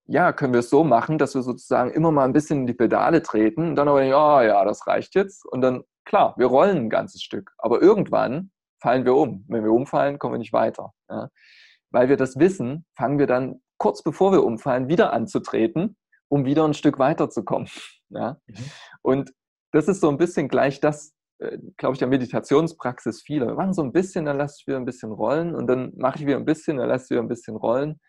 ja, 0.07 0.33
können 0.33 0.53
wir 0.53 0.59
es 0.59 0.69
so 0.69 0.83
machen, 0.83 1.17
dass 1.17 1.35
wir 1.35 1.41
sozusagen 1.41 1.91
immer 1.91 2.11
mal 2.11 2.25
ein 2.25 2.33
bisschen 2.33 2.61
in 2.61 2.67
die 2.67 2.73
Pedale 2.73 3.21
treten 3.21 3.69
und 3.69 3.75
dann 3.75 3.87
aber, 3.87 4.03
ja, 4.03 4.43
ja, 4.43 4.63
das 4.65 4.85
reicht 4.87 5.15
jetzt. 5.15 5.45
Und 5.45 5.61
dann, 5.61 5.83
klar, 6.05 6.35
wir 6.37 6.47
rollen 6.47 6.77
ein 6.77 6.89
ganzes 6.89 7.21
Stück. 7.21 7.53
Aber 7.57 7.81
irgendwann 7.81 8.51
fallen 8.79 9.05
wir 9.05 9.15
um. 9.15 9.45
Wenn 9.47 9.63
wir 9.63 9.71
umfallen, 9.71 10.19
kommen 10.19 10.35
wir 10.35 10.39
nicht 10.39 10.53
weiter. 10.53 10.93
Ja 11.09 11.29
weil 11.95 12.09
wir 12.09 12.17
das 12.17 12.37
wissen, 12.37 12.85
fangen 12.93 13.19
wir 13.19 13.25
dann 13.25 13.61
kurz 13.77 14.03
bevor 14.03 14.33
wir 14.33 14.43
umfallen 14.43 14.89
wieder 14.89 15.13
anzutreten, 15.13 15.95
um 16.27 16.43
wieder 16.43 16.65
ein 16.65 16.73
Stück 16.75 16.99
weiterzukommen. 16.99 17.67
Ja? 18.09 18.37
Mhm. 18.45 18.55
Und 19.01 19.33
das 19.71 19.87
ist 19.87 19.99
so 19.99 20.09
ein 20.09 20.17
bisschen 20.17 20.47
gleich 20.47 20.79
das, 20.79 21.15
äh, 21.39 21.57
glaube 21.75 21.93
ich, 21.93 21.99
der 21.99 22.07
Meditationspraxis 22.07 23.23
vieler. 23.23 23.47
Wir 23.47 23.55
machen 23.55 23.73
so 23.73 23.81
ein 23.81 23.91
bisschen, 23.91 24.25
dann 24.25 24.37
lasse 24.37 24.57
ich 24.59 24.67
wieder 24.67 24.77
ein 24.77 24.85
bisschen 24.85 25.11
rollen 25.11 25.55
und 25.55 25.65
dann 25.65 25.91
mache 25.97 26.19
ich 26.19 26.27
wieder 26.27 26.37
ein 26.37 26.45
bisschen, 26.45 26.77
dann 26.77 26.87
lasse 26.87 27.05
ich 27.05 27.09
wieder 27.09 27.21
ein 27.21 27.27
bisschen 27.27 27.55
rollen. 27.55 27.99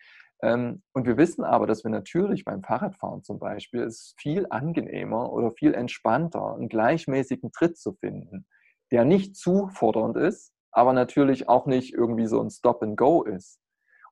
Ähm, 0.42 0.82
und 0.92 1.06
wir 1.06 1.16
wissen 1.16 1.44
aber, 1.44 1.66
dass 1.66 1.84
wir 1.84 1.90
natürlich 1.90 2.44
beim 2.44 2.62
Fahrradfahren 2.62 3.22
zum 3.22 3.38
Beispiel 3.38 3.82
es 3.82 4.14
viel 4.18 4.46
angenehmer 4.50 5.32
oder 5.32 5.52
viel 5.52 5.74
entspannter, 5.74 6.54
einen 6.54 6.68
gleichmäßigen 6.68 7.52
Tritt 7.52 7.78
zu 7.78 7.94
finden, 7.94 8.46
der 8.90 9.04
nicht 9.04 9.36
zu 9.36 9.68
fordernd 9.68 10.16
ist, 10.16 10.52
aber 10.72 10.92
natürlich 10.92 11.48
auch 11.48 11.66
nicht 11.66 11.94
irgendwie 11.94 12.26
so 12.26 12.40
ein 12.40 12.50
Stop 12.50 12.82
and 12.82 12.96
Go 12.96 13.22
ist. 13.22 13.60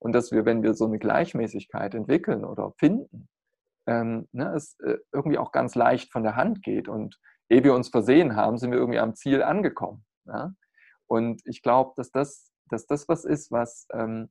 Und 0.01 0.13
dass 0.13 0.33
wir, 0.33 0.45
wenn 0.45 0.63
wir 0.63 0.75
so 0.75 0.87
eine 0.87 0.99
Gleichmäßigkeit 0.99 1.95
entwickeln 1.95 2.45
oder 2.45 2.73
finden, 2.79 3.29
ähm, 3.87 4.29
ne, 4.33 4.55
es 4.55 4.79
äh, 4.81 4.99
irgendwie 5.13 5.39
auch 5.39 5.53
ganz 5.53 5.75
leicht 5.75 6.11
von 6.11 6.23
der 6.23 6.37
Hand 6.37 6.63
geht. 6.63 6.89
Und 6.89 7.19
ehe 7.49 7.65
wir 7.65 7.75
uns 7.75 7.89
versehen 7.89 8.37
haben, 8.37 8.59
sind 8.59 8.71
wir 8.71 8.79
irgendwie 8.79 8.99
am 8.99 9.15
Ziel 9.15 9.43
angekommen. 9.43 10.05
Ja? 10.27 10.55
Und 11.07 11.43
ich 11.45 11.63
glaube, 11.63 11.93
dass 11.97 12.11
das, 12.11 12.51
dass 12.71 12.87
das 12.87 13.09
was 13.09 13.25
ist, 13.25 13.51
was 13.51 13.87
ähm, 13.93 14.31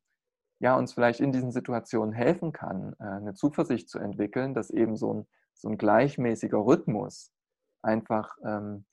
ja, 0.64 0.78
uns 0.78 0.94
vielleicht 0.94 1.20
in 1.20 1.34
diesen 1.34 1.52
Situationen 1.52 2.14
helfen 2.14 2.54
kann, 2.54 2.96
äh, 2.98 3.04
eine 3.04 3.34
Zuversicht 3.34 3.90
zu 3.90 4.00
entwickeln, 4.00 4.54
dass 4.54 4.70
eben 4.70 4.96
so 4.96 5.14
ein, 5.14 5.28
so 5.54 5.68
ein 5.68 5.78
gleichmäßiger 5.78 6.58
Rhythmus 6.58 7.34
einfach 7.82 8.38
ähm, 8.46 8.86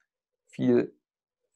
viel, 0.49 0.93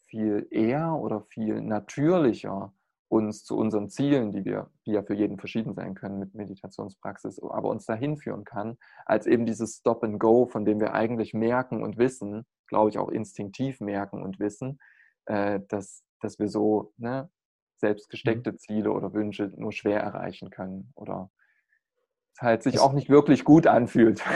viel 0.06 0.46
eher 0.52 0.94
oder 0.94 1.22
viel 1.22 1.60
natürlicher 1.60 2.72
uns 3.08 3.42
zu 3.42 3.56
unseren 3.56 3.90
Zielen, 3.90 4.30
die 4.30 4.44
wir, 4.44 4.70
die 4.86 4.92
ja 4.92 5.02
für 5.02 5.14
jeden 5.14 5.36
verschieden 5.36 5.74
sein 5.74 5.96
können 5.96 6.20
mit 6.20 6.32
Meditationspraxis, 6.32 7.42
aber 7.42 7.68
uns 7.68 7.84
dahin 7.84 8.16
führen 8.16 8.44
kann, 8.44 8.78
als 9.06 9.26
eben 9.26 9.46
dieses 9.46 9.78
Stop 9.78 10.04
and 10.04 10.20
Go, 10.20 10.46
von 10.46 10.64
dem 10.64 10.78
wir 10.78 10.94
eigentlich 10.94 11.34
merken 11.34 11.82
und 11.82 11.98
wissen, 11.98 12.46
glaube 12.68 12.88
ich 12.90 12.98
auch 12.98 13.08
instinktiv 13.08 13.80
merken 13.80 14.22
und 14.22 14.38
wissen, 14.38 14.78
äh, 15.24 15.58
dass, 15.66 16.04
dass 16.20 16.38
wir 16.38 16.46
so 16.46 16.92
ne, 16.98 17.28
selbst 17.86 18.10
gesteckte 18.10 18.52
mhm. 18.52 18.58
Ziele 18.58 18.90
oder 18.90 19.12
Wünsche 19.12 19.52
nur 19.56 19.72
schwer 19.72 20.00
erreichen 20.00 20.50
können 20.50 20.92
oder 20.94 21.30
es 22.34 22.42
halt 22.42 22.62
sich 22.62 22.78
auch 22.80 22.92
nicht 22.92 23.08
wirklich 23.08 23.44
gut 23.44 23.66
anfühlt. 23.66 24.22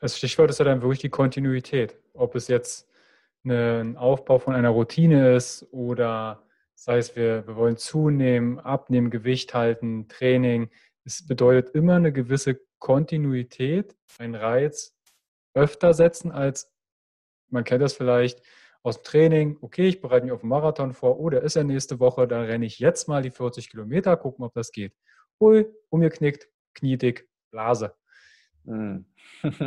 Das 0.00 0.16
Stichwort 0.16 0.48
ist 0.48 0.60
ja 0.60 0.64
dann 0.64 0.80
wirklich 0.80 1.00
die 1.00 1.10
Kontinuität. 1.10 1.98
Ob 2.14 2.36
es 2.36 2.48
jetzt 2.48 2.88
ein 3.44 3.98
Aufbau 3.98 4.38
von 4.38 4.54
einer 4.54 4.70
Routine 4.70 5.36
ist 5.36 5.66
oder 5.72 6.42
Sei 6.84 6.98
es, 6.98 7.14
wir, 7.14 7.46
wir 7.46 7.54
wollen 7.54 7.76
zunehmen, 7.76 8.58
abnehmen, 8.58 9.10
Gewicht 9.10 9.54
halten, 9.54 10.08
Training. 10.08 10.68
Es 11.04 11.24
bedeutet 11.24 11.76
immer 11.76 11.94
eine 11.94 12.12
gewisse 12.12 12.60
Kontinuität, 12.80 13.94
einen 14.18 14.34
Reiz 14.34 14.92
öfter 15.54 15.94
setzen 15.94 16.32
als, 16.32 16.72
man 17.50 17.62
kennt 17.62 17.82
das 17.82 17.92
vielleicht 17.92 18.42
aus 18.82 18.96
dem 18.96 19.04
Training, 19.04 19.58
okay, 19.60 19.88
ich 19.88 20.00
bereite 20.00 20.24
mich 20.24 20.32
auf 20.32 20.42
einen 20.42 20.50
Marathon 20.50 20.92
vor, 20.92 21.18
oh, 21.18 21.30
der 21.30 21.42
ist 21.42 21.54
ja 21.54 21.64
nächste 21.64 22.00
Woche, 22.00 22.26
dann 22.26 22.44
renne 22.44 22.66
ich 22.66 22.78
jetzt 22.78 23.08
mal 23.08 23.22
die 23.22 23.30
40 23.30 23.70
Kilometer, 23.70 24.16
gucken, 24.16 24.44
ob 24.44 24.54
das 24.54 24.72
geht. 24.72 24.94
Ui, 25.40 25.66
umgeknickt, 25.88 26.48
kniedick, 26.74 27.28
Blase. 27.50 27.94
Mhm. 28.64 29.06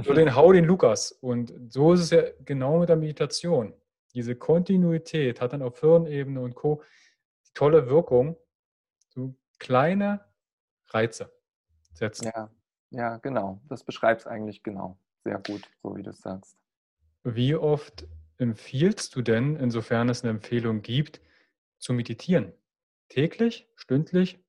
so 0.03 0.13
den 0.13 0.35
Hau 0.35 0.51
den 0.51 0.65
Lukas. 0.65 1.11
Und 1.11 1.53
so 1.69 1.93
ist 1.93 2.01
es 2.01 2.09
ja 2.11 2.23
genau 2.43 2.79
mit 2.79 2.89
der 2.89 2.95
Meditation. 2.95 3.73
Diese 4.13 4.35
Kontinuität 4.35 5.41
hat 5.41 5.53
dann 5.53 5.61
auf 5.61 5.79
Hirnebene 5.79 6.39
und 6.41 6.55
Co. 6.55 6.81
die 7.47 7.53
tolle 7.53 7.89
Wirkung, 7.89 8.37
so 9.09 9.35
kleine 9.59 10.25
Reize 10.87 11.31
setzen. 11.93 12.31
Ja, 12.33 12.49
ja, 12.91 13.17
genau. 13.17 13.61
Das 13.67 13.83
beschreibt 13.83 14.21
es 14.21 14.27
eigentlich 14.27 14.63
genau. 14.63 14.97
Sehr 15.23 15.39
gut, 15.39 15.69
so 15.81 15.95
wie 15.95 16.03
du 16.03 16.11
es 16.11 16.21
sagst. 16.21 16.57
Wie 17.23 17.55
oft 17.55 18.07
empfiehlst 18.37 19.15
du 19.15 19.21
denn, 19.21 19.55
insofern 19.55 20.09
es 20.09 20.23
eine 20.23 20.31
Empfehlung 20.31 20.81
gibt, 20.81 21.21
zu 21.77 21.93
meditieren? 21.93 22.53
Täglich, 23.09 23.69
stündlich, 23.75 24.43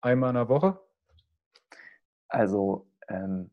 einmal 0.00 0.30
in 0.30 0.36
der 0.36 0.48
Woche? 0.48 0.80
Also, 2.28 2.86
ähm, 3.08 3.50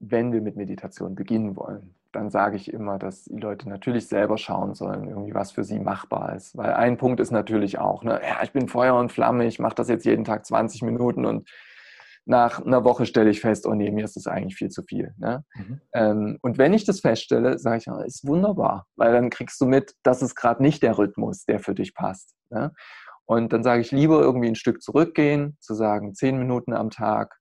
wenn 0.00 0.32
wir 0.32 0.40
mit 0.40 0.56
Meditation 0.56 1.14
beginnen 1.14 1.56
wollen, 1.56 1.94
dann 2.12 2.30
sage 2.30 2.56
ich 2.56 2.72
immer, 2.72 2.98
dass 2.98 3.24
die 3.24 3.38
Leute 3.38 3.68
natürlich 3.68 4.06
selber 4.06 4.38
schauen 4.38 4.74
sollen, 4.74 5.08
irgendwie 5.08 5.34
was 5.34 5.52
für 5.52 5.64
sie 5.64 5.78
machbar 5.78 6.34
ist. 6.34 6.56
Weil 6.56 6.72
ein 6.72 6.96
Punkt 6.96 7.20
ist 7.20 7.30
natürlich 7.30 7.78
auch, 7.78 8.02
ne, 8.02 8.20
ja, 8.22 8.42
ich 8.42 8.52
bin 8.52 8.68
Feuer 8.68 8.94
und 8.94 9.12
Flamme, 9.12 9.46
ich 9.46 9.58
mache 9.58 9.74
das 9.74 9.88
jetzt 9.88 10.06
jeden 10.06 10.24
Tag 10.24 10.46
20 10.46 10.82
Minuten 10.82 11.26
und 11.26 11.48
nach 12.28 12.64
einer 12.64 12.84
Woche 12.84 13.06
stelle 13.06 13.30
ich 13.30 13.40
fest, 13.40 13.66
oh 13.66 13.72
nee, 13.72 13.90
mir 13.90 14.04
ist 14.04 14.16
das 14.16 14.26
eigentlich 14.26 14.56
viel 14.56 14.68
zu 14.68 14.82
viel. 14.82 15.14
Ne? 15.16 15.44
Mhm. 15.54 15.80
Ähm, 15.94 16.38
und 16.42 16.58
wenn 16.58 16.74
ich 16.74 16.84
das 16.84 17.00
feststelle, 17.00 17.58
sage 17.58 17.78
ich, 17.78 17.88
oh, 17.88 18.00
ist 18.00 18.26
wunderbar, 18.26 18.86
weil 18.96 19.12
dann 19.12 19.30
kriegst 19.30 19.58
du 19.62 19.64
mit, 19.64 19.94
das 20.02 20.20
ist 20.20 20.34
gerade 20.34 20.62
nicht 20.62 20.82
der 20.82 20.98
Rhythmus, 20.98 21.46
der 21.46 21.58
für 21.58 21.74
dich 21.74 21.94
passt. 21.94 22.34
Ne? 22.50 22.72
Und 23.24 23.54
dann 23.54 23.62
sage 23.62 23.80
ich 23.80 23.92
lieber 23.92 24.20
irgendwie 24.20 24.48
ein 24.48 24.56
Stück 24.56 24.82
zurückgehen, 24.82 25.56
zu 25.60 25.72
sagen, 25.72 26.14
zehn 26.14 26.38
Minuten 26.38 26.74
am 26.74 26.90
Tag, 26.90 27.34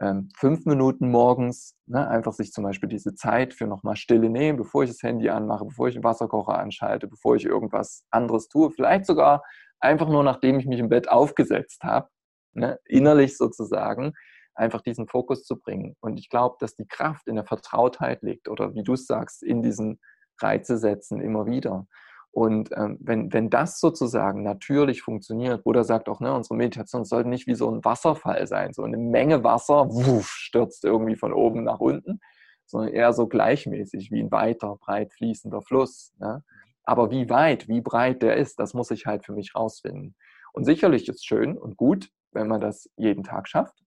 ähm, 0.00 0.28
fünf 0.36 0.66
Minuten 0.66 1.08
morgens, 1.08 1.76
ne, 1.86 2.08
einfach 2.08 2.32
sich 2.32 2.50
zum 2.50 2.64
Beispiel 2.64 2.88
diese 2.88 3.14
Zeit 3.14 3.54
für 3.54 3.68
nochmal 3.68 3.94
Stille 3.94 4.28
nehmen, 4.28 4.58
bevor 4.58 4.82
ich 4.82 4.90
das 4.90 5.04
Handy 5.04 5.28
anmache, 5.28 5.66
bevor 5.66 5.86
ich 5.86 5.94
den 5.94 6.02
Wasserkocher 6.02 6.58
anschalte, 6.58 7.06
bevor 7.06 7.36
ich 7.36 7.44
irgendwas 7.44 8.04
anderes 8.10 8.48
tue, 8.48 8.72
vielleicht 8.72 9.06
sogar 9.06 9.44
einfach 9.78 10.08
nur 10.08 10.24
nachdem 10.24 10.58
ich 10.58 10.66
mich 10.66 10.80
im 10.80 10.88
Bett 10.88 11.08
aufgesetzt 11.08 11.84
habe, 11.84 12.08
ne, 12.54 12.80
innerlich 12.86 13.36
sozusagen, 13.36 14.14
einfach 14.54 14.82
diesen 14.82 15.08
Fokus 15.08 15.44
zu 15.44 15.58
bringen. 15.58 15.96
Und 16.00 16.18
ich 16.18 16.28
glaube, 16.28 16.56
dass 16.60 16.74
die 16.74 16.86
Kraft 16.86 17.26
in 17.26 17.36
der 17.36 17.44
Vertrautheit 17.44 18.22
liegt 18.22 18.48
oder 18.48 18.74
wie 18.74 18.82
du 18.82 18.94
es 18.94 19.06
sagst, 19.06 19.42
in 19.42 19.62
diesen 19.62 20.00
Reize 20.40 20.78
setzen 20.78 21.20
immer 21.20 21.46
wieder. 21.46 21.86
Und 22.32 22.70
ähm, 22.74 22.96
wenn, 23.00 23.32
wenn 23.32 23.50
das 23.50 23.78
sozusagen 23.78 24.42
natürlich 24.42 25.02
funktioniert, 25.02 25.64
Buddha 25.64 25.84
sagt 25.84 26.08
auch, 26.08 26.20
ne, 26.20 26.34
unsere 26.34 26.56
Meditation 26.56 27.04
sollte 27.04 27.28
nicht 27.28 27.46
wie 27.46 27.54
so 27.54 27.70
ein 27.70 27.84
Wasserfall 27.84 28.46
sein, 28.46 28.72
so 28.72 28.84
eine 28.84 28.96
Menge 28.96 29.44
Wasser 29.44 29.86
wuff, 29.90 30.28
stürzt 30.28 30.84
irgendwie 30.84 31.16
von 31.16 31.34
oben 31.34 31.62
nach 31.62 31.80
unten, 31.80 32.20
sondern 32.64 32.94
eher 32.94 33.12
so 33.12 33.26
gleichmäßig 33.26 34.10
wie 34.10 34.22
ein 34.22 34.32
weiter, 34.32 34.76
breit 34.80 35.12
fließender 35.12 35.60
Fluss. 35.60 36.14
Ne? 36.18 36.42
Aber 36.84 37.10
wie 37.10 37.28
weit, 37.28 37.68
wie 37.68 37.82
breit 37.82 38.22
der 38.22 38.36
ist, 38.36 38.58
das 38.58 38.72
muss 38.72 38.90
ich 38.90 39.04
halt 39.04 39.26
für 39.26 39.32
mich 39.32 39.54
rausfinden. 39.54 40.16
Und 40.54 40.64
sicherlich 40.64 41.08
ist 41.08 41.16
es 41.16 41.24
schön 41.24 41.58
und 41.58 41.76
gut, 41.76 42.08
wenn 42.32 42.48
man 42.48 42.62
das 42.62 42.88
jeden 42.96 43.24
Tag 43.24 43.46
schafft. 43.46 43.81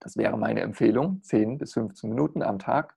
Das 0.00 0.16
wäre 0.16 0.36
meine 0.36 0.60
Empfehlung, 0.60 1.22
10 1.22 1.58
bis 1.58 1.74
15 1.74 2.10
Minuten 2.10 2.42
am 2.42 2.58
Tag. 2.58 2.96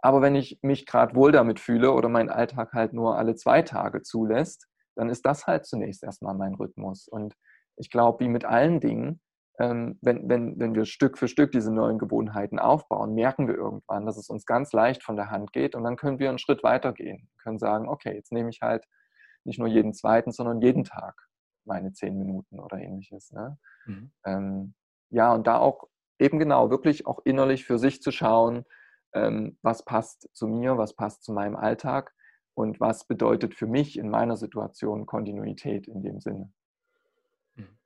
Aber 0.00 0.22
wenn 0.22 0.36
ich 0.36 0.60
mich 0.62 0.86
gerade 0.86 1.14
wohl 1.14 1.32
damit 1.32 1.58
fühle 1.58 1.92
oder 1.92 2.08
mein 2.08 2.30
Alltag 2.30 2.72
halt 2.72 2.92
nur 2.92 3.16
alle 3.16 3.34
zwei 3.34 3.62
Tage 3.62 4.02
zulässt, 4.02 4.68
dann 4.94 5.08
ist 5.10 5.26
das 5.26 5.46
halt 5.46 5.66
zunächst 5.66 6.04
erstmal 6.04 6.34
mein 6.34 6.54
Rhythmus. 6.54 7.08
Und 7.08 7.34
ich 7.76 7.90
glaube, 7.90 8.24
wie 8.24 8.28
mit 8.28 8.44
allen 8.44 8.80
Dingen, 8.80 9.20
ähm, 9.58 9.98
wenn, 10.02 10.28
wenn, 10.28 10.58
wenn 10.58 10.74
wir 10.74 10.84
Stück 10.84 11.18
für 11.18 11.26
Stück 11.26 11.50
diese 11.50 11.72
neuen 11.72 11.98
Gewohnheiten 11.98 12.58
aufbauen, 12.58 13.14
merken 13.14 13.48
wir 13.48 13.56
irgendwann, 13.56 14.06
dass 14.06 14.16
es 14.16 14.28
uns 14.28 14.46
ganz 14.46 14.72
leicht 14.72 15.02
von 15.02 15.16
der 15.16 15.30
Hand 15.30 15.52
geht 15.52 15.74
und 15.74 15.82
dann 15.82 15.96
können 15.96 16.20
wir 16.20 16.28
einen 16.28 16.38
Schritt 16.38 16.62
weiter 16.62 16.92
gehen, 16.92 17.28
können 17.42 17.58
sagen, 17.58 17.88
okay, 17.88 18.14
jetzt 18.14 18.32
nehme 18.32 18.50
ich 18.50 18.60
halt 18.62 18.84
nicht 19.44 19.58
nur 19.58 19.68
jeden 19.68 19.94
zweiten, 19.94 20.30
sondern 20.30 20.60
jeden 20.60 20.84
Tag 20.84 21.14
meine 21.64 21.92
zehn 21.92 22.16
Minuten 22.16 22.60
oder 22.60 22.78
ähnliches. 22.78 23.32
Ne? 23.32 23.58
Mhm. 23.86 24.12
Ähm, 24.24 24.74
ja, 25.10 25.32
und 25.32 25.46
da 25.46 25.58
auch 25.58 25.84
eben 26.18 26.38
genau, 26.38 26.70
wirklich 26.70 27.06
auch 27.06 27.20
innerlich 27.24 27.64
für 27.64 27.78
sich 27.78 28.02
zu 28.02 28.10
schauen, 28.10 28.64
ähm, 29.12 29.58
was 29.62 29.84
passt 29.84 30.28
zu 30.32 30.46
mir, 30.46 30.76
was 30.78 30.94
passt 30.94 31.24
zu 31.24 31.32
meinem 31.32 31.56
Alltag 31.56 32.14
und 32.54 32.80
was 32.80 33.06
bedeutet 33.06 33.54
für 33.54 33.66
mich 33.66 33.98
in 33.98 34.10
meiner 34.10 34.36
Situation 34.36 35.06
Kontinuität 35.06 35.86
in 35.86 36.02
dem 36.02 36.20
Sinne. 36.20 36.52
Mhm. 37.54 37.78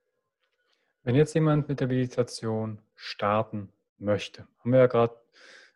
Wenn 1.03 1.15
jetzt 1.15 1.33
jemand 1.33 1.69
mit 1.69 1.79
der 1.79 1.87
Meditation 1.87 2.79
starten 2.95 3.71
möchte, 3.97 4.47
haben 4.59 4.71
wir 4.71 4.79
ja 4.79 4.87
gerade, 4.87 5.15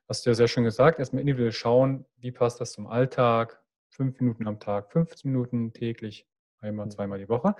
hast 0.08 0.26
du 0.26 0.32
ja 0.32 0.34
sehr 0.34 0.48
schön 0.48 0.64
gesagt, 0.64 1.00
erstmal 1.00 1.22
individuell 1.22 1.52
schauen, 1.52 2.06
wie 2.18 2.32
passt 2.32 2.60
das 2.60 2.74
zum 2.74 2.88
Alltag, 2.88 3.62
fünf 3.90 4.20
Minuten 4.20 4.48
am 4.48 4.60
Tag, 4.60 4.92
15 4.92 5.32
Minuten 5.32 5.74
täglich, 5.74 6.28
einmal, 6.60 6.88
mhm. 6.88 6.92
zweimal 6.92 7.20
die 7.20 7.30
Woche. 7.30 7.56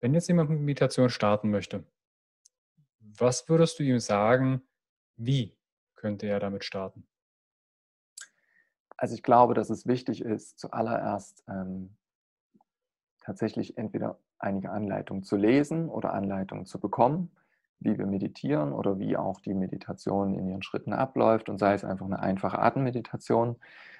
Wenn 0.00 0.14
jetzt 0.14 0.28
jemand 0.28 0.50
mit 0.50 0.60
Meditation 0.60 1.08
starten 1.08 1.50
möchte, 1.50 1.84
was 3.18 3.48
würdest 3.48 3.78
du 3.78 3.82
ihm 3.82 4.00
sagen, 4.00 4.62
wie 5.16 5.56
könnte 5.94 6.26
er 6.26 6.40
damit 6.40 6.64
starten? 6.64 7.06
Also 8.96 9.14
ich 9.14 9.22
glaube, 9.22 9.54
dass 9.54 9.70
es 9.70 9.86
wichtig 9.86 10.22
ist, 10.22 10.58
zuallererst 10.58 11.44
ähm, 11.48 11.96
tatsächlich 13.20 13.76
entweder 13.76 14.18
einige 14.38 14.70
Anleitungen 14.70 15.24
zu 15.24 15.36
lesen 15.36 15.88
oder 15.88 16.12
Anleitungen 16.12 16.66
zu 16.66 16.78
bekommen, 16.78 17.30
wie 17.80 17.98
wir 17.98 18.06
meditieren 18.06 18.72
oder 18.72 18.98
wie 18.98 19.16
auch 19.16 19.40
die 19.40 19.54
Meditation 19.54 20.34
in 20.34 20.48
ihren 20.48 20.62
Schritten 20.62 20.92
abläuft 20.92 21.48
und 21.48 21.58
sei 21.58 21.74
es 21.74 21.84
einfach 21.84 22.06
eine 22.06 22.20
einfache 22.20 22.58
Atemmeditation, 22.58 23.56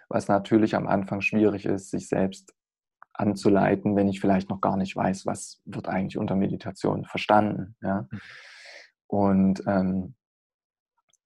was 0.09 0.29
natürlich 0.29 0.75
am 0.75 0.87
Anfang 0.87 1.21
schwierig 1.23 1.67
ist, 1.67 1.91
sich 1.91 2.09
selbst 2.09 2.55
anzuleiten, 3.13 3.97
wenn 3.97 4.09
ich 4.09 4.21
vielleicht 4.21 4.51
noch 4.51 4.61
gar 4.61 4.77
nicht 4.77 4.95
weiß, 4.95 5.27
was 5.27 5.61
wird 5.65 5.89
eigentlich 5.89 6.19
unter 6.19 6.37
Meditation 6.37 7.05
verstanden. 7.05 7.77
Ja? 7.81 8.09
Und 9.15 9.63
ähm, 9.69 10.17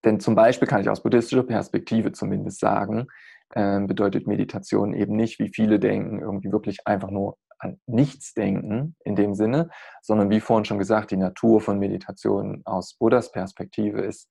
denn 0.05 0.19
zum 0.19 0.35
Beispiel 0.35 0.67
kann 0.67 0.79
ich 0.79 0.89
aus 0.89 1.01
buddhistischer 1.01 1.41
Perspektive 1.41 2.11
zumindest 2.11 2.59
sagen, 2.59 3.07
äh, 3.49 3.79
bedeutet 3.81 4.27
Meditation 4.27 4.93
eben 4.93 5.15
nicht, 5.15 5.39
wie 5.39 5.49
viele 5.49 5.79
denken, 5.79 6.19
irgendwie 6.19 6.51
wirklich 6.51 6.85
einfach 6.85 7.09
nur 7.09 7.37
an 7.57 7.81
nichts 7.87 8.35
denken 8.35 8.95
in 9.03 9.15
dem 9.15 9.33
Sinne, 9.33 9.69
sondern 10.03 10.29
wie 10.29 10.39
vorhin 10.39 10.65
schon 10.65 10.77
gesagt, 10.77 11.09
die 11.09 11.17
Natur 11.17 11.61
von 11.61 11.79
Meditation 11.79 12.61
aus 12.63 12.93
Buddhas 12.93 13.31
Perspektive 13.31 14.01
ist 14.01 14.29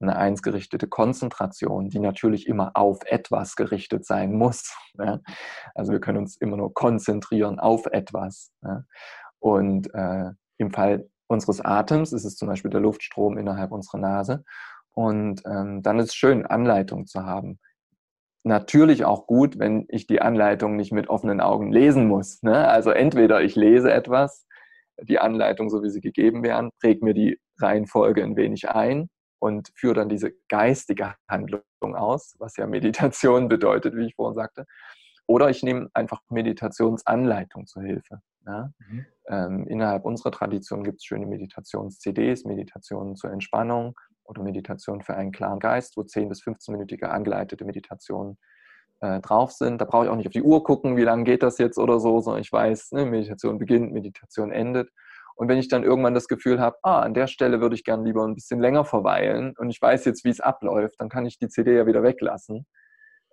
eine 0.00 0.14
einsgerichtete 0.14 0.86
Konzentration, 0.86 1.90
die 1.90 1.98
natürlich 1.98 2.46
immer 2.46 2.70
auf 2.74 3.00
etwas 3.06 3.56
gerichtet 3.56 4.06
sein 4.06 4.32
muss. 4.34 4.72
Ja? 4.98 5.18
Also 5.74 5.90
wir 5.92 6.00
können 6.00 6.18
uns 6.18 6.36
immer 6.36 6.56
nur 6.56 6.72
konzentrieren 6.74 7.58
auf 7.58 7.86
etwas. 7.86 8.52
Ja? 8.62 8.84
Und 9.40 9.92
äh, 9.94 10.30
im 10.58 10.70
Fall 10.70 11.09
unseres 11.30 11.60
Atems 11.60 12.12
ist 12.12 12.24
es 12.24 12.36
zum 12.36 12.48
Beispiel 12.48 12.70
der 12.70 12.80
Luftstrom 12.80 13.38
innerhalb 13.38 13.70
unserer 13.70 13.98
Nase. 13.98 14.44
Und 14.92 15.42
ähm, 15.46 15.82
dann 15.82 15.98
ist 16.00 16.08
es 16.08 16.14
schön, 16.14 16.44
Anleitung 16.44 17.06
zu 17.06 17.24
haben. 17.24 17.60
Natürlich 18.42 19.04
auch 19.04 19.26
gut, 19.26 19.58
wenn 19.58 19.86
ich 19.88 20.06
die 20.06 20.20
Anleitung 20.20 20.74
nicht 20.76 20.92
mit 20.92 21.08
offenen 21.08 21.40
Augen 21.40 21.70
lesen 21.72 22.08
muss. 22.08 22.42
Ne? 22.42 22.66
Also 22.66 22.90
entweder 22.90 23.42
ich 23.42 23.54
lese 23.54 23.92
etwas, 23.92 24.46
die 25.02 25.20
Anleitung, 25.20 25.70
so 25.70 25.82
wie 25.82 25.90
sie 25.90 26.00
gegeben 26.00 26.42
werden, 26.42 26.70
prägt 26.80 27.02
mir 27.02 27.14
die 27.14 27.38
Reihenfolge 27.60 28.24
ein 28.24 28.36
wenig 28.36 28.68
ein 28.68 29.08
und 29.38 29.70
führe 29.76 29.94
dann 29.94 30.08
diese 30.08 30.32
geistige 30.48 31.14
Handlung 31.28 31.62
aus, 31.80 32.34
was 32.38 32.56
ja 32.56 32.66
Meditation 32.66 33.48
bedeutet, 33.48 33.94
wie 33.94 34.06
ich 34.06 34.16
vorhin 34.16 34.34
sagte. 34.34 34.66
Oder 35.30 35.48
ich 35.48 35.62
nehme 35.62 35.88
einfach 35.94 36.22
Meditationsanleitung 36.28 37.68
zur 37.68 37.84
Hilfe. 37.84 38.20
Ja? 38.44 38.72
Mhm. 38.88 39.06
Ähm, 39.28 39.66
innerhalb 39.68 40.04
unserer 40.04 40.32
Tradition 40.32 40.82
gibt 40.82 40.98
es 40.98 41.04
schöne 41.04 41.24
Meditations-CDs, 41.26 42.44
Meditationen 42.46 43.14
zur 43.14 43.30
Entspannung, 43.30 43.94
oder 44.24 44.42
Meditation 44.42 45.02
für 45.02 45.14
einen 45.14 45.30
klaren 45.30 45.60
Geist, 45.60 45.96
wo 45.96 46.02
10 46.02 46.28
bis 46.28 46.42
15-minütige 46.42 47.04
angeleitete 47.04 47.64
Meditationen 47.64 48.38
äh, 48.98 49.20
drauf 49.20 49.52
sind. 49.52 49.80
Da 49.80 49.84
brauche 49.84 50.06
ich 50.06 50.10
auch 50.10 50.16
nicht 50.16 50.26
auf 50.26 50.32
die 50.32 50.42
Uhr 50.42 50.64
gucken, 50.64 50.96
wie 50.96 51.04
lange 51.04 51.22
geht 51.22 51.44
das 51.44 51.58
jetzt 51.58 51.78
oder 51.78 52.00
so, 52.00 52.18
sondern 52.18 52.42
ich 52.42 52.50
weiß, 52.50 52.90
ne, 52.92 53.06
Meditation 53.06 53.58
beginnt, 53.58 53.92
Meditation 53.92 54.50
endet. 54.50 54.90
Und 55.36 55.48
wenn 55.48 55.58
ich 55.58 55.68
dann 55.68 55.84
irgendwann 55.84 56.14
das 56.14 56.26
Gefühl 56.26 56.58
habe, 56.58 56.76
ah, 56.82 57.02
an 57.02 57.14
der 57.14 57.28
Stelle 57.28 57.60
würde 57.60 57.76
ich 57.76 57.84
gerne 57.84 58.02
lieber 58.02 58.26
ein 58.26 58.34
bisschen 58.34 58.58
länger 58.58 58.84
verweilen 58.84 59.54
und 59.58 59.70
ich 59.70 59.80
weiß 59.80 60.06
jetzt, 60.06 60.24
wie 60.24 60.30
es 60.30 60.40
abläuft, 60.40 60.96
dann 60.98 61.08
kann 61.08 61.24
ich 61.24 61.38
die 61.38 61.48
CD 61.48 61.76
ja 61.76 61.86
wieder 61.86 62.02
weglassen 62.02 62.66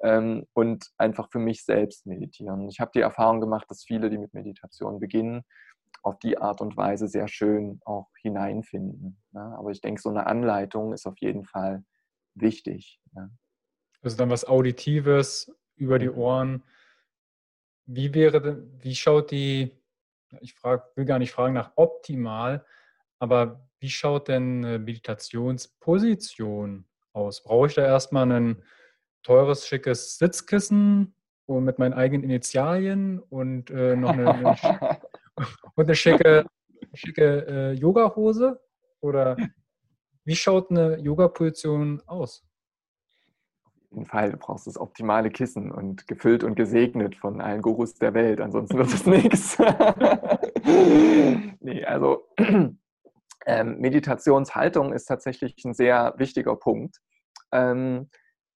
ähm, 0.02 0.45
und 0.54 0.89
einfach 0.98 1.30
für 1.32 1.39
mich 1.39 1.66
selbst 1.66 2.06
meditieren. 2.06 2.70
Ich 2.70 2.80
habe 2.80 2.91
die 2.93 3.02
Erfahrung 3.02 3.41
gemacht, 3.41 3.70
dass 3.70 3.84
viele, 3.84 4.10
die 4.10 4.18
mit 4.18 4.34
Meditation 4.34 5.00
beginnen, 5.00 5.43
auf 6.04 6.20
die 6.20 6.38
Art 6.38 6.62
und 6.62 6.78
Weise 6.78 7.08
sehr 7.08 7.28
schön 7.28 7.82
auch 7.86 8.08
hineinfinden. 8.22 9.20
Ne? 9.32 9.56
Aber 9.58 9.72
ich 9.72 9.82
denke, 9.82 10.02
so 10.02 10.10
eine 10.10 10.28
Anleitung 10.28 10.93
ist 10.93 11.06
auf 11.06 11.18
jeden 11.20 11.43
Fall 11.43 11.84
wichtig. 12.36 13.00
Ja. 13.16 13.30
Also 14.02 14.18
dann 14.18 14.30
was 14.30 14.48
Auditives 14.48 15.52
über 15.76 16.00
die 16.00 16.10
mhm. 16.10 16.18
Ohren. 16.18 16.64
Wie 17.86 18.14
wäre 18.14 18.41
denn, 18.41 18.80
wie 18.82 18.95
schaut 18.95 19.32
die, 19.32 19.78
ich 20.41 20.54
frag, 20.54 20.95
will 20.95 21.06
gar 21.06 21.20
nicht 21.20 21.32
fragen 21.32 21.54
nach 21.54 21.72
optimal, 21.76 22.66
aber 23.20 23.68
wie 23.80 23.89
schaut 23.89 24.28
denn 24.28 24.66
eine 24.66 24.80
Meditationsposition 24.80 26.86
aus? 27.14 27.43
Brauche 27.43 27.68
ich 27.68 27.76
da 27.76 27.84
erstmal 27.84 28.32
ein 28.32 28.64
teures, 29.28 29.67
schickes 29.67 30.17
Sitzkissen 30.17 31.13
und 31.47 31.65
mit 31.65 31.80
meinen 31.80 31.93
eigenen 31.93 32.23
Initialien 32.23 33.19
und 33.19 33.69
äh, 33.69 33.95
noch 33.97 34.11
eine, 34.11 34.34
eine, 34.34 34.55
und 35.75 35.84
eine 35.84 35.95
schicke, 35.95 36.45
schicke 36.93 37.45
äh, 37.45 37.71
Yoga-Hose? 37.73 38.61
Oder 39.01 39.36
wie 40.23 40.36
schaut 40.36 40.71
eine 40.71 40.97
Yoga-Position 40.99 42.01
aus? 42.05 42.45
Auf 43.65 43.91
jeden 43.91 44.05
Fall, 44.05 44.32
du 44.32 44.38
brauchst 44.38 44.65
das 44.65 44.80
optimale 44.80 45.30
Kissen 45.30 45.71
und 45.71 46.07
gefüllt 46.07 46.45
und 46.45 46.55
gesegnet 46.55 47.15
von 47.17 47.41
allen 47.41 47.61
Gurus 47.61 47.95
der 47.95 48.13
Welt, 48.13 48.39
ansonsten 48.39 48.78
wird 48.78 48.93
es 48.93 49.05
nichts. 49.05 49.57
Nee, 51.59 51.84
also 51.86 52.28
ähm, 53.45 53.80
Meditationshaltung 53.80 54.93
ist 54.93 55.05
tatsächlich 55.05 55.63
ein 55.65 55.73
sehr 55.73 56.13
wichtiger 56.17 56.55
Punkt. 56.55 56.97
Ähm, 57.53 58.09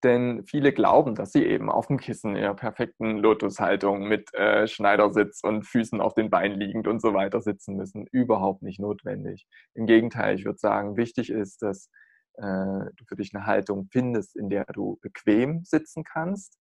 denn 0.04 0.44
viele 0.46 0.74
glauben, 0.74 1.16
dass 1.16 1.32
sie 1.32 1.46
eben 1.46 1.70
auf 1.70 1.88
dem 1.88 1.98
Kissen 1.98 2.36
in 2.36 2.42
der 2.42 2.54
perfekten 2.54 3.18
Lotushaltung 3.18 4.08
mit 4.08 4.34
äh, 4.34 4.68
Schneidersitz 4.68 5.42
und 5.44 5.64
Füßen 5.64 6.02
auf 6.02 6.14
den 6.14 6.30
Beinen 6.30 6.60
liegend 6.60 6.88
und 6.88 7.02
so 7.02 7.14
weiter 7.14 7.42
sitzen 7.42 7.76
müssen. 7.76 8.08
Überhaupt 8.12 8.62
nicht 8.64 8.80
notwendig. 8.80 9.48
Im 9.74 9.86
Gegenteil, 9.86 10.36
ich 10.36 10.46
würde 10.46 10.60
sagen, 10.60 10.98
wichtig 10.98 11.30
ist, 11.30 11.62
dass 11.62 11.90
äh, 12.36 12.44
du 12.44 13.06
für 13.08 13.16
dich 13.16 13.34
eine 13.34 13.46
Haltung 13.46 13.88
findest, 13.92 14.36
in 14.36 14.50
der 14.50 14.66
du 14.66 14.98
bequem 15.02 15.64
sitzen 15.64 16.04
kannst. 16.04 16.60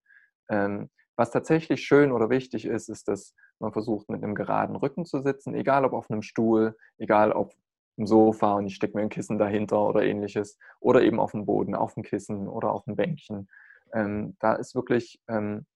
Ähm, 0.49 0.91
was 1.17 1.31
tatsächlich 1.31 1.85
schön 1.85 2.13
oder 2.13 2.31
wichtig 2.31 2.65
ist, 2.65 2.89
ist, 2.89 3.09
dass 3.09 3.35
man 3.59 3.73
versucht, 3.73 4.09
mit 4.09 4.23
einem 4.23 4.35
geraden 4.35 4.77
Rücken 4.77 5.05
zu 5.05 5.21
sitzen, 5.21 5.55
egal 5.55 5.85
ob 5.85 5.93
auf 5.93 6.11
einem 6.11 6.23
Stuhl, 6.23 6.77
egal 6.99 7.33
ob 7.33 7.53
im 7.97 8.07
Sofa 8.07 8.55
und 8.55 8.67
ich 8.67 8.75
stecke 8.75 8.97
mir 8.97 9.03
ein 9.03 9.09
Kissen 9.09 9.39
dahinter 9.39 9.81
oder 9.87 10.03
ähnliches. 10.03 10.59
Oder 10.81 11.03
eben 11.03 11.21
auf 11.21 11.33
dem 11.33 11.45
Boden, 11.45 11.75
auf 11.75 11.95
dem 11.95 12.03
Kissen 12.03 12.49
oder 12.49 12.73
auf 12.73 12.85
dem 12.85 12.97
Bänkchen. 12.97 13.49
Ähm, 13.93 14.37
da 14.41 14.55
ist 14.55 14.75
wirklich 14.75 15.21
ähm, 15.29 15.67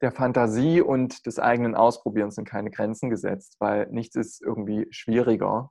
der 0.00 0.12
Fantasie 0.12 0.80
und 0.80 1.26
des 1.26 1.38
eigenen 1.38 1.74
Ausprobierens 1.74 2.34
sind 2.34 2.46
keine 2.46 2.70
Grenzen 2.70 3.10
gesetzt, 3.10 3.56
weil 3.58 3.86
nichts 3.90 4.16
ist 4.16 4.42
irgendwie 4.42 4.86
schwieriger, 4.90 5.70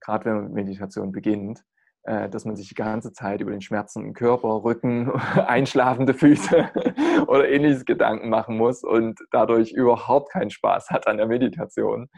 gerade 0.00 0.26
wenn 0.26 0.34
man 0.34 0.44
mit 0.44 0.52
Meditation 0.54 1.12
beginnt, 1.12 1.64
äh, 2.04 2.28
dass 2.28 2.44
man 2.44 2.56
sich 2.56 2.68
die 2.68 2.74
ganze 2.74 3.12
Zeit 3.12 3.40
über 3.40 3.50
den 3.50 3.62
schmerzenden 3.62 4.12
Körper, 4.12 4.62
Rücken, 4.64 5.10
einschlafende 5.46 6.14
Füße 6.14 6.70
oder 7.26 7.48
ähnliches 7.48 7.84
Gedanken 7.84 8.28
machen 8.28 8.56
muss 8.56 8.84
und 8.84 9.20
dadurch 9.30 9.72
überhaupt 9.72 10.32
keinen 10.32 10.50
Spaß 10.50 10.90
hat 10.90 11.06
an 11.06 11.16
der 11.16 11.26
Meditation 11.26 12.08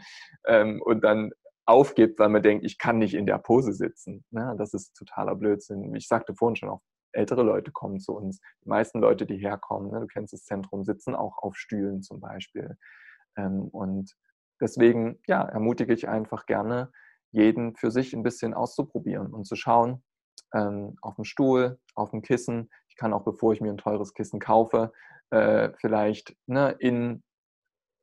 ähm, 0.47 0.81
und 0.83 1.03
dann 1.03 1.31
aufgibt, 1.65 2.19
weil 2.19 2.29
man 2.29 2.43
denkt, 2.43 2.63
ich 2.63 2.77
kann 2.77 2.99
nicht 2.99 3.15
in 3.15 3.25
der 3.25 3.39
Pose 3.39 3.73
sitzen. 3.73 4.23
Ne? 4.31 4.55
Das 4.57 4.73
ist 4.73 4.95
totaler 4.95 5.35
Blödsinn. 5.35 5.93
Ich 5.95 6.07
sagte 6.07 6.35
vorhin 6.35 6.55
schon, 6.55 6.69
auch 6.69 6.81
ältere 7.11 7.43
Leute 7.43 7.71
kommen 7.71 7.99
zu 7.99 8.13
uns. 8.13 8.39
Die 8.63 8.69
meisten 8.69 8.99
Leute, 8.99 9.25
die 9.25 9.37
herkommen, 9.37 9.91
ne? 9.91 10.01
du 10.01 10.07
kennst 10.07 10.33
das 10.33 10.43
Zentrum, 10.43 10.83
sitzen 10.83 11.15
auch 11.15 11.37
auf 11.39 11.55
Stühlen 11.55 12.01
zum 12.01 12.19
Beispiel. 12.19 12.77
Ähm, 13.37 13.69
und 13.69 14.15
deswegen, 14.61 15.19
ja, 15.27 15.43
ermutige 15.43 15.93
ich 15.93 16.07
einfach 16.07 16.45
gerne, 16.45 16.91
jeden 17.31 17.75
für 17.75 17.91
sich 17.91 18.13
ein 18.13 18.23
bisschen 18.23 18.53
auszuprobieren 18.53 19.33
und 19.33 19.45
zu 19.45 19.55
schauen, 19.55 20.03
ähm, 20.53 20.95
auf 21.01 21.15
dem 21.15 21.25
Stuhl, 21.25 21.79
auf 21.95 22.11
dem 22.11 22.21
Kissen. 22.21 22.69
Ich 22.89 22.95
kann 22.95 23.13
auch, 23.13 23.23
bevor 23.23 23.53
ich 23.53 23.61
mir 23.61 23.71
ein 23.71 23.77
teures 23.77 24.13
Kissen 24.13 24.39
kaufe, 24.39 24.93
äh, 25.31 25.71
vielleicht 25.79 26.35
ne, 26.45 26.75
in 26.79 27.23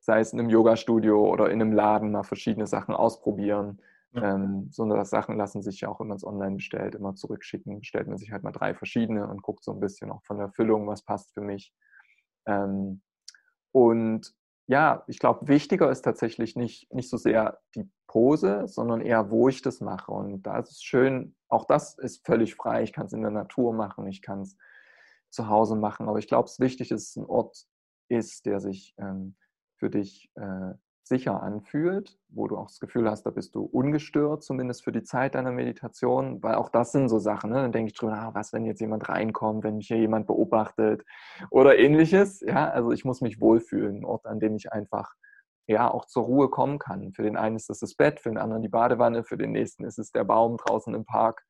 sei 0.03 0.19
es 0.19 0.33
in 0.33 0.39
einem 0.39 0.49
Yoga-Studio 0.49 1.31
oder 1.31 1.49
in 1.49 1.61
einem 1.61 1.71
Laden 1.71 2.11
mal 2.11 2.23
verschiedene 2.23 2.67
Sachen 2.67 2.93
ausprobieren. 2.93 3.81
Ja. 4.11 4.35
Ähm, 4.35 4.67
so 4.69 4.83
eine 4.83 5.05
Sachen 5.05 5.37
lassen 5.37 5.61
sich 5.61 5.79
ja 5.81 5.87
auch, 5.87 6.01
wenn 6.01 6.07
man 6.07 6.17
es 6.17 6.25
online 6.25 6.57
bestellt, 6.57 6.93
immer 6.93 7.15
zurückschicken. 7.15 7.79
Bestellt 7.79 8.07
man 8.07 8.17
sich 8.17 8.31
halt 8.31 8.43
mal 8.43 8.51
drei 8.51 8.73
verschiedene 8.73 9.25
und 9.25 9.41
guckt 9.41 9.63
so 9.63 9.71
ein 9.71 9.79
bisschen 9.79 10.11
auch 10.11 10.21
von 10.25 10.37
der 10.37 10.49
Füllung, 10.49 10.87
was 10.87 11.03
passt 11.03 11.33
für 11.33 11.39
mich. 11.39 11.73
Ähm, 12.45 13.01
und 13.71 14.35
ja, 14.67 15.03
ich 15.07 15.19
glaube, 15.19 15.47
wichtiger 15.47 15.89
ist 15.89 16.01
tatsächlich 16.01 16.57
nicht, 16.57 16.93
nicht 16.93 17.09
so 17.09 17.15
sehr 17.15 17.59
die 17.73 17.89
Pose, 18.07 18.67
sondern 18.67 18.99
eher, 18.99 19.31
wo 19.31 19.47
ich 19.47 19.61
das 19.61 19.79
mache. 19.79 20.11
Und 20.11 20.43
da 20.43 20.59
ist 20.59 20.71
es 20.71 20.83
schön, 20.83 21.33
auch 21.47 21.63
das 21.63 21.97
ist 21.97 22.25
völlig 22.25 22.55
frei. 22.55 22.83
Ich 22.83 22.91
kann 22.91 23.05
es 23.05 23.13
in 23.13 23.21
der 23.21 23.31
Natur 23.31 23.73
machen, 23.73 24.05
ich 24.07 24.21
kann 24.21 24.41
es 24.41 24.57
zu 25.29 25.47
Hause 25.47 25.77
machen. 25.77 26.09
Aber 26.09 26.19
ich 26.19 26.27
glaube, 26.27 26.49
es 26.49 26.59
wichtig 26.59 26.91
ist, 26.91 27.03
dass 27.03 27.09
es 27.11 27.15
ein 27.15 27.25
Ort 27.25 27.65
ist, 28.09 28.45
der 28.45 28.59
sich 28.59 28.93
ähm, 28.97 29.35
für 29.83 29.89
dich 29.89 30.31
äh, 30.35 30.73
sicher 31.03 31.43
anfühlt, 31.43 32.17
wo 32.29 32.47
du 32.47 32.55
auch 32.55 32.67
das 32.67 32.79
Gefühl 32.79 33.09
hast, 33.09 33.23
da 33.23 33.31
bist 33.31 33.53
du 33.53 33.63
ungestört, 33.65 34.41
zumindest 34.41 34.85
für 34.85 34.93
die 34.93 35.03
Zeit 35.03 35.35
deiner 35.35 35.51
Meditation, 35.51 36.41
weil 36.41 36.55
auch 36.55 36.69
das 36.69 36.93
sind 36.93 37.09
so 37.09 37.19
Sachen, 37.19 37.49
ne? 37.49 37.57
dann 37.57 37.73
denke 37.73 37.91
ich 37.91 37.97
drüber, 37.97 38.13
ah, 38.13 38.31
was, 38.33 38.53
wenn 38.53 38.63
jetzt 38.63 38.79
jemand 38.79 39.09
reinkommt, 39.09 39.65
wenn 39.65 39.75
mich 39.75 39.87
hier 39.87 39.97
jemand 39.97 40.25
beobachtet 40.25 41.03
oder 41.49 41.77
ähnliches. 41.77 42.39
Ja, 42.39 42.69
also 42.69 42.93
ich 42.93 43.03
muss 43.03 43.19
mich 43.19 43.41
wohlfühlen, 43.41 43.97
ein 43.97 44.05
Ort, 44.05 44.25
an 44.25 44.39
dem 44.39 44.55
ich 44.55 44.71
einfach 44.71 45.13
ja 45.67 45.91
auch 45.91 46.05
zur 46.05 46.23
Ruhe 46.23 46.49
kommen 46.49 46.79
kann. 46.79 47.11
Für 47.11 47.23
den 47.23 47.35
einen 47.35 47.57
ist 47.57 47.69
es 47.69 47.79
das 47.79 47.95
Bett, 47.95 48.21
für 48.21 48.29
den 48.29 48.37
anderen 48.37 48.61
die 48.61 48.69
Badewanne, 48.69 49.25
für 49.25 49.35
den 49.35 49.51
nächsten 49.51 49.83
ist 49.83 49.99
es 49.99 50.13
der 50.13 50.23
Baum 50.23 50.55
draußen 50.55 50.93
im 50.95 51.03
Park. 51.03 51.43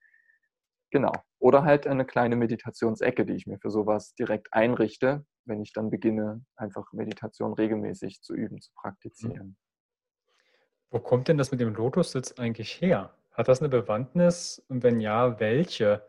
Genau. 0.89 1.13
Oder 1.37 1.63
halt 1.63 1.85
eine 1.85 2.05
kleine 2.05 2.35
Meditationsecke, 2.35 3.27
die 3.27 3.33
ich 3.33 3.45
mir 3.45 3.59
für 3.59 3.69
sowas 3.69 4.15
direkt 4.15 4.53
einrichte, 4.53 5.23
wenn 5.45 5.61
ich 5.61 5.73
dann 5.73 5.89
beginne, 5.89 6.43
einfach 6.55 6.91
Meditation 6.93 7.53
regelmäßig 7.53 8.21
zu 8.21 8.33
üben, 8.33 8.61
zu 8.61 8.71
praktizieren. 8.73 9.57
Wo 10.89 10.99
kommt 10.99 11.27
denn 11.27 11.37
das 11.37 11.51
mit 11.51 11.59
dem 11.59 11.73
Lotussitz 11.73 12.33
eigentlich 12.33 12.81
her? 12.81 13.15
Hat 13.31 13.47
das 13.47 13.61
eine 13.61 13.69
Bewandtnis 13.69 14.63
und 14.67 14.83
wenn 14.83 14.99
ja, 14.99 15.39
welche? 15.39 16.05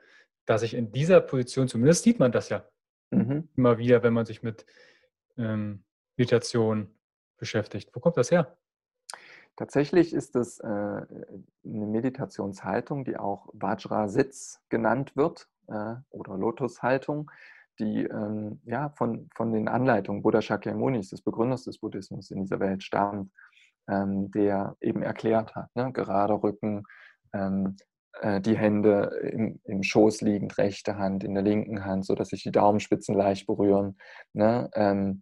Dass 0.47 0.63
ich 0.63 0.75
in 0.75 0.93
dieser 0.93 1.21
Position, 1.21 1.69
zumindest 1.69 2.03
sieht 2.03 2.19
man 2.19 2.33
das 2.33 2.51
ja 2.51 2.69
mhm. 3.11 3.49
immer 3.57 3.79
wieder, 3.79 4.03
wenn 4.03 4.13
man 4.13 4.27
sich 4.27 4.43
mit 4.43 4.67
ähm, 5.39 5.85
Meditation 6.17 6.95
beschäftigt. 7.39 7.91
Wo 7.95 8.01
kommt 8.01 8.17
das 8.17 8.31
her? 8.31 8.57
Tatsächlich 9.57 10.13
ist 10.13 10.35
es 10.35 10.59
äh, 10.59 10.67
eine 10.67 11.07
Meditationshaltung, 11.65 13.05
die 13.05 13.17
auch 13.17 13.49
Vajra-Sitz 13.53 14.61
genannt 14.69 15.17
wird 15.17 15.49
äh, 15.69 15.95
oder 16.11 16.37
Lotushaltung, 16.37 17.31
die 17.79 18.05
ähm, 18.05 18.61
ja, 18.65 18.91
von, 18.91 19.29
von 19.35 19.53
den 19.53 19.69
Anleitungen 19.69 20.23
Buddha 20.23 20.43
Shakyamunis, 20.43 21.11
des 21.11 21.23
Begründers 21.23 21.65
des 21.65 21.79
Buddhismus 21.79 22.31
in 22.31 22.43
dieser 22.43 22.61
Welt 22.61 22.83
stammt, 22.83 23.33
ähm, 23.89 24.31
der 24.31 24.77
eben 24.81 25.03
erklärt 25.03 25.55
hat, 25.55 25.75
ne, 25.75 25.93
gerade 25.93 26.35
Rücken, 26.35 26.85
ähm, 27.33 27.77
äh, 28.21 28.41
die 28.41 28.57
Hände 28.57 29.11
im, 29.23 29.61
im 29.65 29.83
Schoß 29.83 30.21
liegend, 30.21 30.57
rechte 30.59 30.99
Hand 30.99 31.25
in 31.25 31.35
der 31.35 31.43
linken 31.43 31.85
Hand, 31.85 32.07
sodass 32.07 32.29
sich 32.29 32.43
die 32.43 32.53
Daumenspitzen 32.53 33.15
leicht 33.15 33.47
berühren. 33.47 33.99
Ne, 34.33 34.71
ähm, 34.75 35.21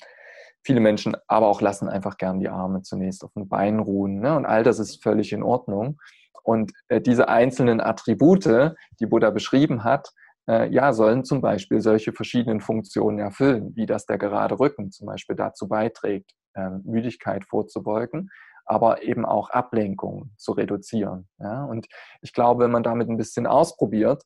viele 0.62 0.80
Menschen 0.80 1.16
aber 1.26 1.48
auch 1.48 1.60
lassen 1.60 1.88
einfach 1.88 2.16
gern 2.18 2.40
die 2.40 2.48
Arme 2.48 2.82
zunächst 2.82 3.24
auf 3.24 3.32
den 3.32 3.48
Beinen 3.48 3.80
ruhen. 3.80 4.20
Ne? 4.20 4.36
Und 4.36 4.46
all 4.46 4.62
das 4.62 4.78
ist 4.78 5.02
völlig 5.02 5.32
in 5.32 5.42
Ordnung. 5.42 6.00
Und 6.44 6.72
äh, 6.88 7.00
diese 7.00 7.28
einzelnen 7.28 7.80
Attribute, 7.80 8.74
die 9.00 9.06
Buddha 9.06 9.30
beschrieben 9.30 9.84
hat, 9.84 10.12
äh, 10.48 10.68
ja, 10.70 10.92
sollen 10.92 11.24
zum 11.24 11.40
Beispiel 11.40 11.80
solche 11.80 12.12
verschiedenen 12.12 12.60
Funktionen 12.60 13.18
erfüllen, 13.18 13.74
wie 13.76 13.86
das 13.86 14.06
der 14.06 14.18
gerade 14.18 14.58
Rücken 14.58 14.90
zum 14.90 15.06
Beispiel 15.06 15.36
dazu 15.36 15.68
beiträgt, 15.68 16.32
äh, 16.54 16.70
Müdigkeit 16.84 17.44
vorzubeugen, 17.44 18.30
aber 18.64 19.02
eben 19.02 19.24
auch 19.24 19.50
Ablenkungen 19.50 20.34
zu 20.36 20.52
reduzieren. 20.52 21.28
Ja? 21.38 21.64
Und 21.64 21.86
ich 22.20 22.32
glaube, 22.32 22.64
wenn 22.64 22.70
man 22.70 22.82
damit 22.82 23.08
ein 23.08 23.16
bisschen 23.16 23.46
ausprobiert, 23.46 24.22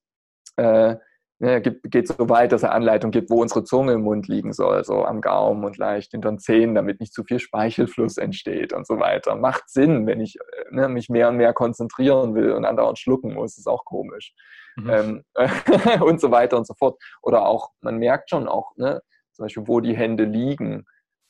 äh, 0.57 0.97
Ne, 1.39 1.61
geht 1.61 2.09
so 2.09 2.30
weit, 2.30 2.53
dass 2.53 2.62
er 2.62 2.72
Anleitung 2.72 3.11
gibt, 3.11 3.28
wo 3.28 3.43
unsere 3.43 3.62
Zunge 3.62 3.93
im 3.93 4.03
Mund 4.03 4.26
liegen 4.26 4.55
soll, 4.55 4.82
so 4.84 5.05
am 5.05 5.20
Gaumen 5.20 5.66
und 5.66 5.76
leicht 5.76 6.12
hinter 6.12 6.30
den 6.30 6.39
Zähnen, 6.39 6.74
damit 6.74 6.99
nicht 6.99 7.12
zu 7.12 7.24
viel 7.24 7.41
Speichelfluss 7.41 8.16
entsteht 8.16 8.72
und 8.72 8.87
so 8.87 8.99
weiter. 8.99 9.37
Macht 9.37 9.68
Sinn, 9.68 10.07
wenn 10.07 10.18
ich 10.20 10.39
ne, 10.70 10.89
mich 10.89 11.11
mehr 11.11 11.28
und 11.28 11.37
mehr 11.37 11.53
konzentrieren 11.53 12.34
will 12.34 12.53
und 12.53 12.64
andauernd 12.64 12.99
schlucken 12.99 13.34
muss, 13.34 13.59
ist 13.59 13.66
auch 13.66 13.84
komisch. 13.84 14.32
Mhm. 14.76 14.91
Ähm, 14.91 15.24
und 16.03 16.22
so 16.22 16.30
weiter 16.30 16.57
und 16.57 16.66
so 16.66 16.72
fort. 16.72 16.99
Oder 17.20 17.45
auch, 17.45 17.70
man 17.82 17.99
merkt 17.99 18.30
schon 18.30 18.49
auch, 18.49 18.74
ne, 18.76 19.03
zum 19.32 19.45
Beispiel, 19.45 19.68
wo 19.68 19.80
die 19.80 19.95
Hände 19.95 20.24
liegen, 20.24 20.87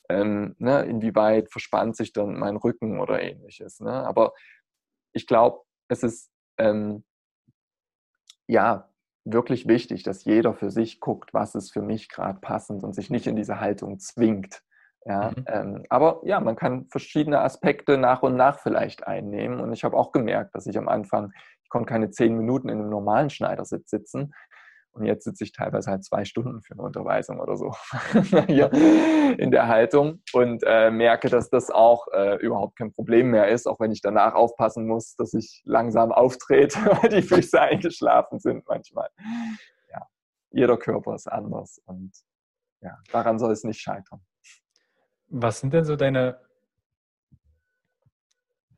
ähm, 0.07 0.55
ne, 0.57 0.85
inwieweit 0.85 1.51
verspannt 1.51 1.97
sich 1.97 2.13
dann 2.13 2.39
mein 2.39 2.55
Rücken 2.55 3.01
oder 3.01 3.21
ähnliches. 3.21 3.81
Ne? 3.81 3.91
Aber 3.91 4.31
ich 5.11 5.27
glaube, 5.27 5.63
es 5.89 6.03
ist 6.03 6.31
ähm, 6.57 7.03
ja 8.47 8.89
wirklich 9.33 9.67
wichtig, 9.67 10.03
dass 10.03 10.25
jeder 10.25 10.53
für 10.53 10.71
sich 10.71 10.99
guckt, 10.99 11.33
was 11.33 11.55
ist 11.55 11.71
für 11.71 11.81
mich 11.81 12.09
gerade 12.09 12.39
passend 12.39 12.83
und 12.83 12.93
sich 12.93 13.09
nicht 13.09 13.27
in 13.27 13.35
diese 13.35 13.59
Haltung 13.59 13.99
zwingt. 13.99 14.61
Ja, 15.05 15.31
mhm. 15.31 15.45
ähm, 15.47 15.83
aber 15.89 16.21
ja, 16.23 16.39
man 16.39 16.55
kann 16.55 16.87
verschiedene 16.89 17.39
Aspekte 17.39 17.97
nach 17.97 18.23
und 18.23 18.35
nach 18.35 18.59
vielleicht 18.59 19.07
einnehmen. 19.07 19.59
Und 19.59 19.71
ich 19.71 19.83
habe 19.83 19.95
auch 19.95 20.11
gemerkt, 20.11 20.53
dass 20.53 20.67
ich 20.67 20.77
am 20.77 20.89
Anfang, 20.89 21.31
ich 21.63 21.69
konnte 21.69 21.89
keine 21.89 22.09
zehn 22.09 22.35
Minuten 22.35 22.69
in 22.69 22.79
einem 22.79 22.89
normalen 22.89 23.29
Schneidersitz 23.29 23.89
sitzen. 23.89 24.33
Und 24.97 25.05
jetzt 25.05 25.25
sitze 25.25 25.43
ich 25.43 25.51
teilweise 25.51 25.91
halt 25.91 26.03
zwei 26.03 26.25
Stunden 26.25 26.61
für 26.63 26.73
eine 26.73 26.81
Unterweisung 26.81 27.39
oder 27.39 27.55
so 27.55 27.71
hier 28.47 28.71
in 29.37 29.51
der 29.51 29.67
Haltung 29.67 30.23
und 30.33 30.63
äh, 30.65 30.89
merke, 30.89 31.29
dass 31.29 31.51
das 31.51 31.69
auch 31.69 32.07
äh, 32.13 32.37
überhaupt 32.37 32.77
kein 32.77 32.91
Problem 32.91 33.29
mehr 33.29 33.47
ist, 33.47 33.67
auch 33.67 33.79
wenn 33.79 33.91
ich 33.91 34.01
danach 34.01 34.33
aufpassen 34.33 34.87
muss, 34.87 35.15
dass 35.15 35.35
ich 35.35 35.61
langsam 35.65 36.11
auftrete, 36.11 36.79
weil 37.01 37.09
die 37.09 37.21
Füße 37.21 37.61
eingeschlafen 37.61 38.39
sind 38.39 38.67
manchmal. 38.67 39.09
Ja, 39.91 40.07
jeder 40.49 40.77
Körper 40.77 41.13
ist 41.13 41.27
anders 41.27 41.79
und 41.85 42.11
ja, 42.81 42.97
daran 43.11 43.37
soll 43.37 43.51
es 43.51 43.63
nicht 43.63 43.79
scheitern. 43.79 44.25
Was 45.27 45.59
sind 45.59 45.73
denn 45.73 45.85
so 45.85 45.95
deine, 45.95 46.39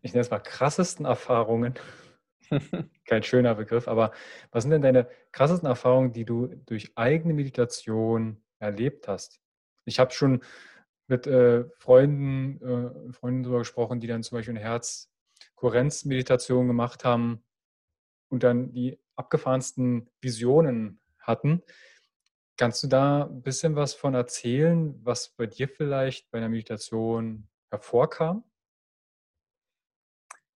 ich 0.01 0.11
nenne 0.11 0.21
es 0.21 0.31
mal, 0.31 0.39
krassesten 0.39 1.05
Erfahrungen 1.05 1.75
kein 3.05 3.23
schöner 3.23 3.55
Begriff, 3.55 3.87
aber 3.87 4.11
was 4.51 4.63
sind 4.63 4.71
denn 4.71 4.81
deine 4.81 5.07
krassesten 5.31 5.67
Erfahrungen, 5.67 6.13
die 6.13 6.25
du 6.25 6.47
durch 6.65 6.91
eigene 6.95 7.33
Meditation 7.33 8.41
erlebt 8.59 9.07
hast? 9.07 9.39
Ich 9.85 9.99
habe 9.99 10.11
schon 10.11 10.41
mit 11.07 11.27
äh, 11.27 11.65
Freunden, 11.77 12.61
äh, 12.61 13.13
Freunden 13.13 13.43
darüber 13.43 13.59
gesprochen, 13.59 13.99
die 13.99 14.07
dann 14.07 14.23
zum 14.23 14.37
Beispiel 14.37 14.55
eine 14.55 14.63
Herzkohärenzmeditation 14.63 16.67
gemacht 16.67 17.05
haben 17.05 17.43
und 18.29 18.43
dann 18.43 18.71
die 18.71 18.99
abgefahrensten 19.15 20.09
Visionen 20.21 20.99
hatten. 21.19 21.63
Kannst 22.57 22.83
du 22.83 22.87
da 22.87 23.23
ein 23.25 23.41
bisschen 23.41 23.75
was 23.75 23.93
von 23.93 24.13
erzählen, 24.13 24.99
was 25.03 25.29
bei 25.29 25.47
dir 25.47 25.67
vielleicht 25.69 26.29
bei 26.31 26.39
einer 26.39 26.49
Meditation 26.49 27.47
hervorkam? 27.69 28.43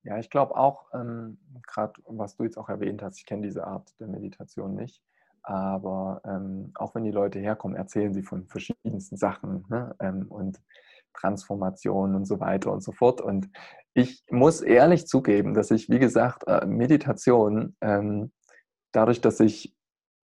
Ja, 0.04 0.18
ich 0.18 0.30
glaube 0.30 0.56
auch, 0.58 0.86
ähm, 0.94 1.38
gerade 1.66 1.94
was 2.06 2.36
du 2.36 2.44
jetzt 2.44 2.58
auch 2.58 2.70
erwähnt 2.70 3.02
hast, 3.02 3.20
ich 3.20 3.26
kenne 3.26 3.44
diese 3.44 3.66
Art 3.66 3.94
der 4.00 4.08
Meditation 4.08 4.76
nicht, 4.76 5.02
aber 5.44 6.22
ähm, 6.26 6.72
auch 6.76 6.94
wenn 6.94 7.06
die 7.06 7.12
Leute 7.12 7.40
herkommen, 7.40 7.78
erzählen 7.78 8.14
sie 8.14 8.24
von 8.24 8.46
verschiedensten 8.48 9.16
Sachen 9.16 9.66
ne? 9.70 9.96
ähm, 10.00 10.26
und 10.30 10.62
Transformationen 11.14 12.16
und 12.16 12.26
so 12.26 12.40
weiter 12.40 12.72
und 12.72 12.82
so 12.82 12.92
fort. 12.92 13.22
Und 13.22 13.50
ich 13.94 14.24
muss 14.30 14.62
ehrlich 14.62 15.08
zugeben, 15.08 15.54
dass 15.54 15.72
ich, 15.72 15.90
wie 15.90 16.00
gesagt, 16.00 16.44
äh, 16.48 16.66
Meditation, 16.66 17.76
ähm, 17.82 18.32
dadurch, 18.92 19.22
dass 19.22 19.40
ich 19.40 19.76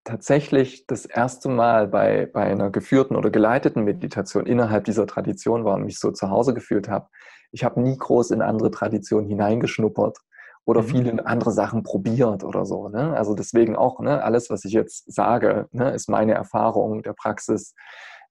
tatsächlich 0.05 0.87
das 0.87 1.05
erste 1.05 1.49
Mal 1.49 1.87
bei, 1.87 2.27
bei 2.31 2.43
einer 2.43 2.69
geführten 2.69 3.15
oder 3.15 3.29
geleiteten 3.29 3.83
Meditation 3.83 4.45
innerhalb 4.45 4.85
dieser 4.85 5.07
Tradition 5.07 5.65
war 5.65 5.75
und 5.75 5.83
mich 5.83 5.99
so 5.99 6.11
zu 6.11 6.29
Hause 6.29 6.53
gefühlt 6.53 6.87
habe, 6.87 7.09
ich 7.51 7.63
habe 7.63 7.81
nie 7.81 7.97
groß 7.97 8.31
in 8.31 8.41
andere 8.41 8.71
Traditionen 8.71 9.27
hineingeschnuppert 9.27 10.19
oder 10.63 10.81
mhm. 10.81 10.87
viel 10.87 11.07
in 11.07 11.19
andere 11.19 11.51
Sachen 11.51 11.83
probiert 11.83 12.43
oder 12.43 12.65
so. 12.65 12.87
Ne? 12.89 13.15
Also 13.15 13.33
deswegen 13.33 13.75
auch, 13.75 13.99
ne, 13.99 14.23
alles, 14.23 14.49
was 14.49 14.63
ich 14.63 14.73
jetzt 14.73 15.11
sage, 15.11 15.67
ne, 15.71 15.91
ist 15.91 16.07
meine 16.07 16.33
Erfahrung 16.33 17.01
der 17.01 17.13
Praxis 17.13 17.73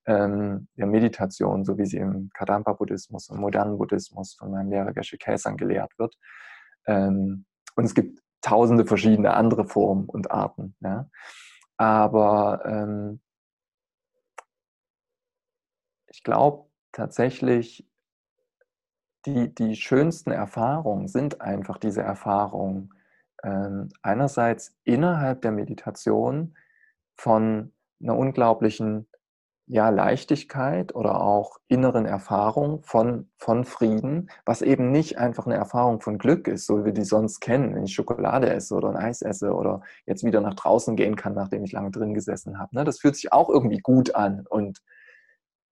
ähm, 0.07 0.69
der 0.77 0.87
Meditation, 0.87 1.65
so 1.65 1.79
wie 1.79 1.87
sie 1.87 1.99
im 1.99 2.31
Kadampa-Buddhismus, 2.35 3.31
im 3.31 3.39
modernen 3.39 3.79
Buddhismus 3.79 4.35
von 4.39 4.51
meinem 4.51 4.71
Lehrer 4.71 4.93
Geshe 4.93 5.19
Kaisan 5.19 5.57
gelehrt 5.57 5.93
wird. 5.99 6.15
Ähm, 6.87 7.47
und 7.77 7.85
es 7.85 7.95
gibt 7.95 8.21
tausende 8.43 8.85
verschiedene 8.85 9.35
andere 9.35 9.65
Formen 9.65 10.05
und 10.07 10.31
Arten. 10.31 10.77
Ja? 10.81 11.09
Aber 11.77 12.63
ähm, 12.65 13.21
ich 16.07 16.23
glaube 16.23 16.69
tatsächlich, 16.93 17.87
die, 19.27 19.55
die 19.55 19.75
schönsten 19.77 20.31
Erfahrungen 20.31 21.09
sind 21.09 21.41
einfach 21.41 21.79
diese 21.79 22.03
Erfahrungen. 22.03 22.95
Ähm, 23.43 23.89
einerseits 24.03 24.77
innerhalb 24.85 25.43
der 25.43 25.53
Meditation 25.53 26.57
von 27.17 27.73
einer 28.01 28.17
unglaublichen 28.17 29.09
ja, 29.67 29.89
Leichtigkeit 29.89 30.95
oder 30.95 31.23
auch 31.23 31.57
inneren 31.69 32.05
Erfahrung 32.05 32.83
von, 32.83 33.31
von 33.39 33.65
Frieden, 33.65 34.31
was 34.45 34.61
eben 34.61 34.91
nicht 34.91 35.19
einfach 35.19 35.47
eine 35.47 35.55
Erfahrung 35.55 36.01
von 36.01 36.19
Glück 36.19 36.49
ist, 36.49 36.67
so 36.67 36.81
wie 36.81 36.85
wir 36.87 36.93
die 36.93 37.05
sonst 37.05 37.41
kennen, 37.41 37.75
wenn 37.75 37.85
ich 37.85 37.95
Schokolade 37.95 38.51
esse 38.51 38.75
oder 38.75 38.91
ein 38.91 38.97
Eis 38.97 39.23
esse 39.23 39.53
oder 39.55 39.81
jetzt 40.07 40.23
wieder 40.23 40.43
nach 40.43 40.55
draußen 40.55 40.97
gehen 40.97 41.17
kann, 41.17 41.35
nachdem 41.35 41.65
ich 41.65 41.73
lange 41.73 41.91
drin 41.91 42.13
gesessen 42.13 42.59
habe. 42.59 42.77
Ne? 42.77 42.85
Das 42.85 42.99
fühlt 43.01 43.17
sich 43.17 43.33
auch 43.33 43.49
irgendwie 43.49 43.79
gut 43.79 44.15
an 44.15 44.45
und 44.49 44.81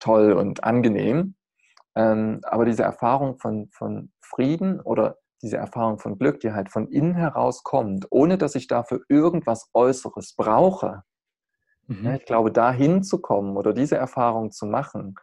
toll 0.01 0.33
und 0.33 0.65
angenehm. 0.65 1.35
Ähm, 1.95 2.41
aber 2.45 2.65
diese 2.65 2.85
Erfahrung 2.85 3.39
von, 3.39 3.69
von 3.73 4.11
Frieden 4.21 4.81
oder 4.81 5.19
diese 5.43 5.59
Erfahrung 5.59 5.99
von 5.99 6.19
Glück, 6.19 6.41
die 6.41 6.53
halt 6.53 6.71
von 6.71 6.89
innen 6.89 7.15
heraus 7.15 7.63
kommt, 7.63 8.07
ohne 8.11 8.39
dass 8.39 8.55
ich 8.55 8.69
dafür 8.69 9.01
irgendwas 9.09 9.69
Äußeres 9.75 10.35
brauche, 10.35 11.03
Mhm. 11.93 12.05
Ja, 12.05 12.15
ich 12.15 12.25
glaube, 12.25 12.53
da 12.53 12.73
hinzukommen 12.73 13.57
oder 13.57 13.73
diese 13.73 13.97
Erfahrung 13.97 14.51
zu 14.51 14.67
machen. 14.67 15.15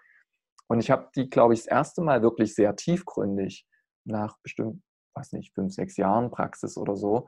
Und 0.67 0.79
ich 0.79 0.91
habe 0.91 1.09
die, 1.15 1.29
glaube 1.29 1.53
ich, 1.53 1.61
das 1.61 1.67
erste 1.67 2.01
Mal 2.01 2.21
wirklich 2.21 2.53
sehr 2.53 2.75
tiefgründig 2.75 3.65
nach 4.05 4.37
bestimmt, 4.43 4.81
weiß 5.15 5.33
nicht, 5.33 5.53
fünf, 5.53 5.73
sechs 5.73 5.97
Jahren 5.97 6.31
Praxis 6.31 6.77
oder 6.77 6.95
so, 6.95 7.27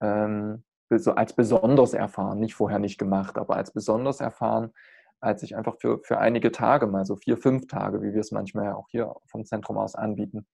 ähm, 0.00 0.64
so 0.90 1.14
als 1.14 1.32
besonders 1.32 1.94
erfahren, 1.94 2.38
nicht 2.38 2.54
vorher 2.54 2.78
nicht 2.78 2.98
gemacht, 2.98 3.38
aber 3.38 3.56
als 3.56 3.72
besonders 3.72 4.20
erfahren, 4.20 4.72
als 5.20 5.42
ich 5.42 5.56
einfach 5.56 5.76
für, 5.80 6.00
für 6.02 6.18
einige 6.18 6.52
Tage, 6.52 6.86
mal 6.86 7.06
so 7.06 7.16
vier, 7.16 7.38
fünf 7.38 7.66
Tage, 7.66 8.02
wie 8.02 8.12
wir 8.12 8.20
es 8.20 8.30
manchmal 8.30 8.72
auch 8.72 8.88
hier 8.90 9.14
vom 9.26 9.46
Zentrum 9.46 9.78
aus 9.78 9.94
anbieten, 9.94 10.46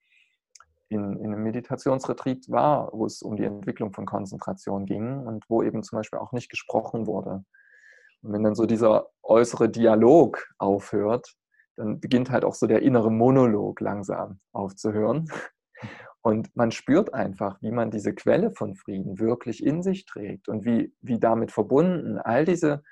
in, 0.89 1.19
in 1.19 1.33
einem 1.33 1.43
Meditationsretreat 1.43 2.49
war, 2.49 2.91
wo 2.93 3.05
es 3.05 3.21
um 3.21 3.37
die 3.37 3.45
Entwicklung 3.45 3.93
von 3.93 4.07
Konzentration 4.07 4.87
ging 4.87 5.27
und 5.27 5.45
wo 5.49 5.63
eben 5.63 5.83
zum 5.83 5.99
Beispiel 5.99 6.19
auch 6.19 6.33
nicht 6.33 6.51
gesprochen 6.51 7.07
wurde. 7.07 7.45
Und 8.23 8.33
wenn 8.33 8.43
dann 8.43 8.55
so 8.55 8.67
dieser 8.67 9.09
äußere 9.23 9.69
Dialog 9.69 10.47
aufhört, 10.59 11.35
dann 11.77 12.01
beginnt 12.01 12.31
halt 12.31 12.45
auch 12.45 12.55
so 12.55 12.67
der 12.67 12.83
innere 12.83 13.11
Monolog 13.11 13.81
langsam 13.81 14.41
aufzuhören. 14.53 15.31
Und 16.23 16.55
man 16.57 16.73
spürt 16.73 17.15
einfach, 17.15 17.63
wie 17.63 17.71
man 17.71 17.91
diese 17.91 18.13
Quelle 18.13 18.51
von 18.51 18.75
Frieden 18.75 19.19
wirklich 19.21 19.65
in 19.65 19.83
sich 19.83 20.05
trägt 20.05 20.49
und 20.49 20.65
wie, 20.65 20.93
wie 21.01 21.21
damit 21.21 21.53
verbunden 21.53 22.19
all 22.19 22.45
diese, 22.45 22.83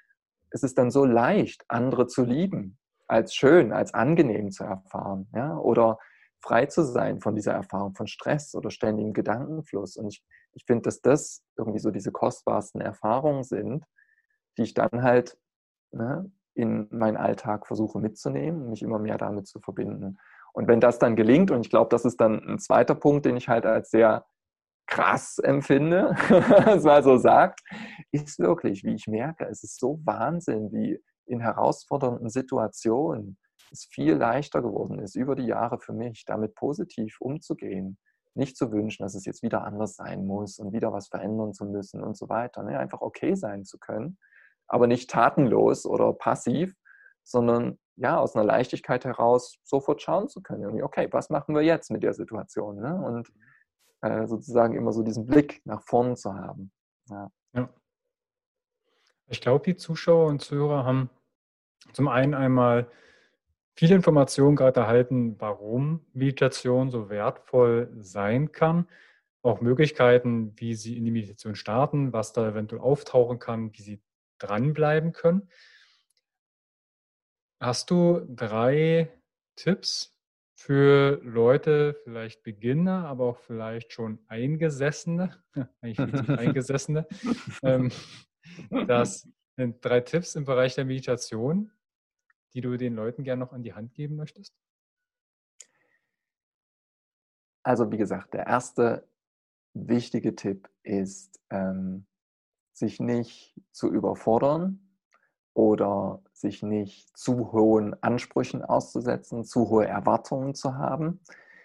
es 0.50 0.62
ist 0.62 0.78
dann 0.78 0.92
so 0.92 1.04
leicht, 1.04 1.64
andere 1.68 2.06
zu 2.06 2.24
lieben, 2.24 2.78
als 3.08 3.34
schön, 3.34 3.72
als 3.72 3.92
angenehm 3.92 4.52
zu 4.52 4.64
erfahren, 4.64 5.28
ja, 5.34 5.58
oder 5.58 5.98
frei 6.40 6.66
zu 6.66 6.84
sein 6.84 7.20
von 7.20 7.34
dieser 7.34 7.52
Erfahrung 7.52 7.94
von 7.94 8.06
Stress 8.06 8.54
oder 8.54 8.70
ständigem 8.70 9.12
Gedankenfluss. 9.12 9.96
Und 9.96 10.06
ich, 10.06 10.24
ich 10.54 10.64
finde, 10.64 10.82
dass 10.82 11.02
das 11.02 11.42
irgendwie 11.58 11.80
so 11.80 11.90
diese 11.90 12.12
kostbarsten 12.12 12.80
Erfahrungen 12.80 13.42
sind, 13.42 13.84
die 14.56 14.62
ich 14.62 14.74
dann 14.74 15.02
halt 15.02 15.38
ne, 15.92 16.30
in 16.54 16.88
meinen 16.90 17.16
Alltag 17.16 17.66
versuche 17.66 18.00
mitzunehmen 18.00 18.70
mich 18.70 18.82
immer 18.82 18.98
mehr 18.98 19.18
damit 19.18 19.46
zu 19.46 19.60
verbinden. 19.60 20.18
Und 20.52 20.68
wenn 20.68 20.80
das 20.80 20.98
dann 20.98 21.16
gelingt, 21.16 21.50
und 21.50 21.60
ich 21.60 21.70
glaube, 21.70 21.90
das 21.90 22.04
ist 22.04 22.18
dann 22.18 22.42
ein 22.48 22.58
zweiter 22.58 22.94
Punkt, 22.94 23.26
den 23.26 23.36
ich 23.36 23.48
halt 23.48 23.66
als 23.66 23.90
sehr 23.90 24.24
krass 24.86 25.38
empfinde, 25.38 26.14
was 26.64 26.84
man 26.84 27.02
so 27.02 27.18
sagt, 27.18 27.60
ist 28.10 28.38
wirklich, 28.38 28.82
wie 28.84 28.94
ich 28.94 29.06
merke, 29.06 29.44
es 29.44 29.62
ist 29.62 29.78
so 29.78 30.00
Wahnsinn, 30.04 30.72
wie 30.72 30.98
in 31.26 31.40
herausfordernden 31.40 32.30
Situationen 32.30 33.36
es 33.70 33.84
viel 33.84 34.14
leichter 34.14 34.62
geworden 34.62 34.98
ist, 35.00 35.16
über 35.16 35.34
die 35.34 35.46
Jahre 35.46 35.78
für 35.78 35.92
mich, 35.92 36.24
damit 36.24 36.54
positiv 36.54 37.20
umzugehen. 37.20 37.98
Nicht 38.34 38.56
zu 38.56 38.70
wünschen, 38.70 39.02
dass 39.02 39.14
es 39.14 39.24
jetzt 39.26 39.42
wieder 39.42 39.64
anders 39.64 39.96
sein 39.96 40.24
muss 40.24 40.58
und 40.58 40.72
wieder 40.72 40.92
was 40.92 41.08
verändern 41.08 41.52
zu 41.52 41.64
müssen 41.64 42.02
und 42.02 42.16
so 42.16 42.28
weiter. 42.28 42.62
Ne? 42.62 42.78
Einfach 42.78 43.00
okay 43.00 43.34
sein 43.34 43.64
zu 43.64 43.78
können 43.78 44.18
aber 44.68 44.86
nicht 44.86 45.10
tatenlos 45.10 45.86
oder 45.86 46.12
passiv, 46.12 46.74
sondern 47.22 47.78
ja, 47.96 48.18
aus 48.18 48.36
einer 48.36 48.44
Leichtigkeit 48.44 49.04
heraus 49.04 49.58
sofort 49.64 50.02
schauen 50.02 50.28
zu 50.28 50.42
können. 50.42 50.82
Okay, 50.82 51.08
was 51.10 51.30
machen 51.30 51.54
wir 51.54 51.62
jetzt 51.62 51.90
mit 51.90 52.02
der 52.02 52.12
Situation? 52.12 52.76
Ne? 52.76 52.94
Und 52.94 53.32
äh, 54.02 54.26
sozusagen 54.26 54.74
immer 54.74 54.92
so 54.92 55.02
diesen 55.02 55.26
Blick 55.26 55.62
nach 55.64 55.82
vorn 55.82 56.16
zu 56.16 56.34
haben. 56.34 56.70
Ja. 57.08 57.30
ja. 57.54 57.68
Ich 59.28 59.40
glaube, 59.40 59.64
die 59.64 59.76
Zuschauer 59.76 60.26
und 60.26 60.42
Zuhörer 60.42 60.84
haben 60.84 61.10
zum 61.92 62.08
einen 62.08 62.34
einmal 62.34 62.88
viele 63.74 63.94
Informationen 63.94 64.56
gerade 64.56 64.80
erhalten, 64.80 65.36
warum 65.38 66.04
Meditation 66.12 66.90
so 66.90 67.08
wertvoll 67.08 67.90
sein 68.00 68.52
kann. 68.52 68.86
Auch 69.42 69.60
Möglichkeiten, 69.60 70.52
wie 70.56 70.74
sie 70.74 70.96
in 70.96 71.04
die 71.04 71.10
Meditation 71.10 71.54
starten, 71.54 72.12
was 72.12 72.32
da 72.32 72.48
eventuell 72.48 72.80
auftauchen 72.80 73.38
kann, 73.38 73.72
wie 73.72 73.82
sie 73.82 74.02
dranbleiben 74.38 75.12
können. 75.12 75.48
Hast 77.60 77.90
du 77.90 78.20
drei 78.28 79.10
Tipps 79.56 80.16
für 80.58 81.20
Leute, 81.22 81.98
vielleicht 82.04 82.42
Beginner, 82.42 83.06
aber 83.06 83.24
auch 83.24 83.38
vielleicht 83.38 83.92
schon 83.92 84.18
Eingesessene, 84.28 85.42
eigentlich 85.80 86.28
Eingesessene, 86.28 87.06
ähm, 87.62 87.90
das 88.86 89.28
sind 89.56 89.84
drei 89.84 90.00
Tipps 90.00 90.34
im 90.34 90.44
Bereich 90.44 90.74
der 90.74 90.84
Meditation, 90.84 91.72
die 92.54 92.60
du 92.60 92.76
den 92.76 92.94
Leuten 92.94 93.22
gerne 93.22 93.40
noch 93.40 93.52
an 93.52 93.62
die 93.62 93.74
Hand 93.74 93.94
geben 93.94 94.16
möchtest? 94.16 94.54
Also 97.62 97.90
wie 97.90 97.96
gesagt, 97.96 98.34
der 98.34 98.46
erste 98.46 99.08
wichtige 99.74 100.34
Tipp 100.36 100.70
ist, 100.82 101.40
ähm, 101.50 102.06
sich 102.76 103.00
nicht 103.00 103.58
zu 103.72 103.90
überfordern 103.90 104.80
oder 105.54 106.20
sich 106.32 106.62
nicht 106.62 107.16
zu 107.16 107.52
hohen 107.52 108.00
Ansprüchen 108.02 108.62
auszusetzen, 108.62 109.44
zu 109.44 109.70
hohe 109.70 109.86
Erwartungen 109.86 110.54
zu 110.54 110.76
haben. 110.76 111.20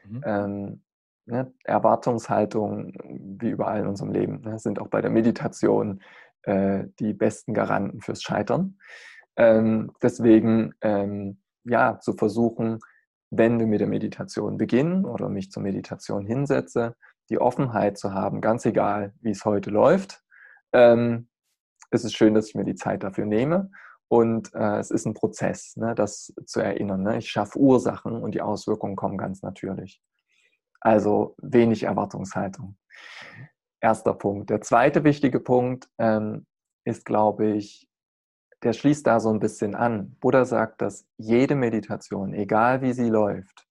Mhm. 0.08 0.22
Ähm, 0.26 0.82
ne, 1.26 1.54
Erwartungshaltung, 1.66 2.94
wie 3.38 3.50
überall 3.50 3.82
in 3.82 3.88
unserem 3.88 4.12
Leben, 4.12 4.42
ne, 4.42 4.58
sind 4.58 4.80
auch 4.80 4.88
bei 4.88 5.02
der 5.02 5.12
Meditation 5.12 6.02
äh, 6.44 6.86
die 7.00 7.14
besten 7.14 7.54
Garanten 7.54 8.00
fürs 8.00 8.24
Scheitern. 8.24 8.78
Ähm, 9.36 9.92
deswegen, 10.02 10.74
ähm, 10.82 11.42
ja, 11.66 12.00
zu 12.00 12.14
versuchen, 12.14 12.80
wenn 13.30 13.60
wir 13.60 13.68
mit 13.68 13.82
der 13.82 13.88
Meditation 13.88 14.58
beginnen 14.58 15.06
oder 15.06 15.28
mich 15.28 15.52
zur 15.52 15.64
Meditation 15.64 16.26
hinsetze, 16.26 16.96
die 17.30 17.40
Offenheit 17.40 17.98
zu 17.98 18.14
haben, 18.14 18.40
ganz 18.40 18.66
egal, 18.66 19.14
wie 19.20 19.32
es 19.32 19.44
heute 19.44 19.70
läuft. 19.70 20.24
Ähm, 20.74 21.28
es 21.92 22.04
ist 22.04 22.16
schön, 22.16 22.34
dass 22.34 22.48
ich 22.48 22.56
mir 22.56 22.64
die 22.64 22.76
Zeit 22.76 23.04
dafür 23.04 23.26
nehme 23.26 23.72
und 24.08 24.54
äh, 24.54 24.80
es 24.80 24.92
ist 24.92 25.06
ein 25.06 25.14
Prozess, 25.14 25.76
ne, 25.78 25.96
das 25.96 26.34
zu 26.46 26.60
erinnern. 26.60 27.04
Ne? 27.04 27.18
Ich 27.18 27.30
schaffe 27.30 27.58
Ursachen 27.60 28.22
und 28.22 28.36
die 28.36 28.42
Auswirkungen 28.42 28.96
kommen 28.96 29.18
ganz 29.18 29.42
natürlich. 29.42 30.02
Also 30.80 31.36
wenig 31.42 31.84
Erwartungshaltung. 31.84 32.78
Erster 33.80 34.14
Punkt. 34.14 34.50
Der 34.50 34.62
zweite 34.62 35.04
wichtige 35.04 35.40
Punkt 35.40 35.90
ähm, 35.98 36.46
ist, 36.84 37.06
glaube 37.06 37.52
ich, 37.52 37.88
der 38.64 38.74
schließt 38.74 39.08
da 39.08 39.20
so 39.20 39.30
ein 39.30 39.40
bisschen 39.40 39.76
an. 39.76 40.16
Buddha 40.20 40.46
sagt, 40.46 40.82
dass 40.82 41.08
jede 41.18 41.56
Meditation, 41.56 42.34
egal 42.34 42.82
wie 42.82 42.94
sie 42.94 43.10
läuft, 43.10 43.66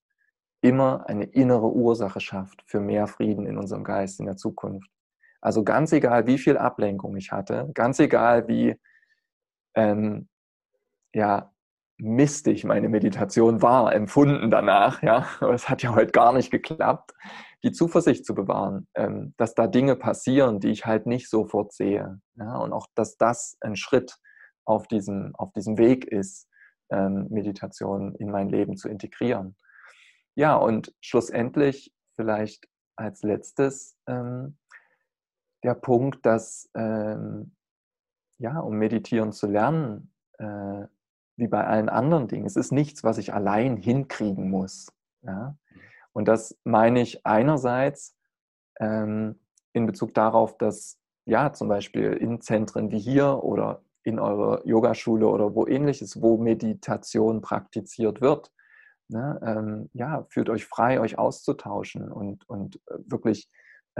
immer 0.62 1.06
eine 1.08 1.24
innere 1.24 1.70
Ursache 1.70 2.20
schafft 2.20 2.62
für 2.66 2.80
mehr 2.80 3.06
Frieden 3.06 3.46
in 3.46 3.56
unserem 3.56 3.84
Geist 3.84 4.20
in 4.20 4.26
der 4.26 4.36
Zukunft. 4.36 4.90
Also 5.40 5.64
ganz 5.64 5.92
egal, 5.92 6.26
wie 6.26 6.38
viel 6.38 6.56
Ablenkung 6.58 7.16
ich 7.16 7.32
hatte, 7.32 7.70
ganz 7.74 7.98
egal, 7.98 8.48
wie 8.48 8.76
ähm, 9.74 10.28
ja, 11.14 11.52
mistig 11.98 12.64
meine 12.64 12.88
Meditation 12.88 13.62
war, 13.62 13.94
empfunden 13.94 14.50
danach, 14.50 15.02
ja, 15.02 15.26
aber 15.40 15.54
es 15.54 15.68
hat 15.68 15.82
ja 15.82 15.94
heute 15.94 16.12
gar 16.12 16.32
nicht 16.32 16.50
geklappt, 16.50 17.12
die 17.62 17.72
Zuversicht 17.72 18.24
zu 18.24 18.34
bewahren, 18.34 18.88
ähm, 18.94 19.34
dass 19.36 19.54
da 19.54 19.66
Dinge 19.66 19.96
passieren, 19.96 20.60
die 20.60 20.70
ich 20.70 20.86
halt 20.86 21.06
nicht 21.06 21.28
sofort 21.28 21.72
sehe, 21.72 22.20
ja, 22.34 22.56
und 22.56 22.72
auch, 22.72 22.86
dass 22.94 23.16
das 23.16 23.56
ein 23.60 23.76
Schritt 23.76 24.16
auf 24.64 24.86
diesem, 24.88 25.34
auf 25.36 25.52
diesem 25.52 25.78
Weg 25.78 26.04
ist, 26.04 26.48
ähm, 26.90 27.28
Meditation 27.30 28.14
in 28.16 28.30
mein 28.30 28.48
Leben 28.48 28.76
zu 28.76 28.88
integrieren. 28.88 29.56
Ja, 30.34 30.56
und 30.56 30.94
schlussendlich 31.00 31.92
vielleicht 32.16 32.66
als 32.96 33.22
letztes 33.22 33.96
ähm, 34.06 34.58
der 35.62 35.74
Punkt, 35.74 36.24
dass 36.24 36.70
ähm, 36.74 37.52
ja, 38.38 38.58
um 38.58 38.76
meditieren 38.76 39.32
zu 39.32 39.46
lernen, 39.46 40.12
äh, 40.38 40.86
wie 41.36 41.48
bei 41.48 41.66
allen 41.66 41.88
anderen 41.88 42.28
Dingen, 42.28 42.46
es 42.46 42.56
ist 42.56 42.72
nichts, 42.72 43.04
was 43.04 43.18
ich 43.18 43.32
allein 43.32 43.76
hinkriegen 43.76 44.50
muss. 44.50 44.92
Ja? 45.22 45.56
Und 46.12 46.26
das 46.26 46.58
meine 46.64 47.00
ich 47.00 47.24
einerseits 47.26 48.16
ähm, 48.78 49.38
in 49.72 49.86
Bezug 49.86 50.14
darauf, 50.14 50.56
dass 50.58 50.98
ja 51.26 51.52
zum 51.52 51.68
Beispiel 51.68 52.12
in 52.12 52.40
Zentren 52.40 52.90
wie 52.90 52.98
hier 52.98 53.42
oder 53.44 53.82
in 54.02 54.18
eurer 54.18 54.66
Yogaschule 54.66 55.26
oder 55.26 55.54
wo 55.54 55.66
ähnliches, 55.66 56.20
wo 56.22 56.38
Meditation 56.38 57.42
praktiziert 57.42 58.20
wird, 58.20 58.50
ne, 59.08 59.38
ähm, 59.44 59.90
ja, 59.92 60.26
fühlt 60.30 60.48
euch 60.48 60.64
frei, 60.64 61.00
euch 61.00 61.18
auszutauschen 61.18 62.10
und, 62.10 62.48
und 62.48 62.76
äh, 62.86 62.94
wirklich 63.06 63.50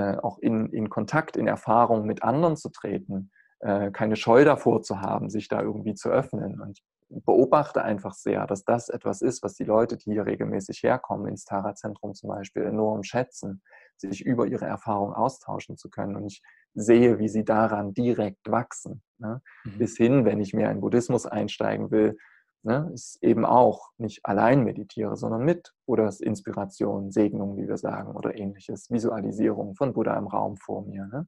äh, 0.00 0.16
auch 0.22 0.38
in, 0.38 0.66
in 0.72 0.88
Kontakt, 0.88 1.36
in 1.36 1.46
Erfahrung 1.46 2.06
mit 2.06 2.22
anderen 2.22 2.56
zu 2.56 2.70
treten, 2.70 3.30
äh, 3.60 3.90
keine 3.90 4.16
Scheu 4.16 4.44
davor 4.44 4.82
zu 4.82 5.00
haben, 5.00 5.28
sich 5.28 5.48
da 5.48 5.60
irgendwie 5.60 5.94
zu 5.94 6.08
öffnen. 6.08 6.60
Und 6.60 6.78
ich 7.10 7.24
beobachte 7.24 7.82
einfach 7.82 8.14
sehr, 8.14 8.46
dass 8.46 8.64
das 8.64 8.88
etwas 8.88 9.20
ist, 9.20 9.42
was 9.42 9.54
die 9.54 9.64
Leute, 9.64 9.96
die 9.96 10.12
hier 10.12 10.26
regelmäßig 10.26 10.82
herkommen, 10.82 11.26
ins 11.26 11.44
Tara-Zentrum 11.44 12.14
zum 12.14 12.30
Beispiel, 12.30 12.62
enorm 12.62 13.02
schätzen, 13.02 13.62
sich 13.96 14.24
über 14.24 14.46
ihre 14.46 14.66
Erfahrung 14.66 15.12
austauschen 15.12 15.76
zu 15.76 15.90
können. 15.90 16.16
Und 16.16 16.26
ich 16.26 16.42
sehe, 16.74 17.18
wie 17.18 17.28
sie 17.28 17.44
daran 17.44 17.92
direkt 17.92 18.50
wachsen. 18.50 19.02
Ne? 19.18 19.42
Mhm. 19.64 19.78
Bis 19.78 19.96
hin, 19.96 20.24
wenn 20.24 20.40
ich 20.40 20.54
mehr 20.54 20.70
in 20.70 20.80
Buddhismus 20.80 21.26
einsteigen 21.26 21.90
will, 21.90 22.16
ne, 22.62 22.90
ist 22.92 23.22
eben 23.22 23.44
auch 23.44 23.90
nicht 23.98 24.24
allein 24.24 24.64
meditiere, 24.64 25.16
sondern 25.16 25.44
mit 25.44 25.72
Buddhas 25.86 26.20
Inspiration, 26.20 27.10
Segnung, 27.10 27.56
wie 27.56 27.68
wir 27.68 27.76
sagen, 27.76 28.12
oder 28.12 28.38
ähnliches, 28.38 28.90
Visualisierung 28.90 29.74
von 29.74 29.92
Buddha 29.92 30.16
im 30.16 30.26
Raum 30.26 30.56
vor 30.56 30.84
mir. 30.86 31.06
Ne? 31.06 31.26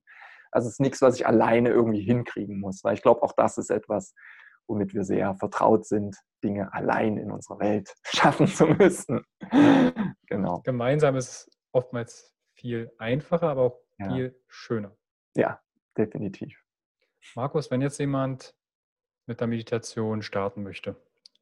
Also 0.51 0.69
es 0.69 0.75
ist 0.75 0.81
nichts, 0.81 1.03
was 1.03 1.17
ich 1.17 1.27
alleine 1.27 1.71
irgendwie 1.71 2.03
hinkriegen 2.03 2.61
muss, 2.61 2.85
weil 2.85 2.95
ich 2.95 3.03
glaube, 3.03 3.23
auch 3.23 3.33
das 3.33 3.59
ist 3.59 3.71
etwas, 3.71 4.15
womit 4.67 4.95
wir 4.95 5.05
sehr 5.05 5.35
vertraut 5.35 5.87
sind, 5.87 6.17
Dinge 6.45 6.73
allein 6.73 7.17
in 7.17 7.31
unserer 7.31 7.59
Welt 7.61 7.95
schaffen 8.05 8.47
zu 8.47 8.67
müssen. 8.67 9.25
genau. 10.27 10.61
Gemeinsam 10.61 11.17
ist 11.17 11.51
oftmals 11.73 12.33
viel 12.55 12.93
einfacher, 12.99 13.49
aber 13.49 13.63
auch 13.63 13.81
ja. 13.99 14.09
viel 14.09 14.41
schöner. 14.49 14.97
Ja, 15.35 15.61
definitiv. 15.97 16.63
Markus, 17.35 17.71
wenn 17.71 17.81
jetzt 17.81 17.99
jemand 17.99 18.55
mit 19.27 19.41
der 19.41 19.47
Meditation 19.47 20.23
starten 20.23 20.63
möchte, 20.63 20.97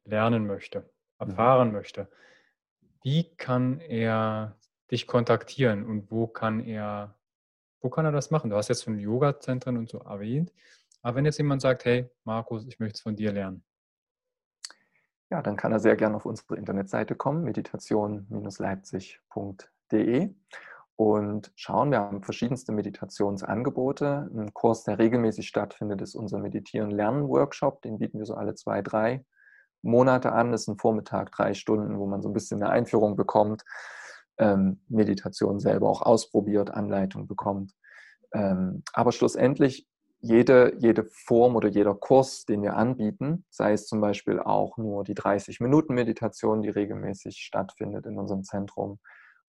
lernen 0.05 0.47
möchte, 0.47 0.89
mhm. 1.19 1.29
erfahren 1.29 1.67
mhm. 1.69 1.73
möchte, 1.73 2.09
wie 3.03 3.35
kann 3.35 3.79
er 3.79 4.57
dich 4.91 5.07
kontaktieren 5.07 5.85
und 5.85 6.11
wo 6.11 6.27
kann 6.27 6.59
er, 6.59 7.15
wo 7.81 7.89
kann 7.89 8.05
er 8.05 8.11
das 8.11 8.31
machen? 8.31 8.49
Du 8.49 8.55
hast 8.55 8.67
jetzt 8.67 8.83
schon 8.83 8.99
Yoga-Zentren 8.99 9.77
und 9.77 9.89
so 9.89 9.99
erwähnt, 9.99 10.51
aber 11.01 11.17
wenn 11.17 11.25
jetzt 11.25 11.37
jemand 11.37 11.61
sagt, 11.61 11.85
hey 11.85 12.09
Markus, 12.23 12.65
ich 12.67 12.79
möchte 12.79 12.97
es 12.97 13.01
von 13.01 13.15
dir 13.15 13.31
lernen. 13.31 13.63
Ja, 15.31 15.41
dann 15.41 15.55
kann 15.55 15.71
er 15.71 15.79
sehr 15.79 15.95
gerne 15.95 16.17
auf 16.17 16.25
unsere 16.25 16.57
Internetseite 16.57 17.15
kommen, 17.15 17.43
meditation-leipzig.de 17.43 20.29
und 20.97 21.51
schauen. 21.55 21.91
Wir 21.91 21.99
haben 21.99 22.21
verschiedenste 22.21 22.73
Meditationsangebote. 22.73 24.29
Ein 24.35 24.53
Kurs, 24.53 24.83
der 24.83 24.99
regelmäßig 24.99 25.47
stattfindet, 25.47 26.01
ist 26.01 26.15
unser 26.15 26.37
Meditieren-Lernen-Workshop. 26.37 27.81
Den 27.81 27.97
bieten 27.97 28.19
wir 28.19 28.25
so 28.25 28.35
alle 28.35 28.55
zwei, 28.55 28.81
drei 28.81 29.23
Monate 29.81 30.31
an. 30.31 30.53
Ist 30.53 30.67
ein 30.67 30.77
Vormittag, 30.77 31.31
drei 31.31 31.53
Stunden, 31.53 31.97
wo 31.97 32.05
man 32.05 32.21
so 32.21 32.29
ein 32.29 32.33
bisschen 32.33 32.61
eine 32.61 32.71
Einführung 32.71 33.15
bekommt, 33.15 33.63
ähm, 34.37 34.81
Meditation 34.87 35.59
selber 35.59 35.89
auch 35.89 36.01
ausprobiert, 36.01 36.71
Anleitung 36.71 37.27
bekommt. 37.27 37.73
Ähm, 38.33 38.83
aber 38.93 39.11
schlussendlich 39.11 39.87
jede, 40.21 40.75
jede 40.77 41.03
Form 41.03 41.55
oder 41.55 41.67
jeder 41.67 41.95
Kurs, 41.95 42.45
den 42.45 42.61
wir 42.61 42.75
anbieten, 42.75 43.43
sei 43.49 43.73
es 43.73 43.87
zum 43.87 44.01
Beispiel 44.01 44.39
auch 44.39 44.77
nur 44.77 45.03
die 45.03 45.15
30-Minuten-Meditation, 45.15 46.61
die 46.61 46.69
regelmäßig 46.69 47.37
stattfindet 47.37 48.05
in 48.05 48.19
unserem 48.19 48.43
Zentrum, 48.43 48.99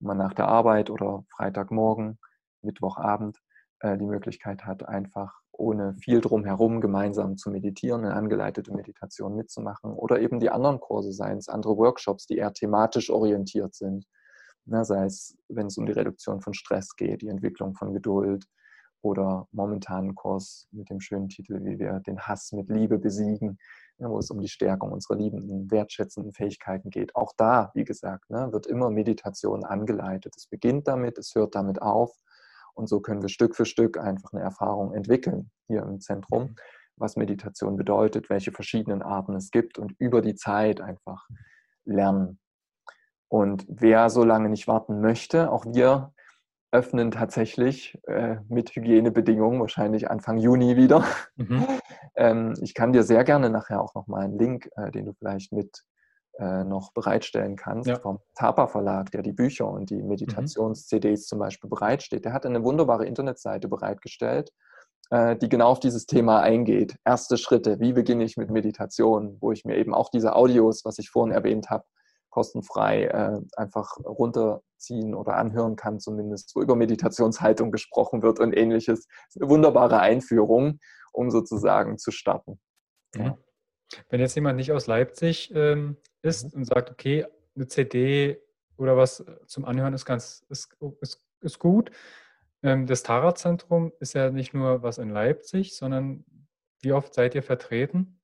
man 0.01 0.17
nach 0.17 0.33
der 0.33 0.49
Arbeit 0.49 0.89
oder 0.91 1.25
Freitagmorgen, 1.37 2.19
Mittwochabend 2.63 3.39
die 3.83 4.07
Möglichkeit 4.07 4.65
hat, 4.65 4.89
einfach 4.89 5.43
ohne 5.53 5.95
viel 5.95 6.21
drumherum 6.21 6.81
gemeinsam 6.81 7.37
zu 7.37 7.51
meditieren, 7.51 8.05
eine 8.05 8.15
angeleitete 8.15 8.73
Meditation 8.73 9.37
mitzumachen 9.37 9.93
oder 9.93 10.21
eben 10.21 10.41
die 10.41 10.51
anderen 10.51 10.81
Kurse, 10.81 11.13
seien 11.13 11.39
es 11.39 11.49
andere 11.49 11.77
Workshops, 11.77 12.27
die 12.27 12.37
eher 12.39 12.53
thematisch 12.53 13.11
orientiert 13.11 13.75
sind, 13.75 14.07
Na, 14.65 14.85
sei 14.85 15.05
es, 15.05 15.37
wenn 15.49 15.67
es 15.67 15.77
um 15.77 15.87
die 15.87 15.93
Reduktion 15.93 16.41
von 16.41 16.55
Stress 16.55 16.95
geht, 16.97 17.23
die 17.23 17.29
Entwicklung 17.29 17.75
von 17.75 17.93
Geduld 17.93 18.47
oder 19.03 19.49
momentanen 19.51 20.15
Kurs 20.15 20.69
mit 20.71 20.89
dem 20.89 21.01
schönen 21.01 21.29
Titel, 21.29 21.65
wie 21.65 21.79
wir 21.79 22.01
den 22.01 22.21
Hass 22.21 22.53
mit 22.53 22.71
Liebe 22.71 22.99
besiegen, 22.99 23.59
ja, 23.99 24.09
wo 24.09 24.19
es 24.19 24.31
um 24.31 24.41
die 24.41 24.49
Stärkung 24.49 24.93
unserer 24.93 25.17
liebenden, 25.17 25.71
wertschätzenden 25.71 26.33
Fähigkeiten 26.33 26.91
geht. 26.91 27.15
Auch 27.17 27.33
da, 27.37 27.73
wie 27.75 27.85
gesagt, 27.85 28.31
ne, 28.31 28.53
wird 28.53 28.67
immer 28.67 28.91
Meditation 28.91 29.65
angeleitet. 29.65 30.35
Es 30.37 30.47
beginnt 30.47 30.87
damit, 30.87 31.19
es 31.19 31.35
hört 31.35 31.57
damit 31.57 31.83
auf 31.83 32.22
und 32.75 32.89
so 32.89 33.01
können 33.01 33.23
wir 33.23 33.29
Stück 33.29 33.57
für 33.57 33.67
Stück 33.67 33.99
einfach 33.99 34.33
eine 34.33 34.43
Erfahrung 34.43 34.95
entwickeln 34.95 35.51
hier 35.67 35.83
im 35.83 36.01
Zentrum, 36.01 36.43
mhm. 36.43 36.57
was 36.97 37.17
Meditation 37.17 37.77
bedeutet, 37.77 38.31
welche 38.31 38.53
verschiedenen 38.53 39.03
Arten 39.03 39.35
es 39.35 39.51
gibt 39.51 39.79
und 39.79 39.95
über 39.99 40.23
die 40.23 40.35
Zeit 40.35 40.81
einfach 40.81 41.27
lernen. 41.85 42.39
Und 43.29 43.65
wer 43.69 44.11
so 44.11 44.25
lange 44.25 44.51
nicht 44.51 44.69
warten 44.69 45.01
möchte, 45.01 45.51
auch 45.51 45.65
wir 45.67 46.13
öffnen 46.73 47.11
tatsächlich 47.11 47.99
äh, 48.07 48.37
mit 48.49 48.75
Hygienebedingungen, 48.75 49.61
wahrscheinlich 49.61 50.11
Anfang 50.11 50.39
Juni 50.39 50.77
wieder. 50.77 51.05
Mhm. 51.37 51.67
ähm, 52.17 52.55
ich 52.63 52.75
kann 52.75 52.93
dir 52.93 53.03
sehr 53.03 53.25
gerne 53.25 53.51
nachher 53.51 53.81
auch 53.83 53.95
nochmal 53.95 54.25
einen 54.25 54.39
Link, 54.39 54.71
äh, 54.77 54.91
den 54.91 55.05
du 55.05 55.13
vielleicht 55.13 55.53
mit 55.53 55.83
äh, 56.43 56.65
noch 56.65 56.93
bereitstellen 56.93 57.55
kannst, 57.55 57.89
ja. 57.89 57.99
vom 58.01 58.19
Tapa 58.35 58.67
Verlag, 58.67 59.11
der 59.13 59.23
die 59.23 59.33
Bücher 59.33 59.69
und 59.69 59.91
die 59.91 60.03
mhm. 60.03 60.09
Meditations-CDs 60.09 61.27
zum 61.27 61.39
Beispiel 61.39 61.71
bereitsteht. 61.71 62.25
Der 62.25 62.33
hat 62.33 62.45
eine 62.45 62.65
wunderbare 62.65 63.07
Internetseite 63.07 63.69
bereitgestellt, 63.69 64.51
äh, 65.11 65.37
die 65.37 65.49
genau 65.49 65.69
auf 65.69 65.81
dieses 65.81 66.07
Thema 66.07 66.41
eingeht. 66.41 66.97
Erste 67.05 67.37
Schritte, 67.37 67.79
wie 67.79 67.93
beginne 67.93 68.25
ich 68.25 68.37
mit 68.37 68.51
Meditation, 68.51 69.37
wo 69.41 69.53
ich 69.53 69.65
mir 69.65 69.77
eben 69.77 69.95
auch 69.95 70.11
diese 70.11 70.35
Audios, 70.35 70.85
was 70.85 70.99
ich 70.99 71.11
vorhin 71.11 71.33
erwähnt 71.33 71.71
habe, 71.71 71.85
kostenfrei 72.31 73.05
äh, 73.05 73.41
einfach 73.57 73.99
runterziehen 74.05 75.15
oder 75.15 75.37
anhören 75.37 75.77
kann, 75.77 76.01
zumindest, 76.01 76.57
wo 76.57 76.63
über 76.63 76.75
Meditationshaltung 76.75 77.71
gesprochen 77.71 78.23
wird 78.23 78.41
und 78.41 78.53
ähnliches. 78.57 79.07
Das 79.07 79.37
ist 79.37 79.43
eine 79.43 79.51
wunderbare 79.51 80.01
Einführung. 80.01 80.81
um 81.13 81.31
sozusagen 81.31 81.99
zu 81.99 82.11
starten. 82.11 82.59
Ja. 83.15 83.37
Wenn 84.09 84.21
jetzt 84.21 84.35
jemand 84.35 84.57
nicht 84.57 84.73
aus 84.73 84.87
Leipzig 84.87 85.53
ähm, 85.55 85.99
ist 86.23 86.45
mhm. 86.45 86.61
und 86.61 86.65
sagt, 86.65 86.91
okay, 86.91 87.27
eine 87.55 87.67
CD 87.67 88.41
oder 88.77 88.97
was 88.97 89.25
zum 89.47 89.65
Anhören 89.65 89.95
ist 89.95 90.05
ganz 90.05 90.45
ist, 90.49 90.77
ist, 91.01 91.21
ist 91.41 91.59
gut. 91.59 91.91
Ähm, 92.63 92.87
das 92.87 93.03
Tara-Zentrum 93.03 93.93
ist 94.01 94.15
ja 94.15 94.31
nicht 94.31 94.55
nur 94.55 94.83
was 94.83 94.99
in 94.99 95.11
Leipzig, 95.11 95.77
sondern 95.77 96.25
wie 96.81 96.93
oft 96.93 97.15
seid 97.15 97.35
ihr 97.35 97.43
vertreten? 97.43 98.19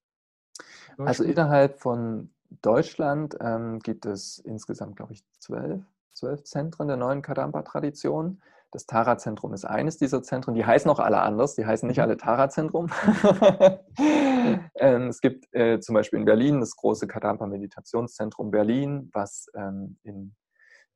Also 0.96 1.22
innerhalb 1.22 1.78
von 1.80 2.30
Deutschland 2.62 3.36
ähm, 3.40 3.78
gibt 3.80 4.06
es 4.06 4.38
insgesamt, 4.38 4.96
glaube 4.96 5.12
ich, 5.12 5.22
zwölf, 5.38 5.82
zwölf 6.12 6.42
Zentren 6.44 6.88
der 6.88 6.96
neuen 6.96 7.22
Kadampa-Tradition. 7.22 8.42
Das 8.70 8.84
Tara-Zentrum 8.84 9.54
ist 9.54 9.64
eines 9.64 9.96
dieser 9.96 10.22
Zentren. 10.22 10.54
Die 10.54 10.64
heißen 10.64 10.90
auch 10.90 10.98
alle 10.98 11.20
anders. 11.20 11.54
Die 11.54 11.64
heißen 11.64 11.86
nicht 11.86 11.96
mhm. 11.96 12.02
alle 12.02 12.16
Tara-Zentrum. 12.18 12.88
ähm, 14.74 15.08
es 15.08 15.20
gibt 15.20 15.46
äh, 15.54 15.80
zum 15.80 15.94
Beispiel 15.94 16.18
in 16.18 16.26
Berlin 16.26 16.60
das 16.60 16.76
große 16.76 17.06
Kadampa-Meditationszentrum 17.06 18.50
Berlin, 18.50 19.10
was 19.14 19.46
ähm, 19.54 19.98
in, 20.02 20.34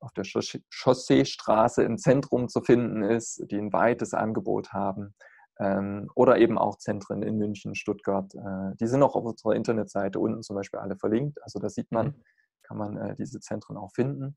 auf 0.00 0.12
der 0.12 0.24
Chausseestraße 0.24 1.82
im 1.82 1.96
Zentrum 1.96 2.48
zu 2.48 2.60
finden 2.60 3.02
ist, 3.02 3.42
die 3.50 3.56
ein 3.56 3.72
weites 3.72 4.12
Angebot 4.12 4.72
haben. 4.74 5.14
Ähm, 5.58 6.10
oder 6.14 6.36
eben 6.38 6.58
auch 6.58 6.76
Zentren 6.76 7.22
in 7.22 7.38
München, 7.38 7.74
Stuttgart. 7.74 8.34
Äh, 8.34 8.76
die 8.80 8.86
sind 8.86 9.02
auch 9.02 9.16
auf 9.16 9.24
unserer 9.24 9.54
Internetseite 9.54 10.20
unten 10.20 10.42
zum 10.42 10.56
Beispiel 10.56 10.80
alle 10.80 10.96
verlinkt. 10.96 11.42
Also 11.42 11.58
da 11.58 11.70
sieht 11.70 11.90
man, 11.90 12.08
mhm. 12.08 12.22
kann 12.64 12.76
man 12.76 12.96
äh, 12.98 13.16
diese 13.16 13.40
Zentren 13.40 13.78
auch 13.78 13.92
finden 13.92 14.36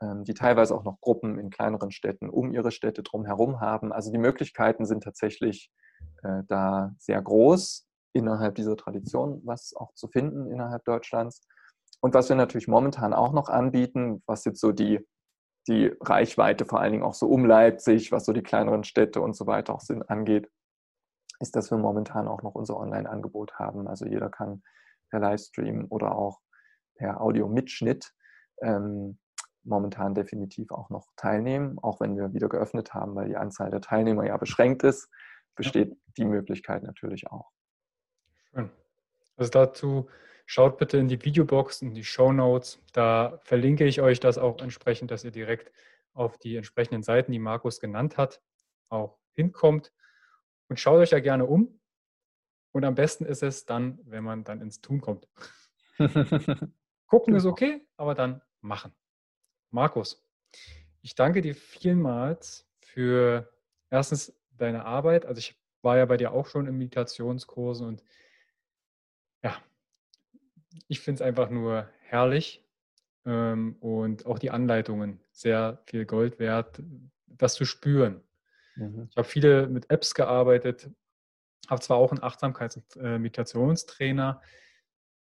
die 0.00 0.34
teilweise 0.34 0.74
auch 0.74 0.84
noch 0.84 1.00
Gruppen 1.00 1.38
in 1.38 1.50
kleineren 1.50 1.90
Städten 1.90 2.28
um 2.28 2.52
ihre 2.52 2.70
Städte 2.70 3.02
drumherum 3.02 3.60
haben. 3.60 3.92
Also 3.92 4.10
die 4.10 4.18
Möglichkeiten 4.18 4.86
sind 4.86 5.02
tatsächlich 5.02 5.70
äh, 6.22 6.42
da 6.48 6.94
sehr 6.98 7.22
groß 7.22 7.86
innerhalb 8.12 8.54
dieser 8.54 8.76
Tradition, 8.76 9.40
was 9.44 9.74
auch 9.74 9.94
zu 9.94 10.08
finden 10.08 10.50
innerhalb 10.50 10.84
Deutschlands. 10.84 11.42
Und 12.00 12.14
was 12.14 12.28
wir 12.28 12.36
natürlich 12.36 12.68
momentan 12.68 13.14
auch 13.14 13.32
noch 13.32 13.48
anbieten, 13.48 14.22
was 14.26 14.44
jetzt 14.44 14.60
so 14.60 14.72
die, 14.72 15.06
die 15.68 15.92
Reichweite 16.00 16.66
vor 16.66 16.80
allen 16.80 16.92
Dingen 16.92 17.04
auch 17.04 17.14
so 17.14 17.26
um 17.26 17.44
Leipzig, 17.44 18.12
was 18.12 18.26
so 18.26 18.32
die 18.32 18.42
kleineren 18.42 18.84
Städte 18.84 19.20
und 19.20 19.34
so 19.34 19.46
weiter 19.46 19.74
auch 19.74 19.80
sind, 19.80 20.08
angeht, 20.10 20.50
ist, 21.40 21.56
dass 21.56 21.70
wir 21.70 21.78
momentan 21.78 22.28
auch 22.28 22.42
noch 22.42 22.54
unser 22.54 22.76
Online-Angebot 22.76 23.58
haben. 23.58 23.88
Also 23.88 24.06
jeder 24.06 24.28
kann 24.28 24.62
per 25.10 25.20
Livestream 25.20 25.86
oder 25.88 26.14
auch 26.16 26.40
per 26.96 27.20
Audio-Mitschnitt 27.20 28.12
ähm, 28.62 29.18
momentan 29.64 30.14
definitiv 30.14 30.70
auch 30.70 30.90
noch 30.90 31.08
teilnehmen, 31.16 31.78
auch 31.80 32.00
wenn 32.00 32.16
wir 32.16 32.32
wieder 32.32 32.48
geöffnet 32.48 32.94
haben, 32.94 33.14
weil 33.14 33.28
die 33.28 33.36
Anzahl 33.36 33.70
der 33.70 33.80
Teilnehmer 33.80 34.26
ja 34.26 34.36
beschränkt 34.36 34.82
ist, 34.82 35.08
besteht 35.54 35.90
ja. 35.90 35.96
die 36.18 36.24
Möglichkeit 36.24 36.82
natürlich 36.82 37.30
auch. 37.30 37.50
Schön. 38.50 38.70
Also 39.36 39.50
dazu 39.50 40.08
schaut 40.46 40.78
bitte 40.78 40.98
in 40.98 41.08
die 41.08 41.22
Videobox, 41.24 41.82
in 41.82 41.94
die 41.94 42.04
Show 42.04 42.32
Notes. 42.32 42.82
Da 42.92 43.40
verlinke 43.42 43.84
ich 43.84 44.00
euch 44.00 44.20
das 44.20 44.38
auch 44.38 44.60
entsprechend, 44.60 45.10
dass 45.10 45.24
ihr 45.24 45.30
direkt 45.30 45.72
auf 46.12 46.38
die 46.38 46.56
entsprechenden 46.56 47.02
Seiten, 47.02 47.32
die 47.32 47.38
Markus 47.38 47.80
genannt 47.80 48.16
hat, 48.16 48.40
auch 48.88 49.18
hinkommt. 49.32 49.92
Und 50.68 50.78
schaut 50.78 50.98
euch 50.98 51.10
da 51.10 51.20
gerne 51.20 51.46
um. 51.46 51.80
Und 52.72 52.84
am 52.84 52.94
besten 52.94 53.24
ist 53.24 53.42
es 53.42 53.66
dann, 53.66 53.98
wenn 54.04 54.24
man 54.24 54.44
dann 54.44 54.60
ins 54.60 54.80
Tun 54.80 55.00
kommt. 55.00 55.28
Gucken 57.06 57.34
ist 57.34 57.42
genau. 57.44 57.52
okay, 57.52 57.86
aber 57.96 58.14
dann 58.14 58.42
machen. 58.60 58.92
Markus, 59.74 60.24
ich 61.02 61.16
danke 61.16 61.42
dir 61.42 61.56
vielmals 61.56 62.64
für 62.78 63.52
erstens 63.90 64.32
deine 64.52 64.84
Arbeit. 64.84 65.26
Also 65.26 65.40
ich 65.40 65.60
war 65.82 65.96
ja 65.96 66.04
bei 66.04 66.16
dir 66.16 66.30
auch 66.30 66.46
schon 66.46 66.68
in 66.68 66.78
Meditationskursen 66.78 67.84
und 67.88 68.04
ja, 69.42 69.56
ich 70.86 71.00
finde 71.00 71.16
es 71.20 71.26
einfach 71.26 71.50
nur 71.50 71.88
herrlich 72.02 72.64
ähm, 73.26 73.74
und 73.80 74.26
auch 74.26 74.38
die 74.38 74.52
Anleitungen 74.52 75.20
sehr 75.32 75.82
viel 75.86 76.06
Gold 76.06 76.38
wert, 76.38 76.80
das 77.26 77.54
zu 77.54 77.64
spüren. 77.64 78.22
Mhm. 78.76 79.08
Ich 79.10 79.16
habe 79.16 79.26
viele 79.26 79.66
mit 79.66 79.90
Apps 79.90 80.14
gearbeitet, 80.14 80.88
habe 81.68 81.80
zwar 81.80 81.96
auch 81.96 82.12
einen 82.12 82.22
Achtsamkeits- 82.22 82.76
und 82.76 82.96
äh, 83.02 83.18
Meditationstrainer, 83.18 84.40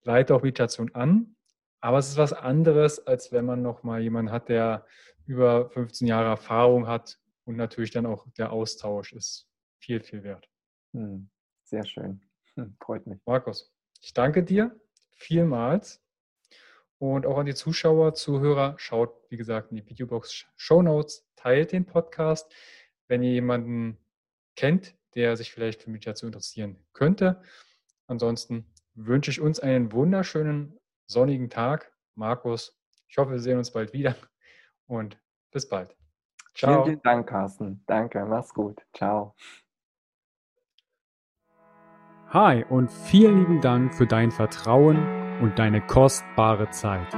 leite 0.02 0.34
auch 0.34 0.42
Meditation 0.42 0.96
an, 0.96 1.36
aber 1.82 1.98
es 1.98 2.10
ist 2.10 2.18
was 2.18 2.34
anderes, 2.34 3.06
als 3.06 3.32
wenn 3.32 3.46
man 3.46 3.62
noch 3.62 3.84
mal 3.84 4.02
jemanden 4.02 4.32
hat, 4.32 4.50
der 4.50 4.86
über 5.26 5.70
15 5.70 6.08
Jahre 6.08 6.30
Erfahrung 6.30 6.88
hat 6.88 7.20
und 7.46 7.58
natürlich 7.58 7.92
dann 7.92 8.06
auch 8.06 8.28
der 8.38 8.52
Austausch 8.52 9.14
ist 9.14 9.48
viel, 9.80 10.02
viel 10.02 10.24
wert. 10.24 10.48
Hm, 10.94 11.30
sehr 11.64 11.86
schön. 11.86 12.22
Hm, 12.56 12.76
freut 12.82 13.08
mich. 13.08 13.20
Markus, 13.26 13.74
ich 14.02 14.14
danke 14.14 14.44
dir 14.44 14.80
vielmals. 15.16 16.02
Und 16.98 17.26
auch 17.26 17.40
an 17.40 17.48
die 17.48 17.56
Zuschauer, 17.56 18.14
Zuhörer, 18.14 18.76
schaut, 18.78 19.16
wie 19.30 19.38
gesagt, 19.38 19.72
in 19.72 19.78
die 19.78 19.90
Videobox 19.90 20.46
Show 20.56 20.84
Notes, 20.84 21.26
teilt 21.36 21.72
den 21.72 21.86
Podcast. 21.86 22.54
Wenn 23.08 23.24
ihr 23.24 23.32
jemanden 23.32 23.98
kennt, 24.56 24.96
der 25.16 25.36
sich 25.36 25.52
vielleicht 25.52 25.82
für 25.82 25.90
Meditation 25.90 26.30
interessieren 26.30 26.78
könnte. 26.94 27.42
Ansonsten 28.08 28.66
wünsche 28.94 29.32
ich 29.32 29.42
uns 29.42 29.60
einen 29.60 29.92
wunderschönen 29.92 30.78
sonnigen 31.12 31.50
Tag. 31.50 31.92
Markus, 32.16 32.78
ich 33.08 33.18
hoffe, 33.18 33.32
wir 33.32 33.40
sehen 33.40 33.58
uns 33.58 33.72
bald 33.72 33.94
wieder 33.94 34.16
und 34.88 35.20
bis 35.52 35.68
bald. 35.68 35.96
Ciao. 36.56 36.74
Vielen, 36.74 36.86
vielen 36.86 37.02
Dank, 37.04 37.30
Carsten. 37.30 37.84
Danke, 37.86 38.26
mach's 38.26 38.54
gut. 38.54 38.82
Ciao. 38.94 39.36
Hi 42.30 42.64
und 42.70 42.90
vielen 42.90 43.40
lieben 43.40 43.62
Dank 43.62 43.94
für 43.94 44.08
dein 44.08 44.32
Vertrauen 44.32 44.98
und 45.42 45.60
deine 45.60 45.86
kostbare 45.86 46.70
Zeit. 46.70 47.14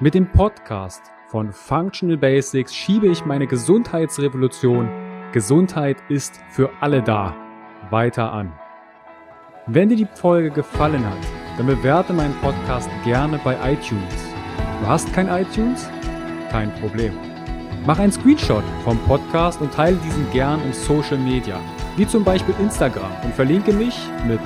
Mit 0.00 0.14
dem 0.14 0.30
Podcast 0.32 1.02
von 1.28 1.52
Functional 1.52 2.16
Basics 2.16 2.74
schiebe 2.74 3.06
ich 3.06 3.24
meine 3.24 3.46
Gesundheitsrevolution 3.46 4.88
Gesundheit 5.32 5.96
ist 6.10 6.40
für 6.50 6.70
alle 6.80 7.02
da 7.02 7.34
weiter 7.88 8.32
an. 8.32 8.52
Wenn 9.66 9.88
dir 9.88 9.96
die 9.96 10.06
Folge 10.06 10.50
gefallen 10.50 11.08
hat, 11.08 11.41
dann 11.56 11.66
bewerte 11.66 12.12
meinen 12.12 12.34
Podcast 12.40 12.88
gerne 13.04 13.38
bei 13.42 13.54
iTunes. 13.72 14.14
Du 14.80 14.86
hast 14.86 15.12
kein 15.12 15.28
iTunes? 15.28 15.88
Kein 16.50 16.72
Problem. 16.76 17.12
Mach 17.86 17.98
einen 17.98 18.12
Screenshot 18.12 18.64
vom 18.84 18.98
Podcast 19.06 19.60
und 19.60 19.72
teile 19.72 19.96
diesen 19.96 20.30
gern 20.30 20.62
in 20.64 20.72
Social 20.72 21.18
Media, 21.18 21.58
wie 21.96 22.06
zum 22.06 22.22
Beispiel 22.24 22.54
Instagram 22.60 23.10
und 23.24 23.34
verlinke 23.34 23.72
mich 23.72 23.98
mit 24.26 24.40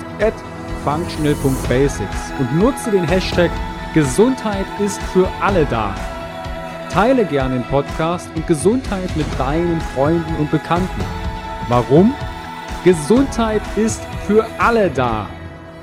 functional.basics 0.84 2.32
und 2.38 2.58
nutze 2.58 2.90
den 2.90 3.06
Hashtag 3.06 3.50
Gesundheit 3.92 4.66
ist 4.78 5.02
für 5.12 5.28
alle 5.40 5.64
da. 5.66 5.94
Teile 6.92 7.24
gerne 7.24 7.54
den 7.56 7.64
Podcast 7.64 8.30
und 8.34 8.46
Gesundheit 8.46 9.14
mit 9.16 9.26
deinen 9.38 9.80
Freunden 9.80 10.36
und 10.36 10.50
Bekannten. 10.50 11.00
Warum? 11.68 12.14
Gesundheit 12.84 13.62
ist 13.76 14.02
für 14.26 14.46
alle 14.58 14.90
da. 14.90 15.28